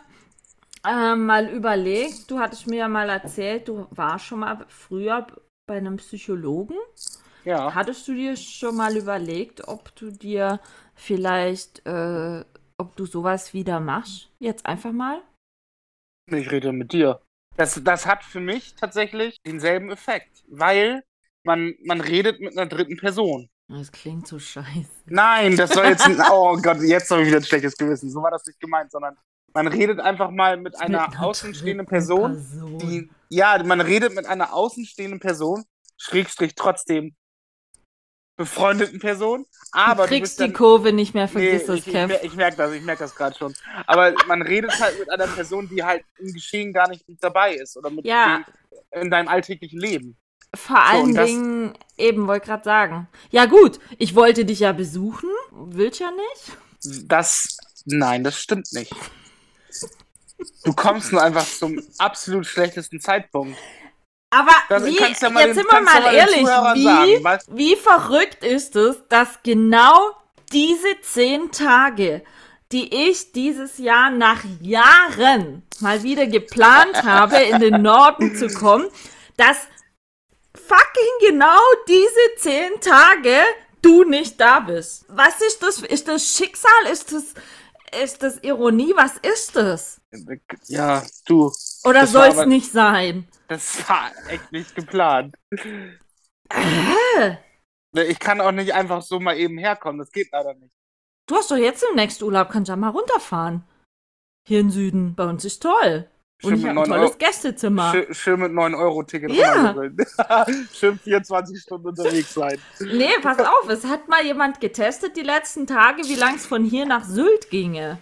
ähm, 0.87 1.25
mal 1.27 1.47
überlegt, 1.49 2.29
du 2.31 2.39
hattest 2.39 2.65
mir 2.67 2.77
ja 2.77 2.87
mal 2.87 3.07
erzählt, 3.09 3.67
du 3.67 3.87
warst 3.91 4.25
schon 4.25 4.39
mal 4.39 4.65
früher 4.67 5.27
bei 5.67 5.77
einem 5.77 5.97
Psychologen. 5.97 6.75
Ja. 7.47 7.73
Hattest 7.73 8.05
du 8.09 8.13
dir 8.13 8.35
schon 8.35 8.75
mal 8.75 8.97
überlegt, 8.97 9.69
ob 9.69 9.95
du 9.95 10.11
dir 10.11 10.59
vielleicht, 10.95 11.85
äh, 11.85 12.43
ob 12.77 12.97
du 12.97 13.05
sowas 13.05 13.53
wieder 13.53 13.79
machst? 13.79 14.29
Jetzt 14.39 14.65
einfach 14.65 14.91
mal? 14.91 15.21
Ich 16.29 16.51
rede 16.51 16.73
mit 16.73 16.91
dir. 16.91 17.21
Das, 17.55 17.81
das 17.81 18.05
hat 18.05 18.25
für 18.25 18.41
mich 18.41 18.75
tatsächlich 18.75 19.37
denselben 19.45 19.89
Effekt, 19.89 20.43
weil 20.49 21.05
man, 21.45 21.73
man 21.85 22.01
redet 22.01 22.41
mit 22.41 22.57
einer 22.57 22.67
dritten 22.67 22.97
Person. 22.97 23.47
Das 23.69 23.93
klingt 23.93 24.27
so 24.27 24.39
scheiße. 24.39 24.89
Nein, 25.05 25.55
das 25.55 25.69
soll 25.69 25.85
jetzt. 25.85 26.05
Oh 26.29 26.57
Gott, 26.61 26.81
jetzt 26.81 27.09
habe 27.11 27.21
ich 27.21 27.29
wieder 27.29 27.37
ein 27.37 27.43
schlechtes 27.45 27.77
Gewissen. 27.77 28.09
So 28.09 28.21
war 28.21 28.31
das 28.31 28.45
nicht 28.45 28.59
gemeint, 28.59 28.91
sondern 28.91 29.15
man 29.53 29.67
redet 29.67 30.01
einfach 30.01 30.31
mal 30.31 30.57
mit 30.57 30.77
einer 30.77 31.07
Mit 31.07 31.17
außenstehenden 31.17 31.87
Person, 31.87 32.33
Person. 32.33 32.77
die. 32.79 33.09
Ja, 33.29 33.63
man 33.63 33.79
redet 33.79 34.13
mit 34.13 34.25
einer 34.25 34.53
außenstehenden 34.53 35.21
Person, 35.21 35.63
Schrägstrich 35.97 36.53
trotzdem 36.53 37.15
befreundeten 38.37 38.99
Person, 38.99 39.45
aber 39.71 40.03
du 40.03 40.09
du 40.09 40.15
kriegst 40.15 40.39
die 40.39 40.43
dann, 40.43 40.53
Kurve 40.53 40.93
nicht 40.93 41.13
mehr, 41.13 41.25
Nee, 41.25 41.31
vergiss 41.31 41.65
das, 41.65 41.79
ich, 41.79 41.87
ich, 41.87 41.93
Kev. 41.93 42.07
mer- 42.07 42.23
ich 42.23 42.33
merke 42.35 42.55
das, 42.57 42.71
ich 42.73 42.83
merke 42.83 43.03
das 43.03 43.15
gerade 43.15 43.35
schon. 43.37 43.53
Aber 43.87 44.13
man 44.27 44.41
redet 44.43 44.79
halt 44.79 44.97
mit 44.99 45.11
einer 45.11 45.27
Person, 45.27 45.67
die 45.67 45.83
halt 45.83 46.03
im 46.19 46.31
Geschehen 46.31 46.71
gar 46.71 46.87
nicht 46.87 47.07
mit 47.09 47.21
dabei 47.23 47.55
ist 47.55 47.75
oder 47.75 47.89
mit 47.89 48.05
Ja. 48.05 48.43
dem, 48.93 49.01
in 49.01 49.11
deinem 49.11 49.27
alltäglichen 49.27 49.79
Leben. 49.79 50.15
Vor 50.55 50.79
allen 50.79 51.13
das- 51.13 51.25
Dingen, 51.27 51.73
eben, 51.97 52.27
wollte 52.27 52.45
gerade 52.47 52.63
sagen. 52.63 53.07
Ja, 53.31 53.45
gut, 53.47 53.79
ich 53.97 54.15
wollte 54.15 54.45
dich 54.45 54.59
ja 54.61 54.71
besuchen. 54.71 55.29
Willst 55.51 55.99
ja 55.99 56.11
nicht? 56.11 57.05
Das, 57.09 57.57
nein, 57.85 58.23
das 58.23 58.39
stimmt 58.39 58.71
nicht. 58.71 58.93
Du 60.63 60.73
kommst 60.73 61.11
nur 61.11 61.21
einfach 61.23 61.45
zum 61.45 61.81
absolut 61.97 62.45
schlechtesten 62.45 63.01
Zeitpunkt. 63.01 63.57
Aber 64.29 64.51
wie, 64.85 64.95
du 64.95 65.01
ja 65.01 65.07
jetzt 65.07 65.21
den- 65.23 65.53
sind 65.53 65.71
wir 65.71 65.81
mal 65.81 66.13
ehrlich, 66.13 66.41
wie, 66.41 66.83
sagen, 67.23 67.39
wie 67.57 67.75
verrückt 67.75 68.43
ist 68.43 68.75
es, 68.75 68.97
dass 69.09 69.39
genau 69.43 70.11
diese 70.51 70.99
zehn 71.01 71.51
Tage, 71.51 72.23
die 72.71 73.09
ich 73.09 73.31
dieses 73.31 73.77
Jahr 73.77 74.09
nach 74.09 74.43
Jahren 74.61 75.63
mal 75.79 76.03
wieder 76.03 76.27
geplant 76.27 77.03
habe, 77.03 77.37
in 77.37 77.59
den 77.59 77.81
Norden 77.81 78.35
zu 78.35 78.47
kommen, 78.49 78.87
dass 79.37 79.57
fucking 80.55 81.29
genau 81.29 81.59
diese 81.87 82.35
zehn 82.37 82.81
Tage 82.81 83.41
du 83.81 84.03
nicht 84.03 84.39
da 84.41 84.59
bist. 84.59 85.05
Was 85.07 85.39
ist 85.39 85.63
das? 85.63 85.79
Ist 85.79 86.07
das 86.09 86.35
Schicksal? 86.35 86.71
Ist 86.91 87.13
das, 87.13 87.33
ist 88.03 88.23
das 88.23 88.43
Ironie? 88.43 88.91
Was 88.95 89.13
ist 89.17 89.55
das? 89.55 90.01
Ja, 90.65 91.03
du, 91.25 91.53
Oder 91.85 92.05
soll 92.07 92.27
es 92.27 92.45
nicht 92.45 92.71
sein? 92.71 93.27
Das 93.47 93.87
war 93.89 94.11
echt 94.29 94.51
nicht 94.51 94.75
geplant. 94.75 95.35
Hä? 96.53 97.37
Ne, 97.93 98.03
Ich 98.05 98.19
kann 98.19 98.41
auch 98.41 98.51
nicht 98.51 98.73
einfach 98.73 99.01
so 99.01 99.19
mal 99.19 99.37
eben 99.37 99.57
herkommen, 99.57 99.99
das 99.99 100.11
geht 100.11 100.29
leider 100.31 100.53
nicht. 100.53 100.71
Du 101.27 101.35
hast 101.35 101.51
doch 101.51 101.57
jetzt 101.57 101.83
im 101.89 101.95
nächsten 101.95 102.23
Urlaub, 102.23 102.49
kannst 102.49 102.69
ja 102.69 102.75
mal 102.75 102.89
runterfahren. 102.89 103.63
Hier 104.47 104.61
im 104.61 104.69
Süden. 104.69 105.13
Bei 105.15 105.25
uns 105.25 105.43
ist 105.43 105.61
toll. 105.61 106.09
Und 106.43 106.51
Schön 106.51 106.59
ich 106.59 106.65
mit 106.65 106.69
habe 106.69 106.81
ein 106.83 106.89
9 106.89 106.89
tolles 106.89 107.09
Euro, 107.09 107.17
Gästezimmer. 107.17 107.91
schön, 107.91 108.13
schön 108.13 108.39
mit 108.39 108.51
9-Euro-Ticket 108.51 109.31
Ja. 109.31 109.75
Schön 110.73 110.99
24 110.99 111.59
Stunden 111.59 111.87
unterwegs 111.87 112.33
sein. 112.33 112.61
Nee, 112.79 113.09
pass 113.23 113.39
auf, 113.39 113.67
es 113.69 113.85
hat 113.85 114.07
mal 114.07 114.23
jemand 114.23 114.61
getestet 114.61 115.17
die 115.17 115.23
letzten 115.23 115.65
Tage, 115.65 116.03
wie 116.03 116.15
lang 116.15 116.35
es 116.35 116.45
von 116.45 116.63
hier 116.63 116.85
nach 116.85 117.03
Sylt 117.05 117.49
ginge. 117.49 117.97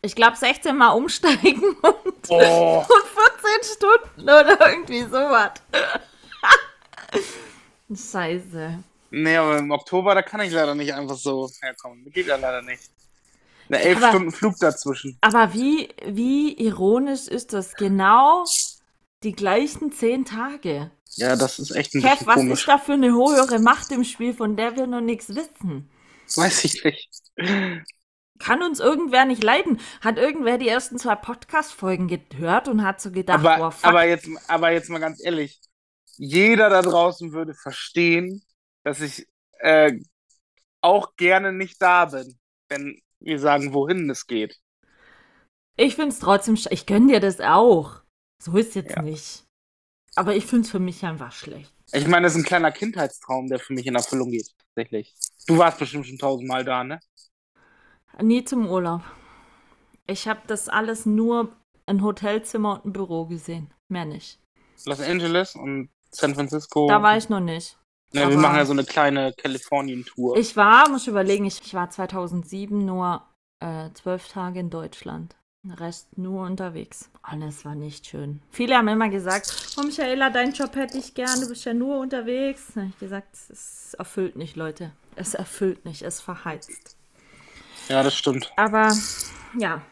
Ich 0.00 0.16
glaube 0.16 0.36
16 0.36 0.74
Mal 0.76 0.92
umsteigen 0.92 1.62
und, 1.82 2.11
Oh. 2.28 2.78
und 2.78 2.86
14 3.40 3.76
Stunden 3.76 4.22
oder 4.22 4.68
irgendwie 4.70 5.02
sowas. 5.02 5.52
Scheiße. 7.94 8.82
Nee, 9.10 9.36
aber 9.36 9.58
im 9.58 9.70
Oktober, 9.70 10.14
da 10.14 10.22
kann 10.22 10.40
ich 10.40 10.52
leider 10.52 10.74
nicht 10.74 10.94
einfach 10.94 11.16
so 11.16 11.50
herkommen. 11.60 12.10
Geht 12.10 12.26
ja 12.26 12.36
leider 12.36 12.62
nicht. 12.62 12.82
Eine 13.68 13.80
elf 13.80 13.98
Aber- 13.98 14.08
Stunden 14.08 14.32
Flug 14.32 14.56
dazwischen. 14.58 15.18
Aber 15.20 15.52
wie, 15.52 15.88
wie 16.06 16.54
ironisch 16.58 17.28
ist 17.28 17.52
das? 17.52 17.74
Genau 17.74 18.44
die 19.22 19.32
gleichen 19.32 19.92
10 19.92 20.24
Tage. 20.24 20.90
Ja, 21.16 21.36
das 21.36 21.58
ist 21.58 21.72
echt 21.72 21.94
ein 21.94 22.00
Kev, 22.02 22.24
was 22.26 22.36
komisch. 22.36 22.60
ist 22.60 22.68
da 22.68 22.78
für 22.78 22.94
eine 22.94 23.08
höhere 23.12 23.58
Macht 23.58 23.90
im 23.92 24.02
Spiel, 24.04 24.32
von 24.34 24.56
der 24.56 24.76
wir 24.76 24.86
noch 24.86 25.02
nichts 25.02 25.28
wissen? 25.28 25.90
Weiß 26.34 26.64
ich 26.64 26.82
nicht. 26.82 27.10
Kann 28.38 28.62
uns 28.62 28.80
irgendwer 28.80 29.24
nicht 29.24 29.42
leiden? 29.44 29.80
Hat 30.00 30.18
irgendwer 30.18 30.58
die 30.58 30.68
ersten 30.68 30.98
zwei 30.98 31.14
Podcast-Folgen 31.14 32.08
gehört 32.08 32.68
und 32.68 32.82
hat 32.84 33.00
so 33.00 33.10
gedacht, 33.12 33.44
Aber, 33.44 33.70
fuck. 33.70 33.84
aber, 33.88 34.04
jetzt, 34.04 34.28
aber 34.48 34.72
jetzt 34.72 34.88
mal 34.90 34.98
ganz 34.98 35.22
ehrlich. 35.24 35.60
Jeder 36.16 36.68
da 36.68 36.82
draußen 36.82 37.32
würde 37.32 37.54
verstehen, 37.54 38.42
dass 38.84 39.00
ich 39.00 39.26
äh, 39.60 39.92
auch 40.80 41.14
gerne 41.16 41.52
nicht 41.52 41.80
da 41.80 42.06
bin, 42.06 42.38
wenn 42.68 43.00
wir 43.20 43.38
sagen, 43.38 43.72
wohin 43.72 44.10
es 44.10 44.26
geht. 44.26 44.58
ich 45.76 45.94
find's 45.96 46.18
trotzdem, 46.18 46.54
sch- 46.56 46.70
ich 46.72 46.86
gönn 46.86 47.08
dir 47.08 47.20
das 47.20 47.40
auch. 47.40 48.02
So 48.42 48.56
ist 48.56 48.74
jetzt 48.74 48.96
Ja. 48.96 49.02
nicht. 49.02 49.44
Aber 50.16 50.34
ich 50.36 50.44
find's 50.44 50.70
für 50.70 50.80
mich 50.80 51.04
einfach 51.04 51.32
schlecht. 51.32 51.72
Ich 51.92 52.06
meine, 52.06 52.24
das 52.26 52.34
ist 52.34 52.40
ein 52.40 52.44
kleiner 52.46 52.72
Kindheitstraum, 52.72 53.48
der 53.48 53.58
für 53.58 53.72
mich 53.72 53.86
in 53.86 53.94
Erfüllung 53.94 54.30
geht, 54.30 54.50
tatsächlich. 54.58 55.14
Du 55.46 55.56
warst 55.58 55.78
bestimmt 55.78 56.06
schon 56.06 56.18
tausendmal 56.18 56.64
da, 56.64 56.84
ne? 56.84 57.00
Nie 58.20 58.44
zum 58.44 58.68
Urlaub. 58.68 59.02
Ich 60.06 60.28
habe 60.28 60.40
das 60.46 60.68
alles 60.68 61.06
nur 61.06 61.52
ein 61.86 62.02
Hotelzimmer 62.02 62.74
und 62.74 62.86
ein 62.86 62.92
Büro 62.92 63.26
gesehen. 63.26 63.72
Mehr 63.88 64.04
nicht. 64.04 64.38
Los 64.84 65.00
Angeles 65.00 65.54
und 65.54 65.90
San 66.10 66.34
Francisco. 66.34 66.88
Da 66.88 67.02
war 67.02 67.16
ich 67.16 67.28
noch 67.28 67.40
nicht. 67.40 67.78
Ja, 68.12 68.28
wir 68.28 68.36
machen 68.36 68.56
ja 68.56 68.66
so 68.66 68.72
eine 68.72 68.84
kleine 68.84 69.32
Kalifornien-Tour. 69.32 70.36
Ich 70.36 70.54
war, 70.56 70.88
muss 70.90 71.02
ich 71.02 71.08
überlegen, 71.08 71.46
ich, 71.46 71.60
ich 71.64 71.72
war 71.72 71.88
2007 71.88 72.84
nur 72.84 73.22
äh, 73.60 73.88
zwölf 73.94 74.28
Tage 74.28 74.60
in 74.60 74.68
Deutschland. 74.68 75.34
Den 75.64 75.72
Rest 75.72 76.18
nur 76.18 76.44
unterwegs. 76.44 77.08
Und 77.30 77.40
es 77.40 77.64
war 77.64 77.74
nicht 77.74 78.06
schön. 78.06 78.42
Viele 78.50 78.76
haben 78.76 78.88
immer 78.88 79.08
gesagt, 79.08 79.76
oh 79.78 79.82
Michaela, 79.82 80.28
deinen 80.28 80.52
Job 80.52 80.74
hätte 80.74 80.98
ich 80.98 81.14
gern, 81.14 81.40
du 81.40 81.48
bist 81.48 81.64
ja 81.64 81.72
nur 81.72 82.00
unterwegs. 82.00 82.72
Da 82.74 82.82
habe 82.82 82.90
ich 82.90 82.98
gesagt, 82.98 83.34
es 83.48 83.94
erfüllt 83.94 84.36
nicht, 84.36 84.56
Leute. 84.56 84.92
Es 85.14 85.34
erfüllt 85.34 85.84
nicht, 85.84 86.02
es 86.02 86.20
verheizt. 86.20 86.96
Ja, 87.88 88.02
das 88.02 88.14
stimmt. 88.14 88.52
Aber 88.56 88.92
ja. 89.58 89.82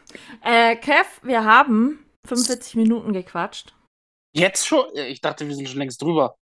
Äh, 0.43 0.75
Kev, 0.77 1.07
wir 1.23 1.43
haben 1.43 2.05
45 2.25 2.75
Minuten 2.75 3.13
gequatscht. 3.13 3.73
Jetzt 4.33 4.65
schon? 4.65 4.85
Ich 4.95 5.21
dachte, 5.21 5.47
wir 5.47 5.55
sind 5.55 5.69
schon 5.69 5.79
längst 5.79 6.01
drüber. 6.01 6.35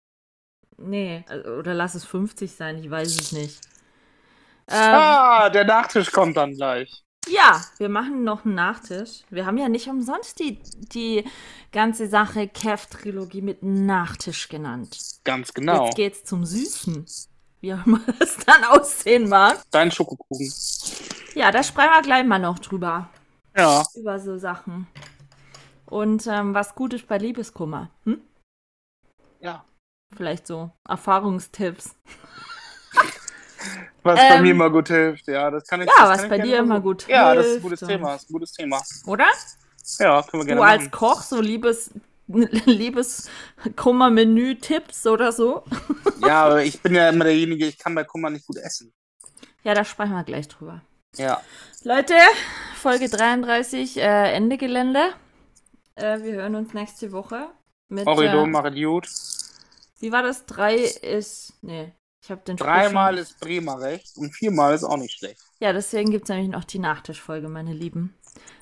Nee, 0.78 1.24
äh, 1.30 1.50
oder 1.50 1.74
lass 1.74 1.96
es 1.96 2.06
50 2.06 2.52
sein, 2.52 2.78
ich 2.78 2.90
weiß 2.90 3.20
es 3.20 3.32
nicht. 3.32 3.60
Ähm, 4.70 4.94
ah, 4.94 5.50
der 5.50 5.64
Nachtisch 5.64 6.12
kommt 6.12 6.38
dann 6.38 6.54
gleich. 6.54 7.04
Ja, 7.30 7.62
wir 7.78 7.90
machen 7.90 8.24
noch 8.24 8.46
einen 8.46 8.56
Nachtisch. 8.56 9.24
Wir 9.30 9.46
haben 9.46 9.58
ja 9.58 9.70
nicht 9.70 9.88
umsonst 9.88 10.40
die, 10.40 10.60
die 10.94 11.26
ganze 11.72 12.08
Sache 12.08 12.48
Kev-Trilogie 12.48 13.42
mit 13.42 13.64
Nachtisch 13.64 14.48
genannt. 14.48 14.98
Ganz 15.24 15.54
genau. 15.54 15.86
Jetzt 15.86 15.96
geht's 15.96 16.24
zum 16.24 16.46
Süßen. 16.46 17.06
Wie 17.60 17.74
auch 17.74 17.86
immer 17.86 18.00
das 18.20 18.38
dann 18.46 18.64
aussehen 18.66 19.28
mag. 19.30 19.62
Dein 19.72 19.92
Schokokuchen. 19.92 20.54
Ja, 21.38 21.52
da 21.52 21.62
sprechen 21.62 21.92
wir 21.92 22.02
gleich 22.02 22.26
mal 22.26 22.40
noch 22.40 22.58
drüber. 22.58 23.10
Ja. 23.56 23.84
Über 23.94 24.20
so 24.20 24.40
Sachen. 24.40 24.88
Und 25.86 26.26
ähm, 26.26 26.56
was 26.56 26.74
gut 26.74 26.94
ist 26.94 27.08
bei 27.08 27.20
Liebeskummer. 27.20 27.92
Hm? 28.06 28.22
Ja. 29.40 29.64
Vielleicht 30.16 30.48
so 30.48 30.72
Erfahrungstipps. 30.88 31.94
Was 34.04 34.16
bei 34.16 34.36
Ähm, 34.36 34.44
mir 34.44 34.52
immer 34.52 34.70
gut 34.70 34.88
hilft, 34.88 35.28
ja, 35.28 35.52
das 35.52 35.68
kann 35.68 35.82
ich 35.82 35.90
Ja, 35.98 36.08
was 36.08 36.30
bei 36.30 36.40
dir 36.40 36.60
immer 36.60 36.80
gut 36.80 37.06
Ja, 37.10 37.36
das 37.36 37.46
ist 37.46 37.50
ein 37.50 37.52
hilft 37.52 37.64
gutes 37.64 37.80
Thema, 37.82 38.16
ist 38.16 38.30
ein 38.30 38.34
gutes 38.34 38.54
Thema. 38.54 38.82
Oder? 39.06 39.26
Ja, 40.00 40.24
können 40.24 40.44
wir 40.44 40.48
gerne 40.48 40.62
Du 40.62 40.66
als 40.66 40.86
machen. 40.86 40.92
Koch, 40.92 41.22
so 41.24 41.42
Liebes, 41.42 41.92
Liebeskummer-Menü-Tipps 42.28 45.08
oder 45.08 45.34
so. 45.34 45.66
Ja, 46.22 46.46
aber 46.46 46.64
ich 46.64 46.82
bin 46.82 46.96
ja 46.96 47.10
immer 47.10 47.26
derjenige, 47.26 47.66
ich 47.66 47.78
kann 47.78 47.94
bei 47.96 48.06
Kummer 48.06 48.30
nicht 48.30 48.48
gut 48.48 48.56
essen. 48.58 48.94
Ja, 49.64 49.74
da 49.74 49.84
sprechen 49.84 50.14
wir 50.14 50.24
gleich 50.24 50.48
drüber. 50.48 50.80
Ja. 51.16 51.42
Leute, 51.84 52.14
Folge 52.76 53.10
33, 53.10 53.98
äh, 53.98 54.34
Ende 54.34 54.58
Gelände. 54.58 55.14
Äh, 55.96 56.20
wir 56.22 56.34
hören 56.34 56.56
uns 56.56 56.74
nächste 56.74 57.12
Woche. 57.12 57.48
Mit, 57.90 58.06
Orido, 58.06 58.44
äh, 58.44 58.48
mach 58.48 58.72
gut. 58.74 59.08
wie 60.00 60.12
war 60.12 60.22
das? 60.24 60.46
Drei 60.46 60.76
ist. 60.76 61.54
Nee, 61.62 61.94
ich 62.22 62.30
habe 62.30 62.42
den 62.42 62.58
Dreimal 62.58 63.14
schon- 63.14 63.24
ist 63.24 63.40
Bremer 63.40 63.80
recht 63.80 64.18
und 64.18 64.32
viermal 64.36 64.76
ist 64.76 64.84
auch 64.84 64.98
nicht 64.98 65.18
schlecht. 65.18 65.42
Ja, 65.60 65.74
deswegen 65.74 66.12
gibt 66.12 66.26
es 66.26 66.30
nämlich 66.30 66.50
noch 66.50 66.66
die 66.66 66.80
Nachtischfolge, 66.80 67.48
meine 67.48 67.74
Lieben. 67.74 68.14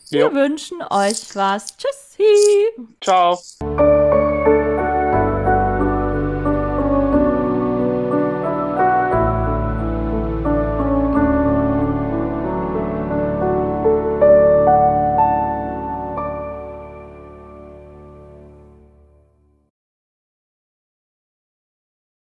Wir 0.10 0.28
Jo. 0.28 0.34
wünschen 0.34 0.82
euch 0.92 1.36
was. 1.36 1.76
Tschüssi! 1.76 2.88
Ciao. 3.02 3.40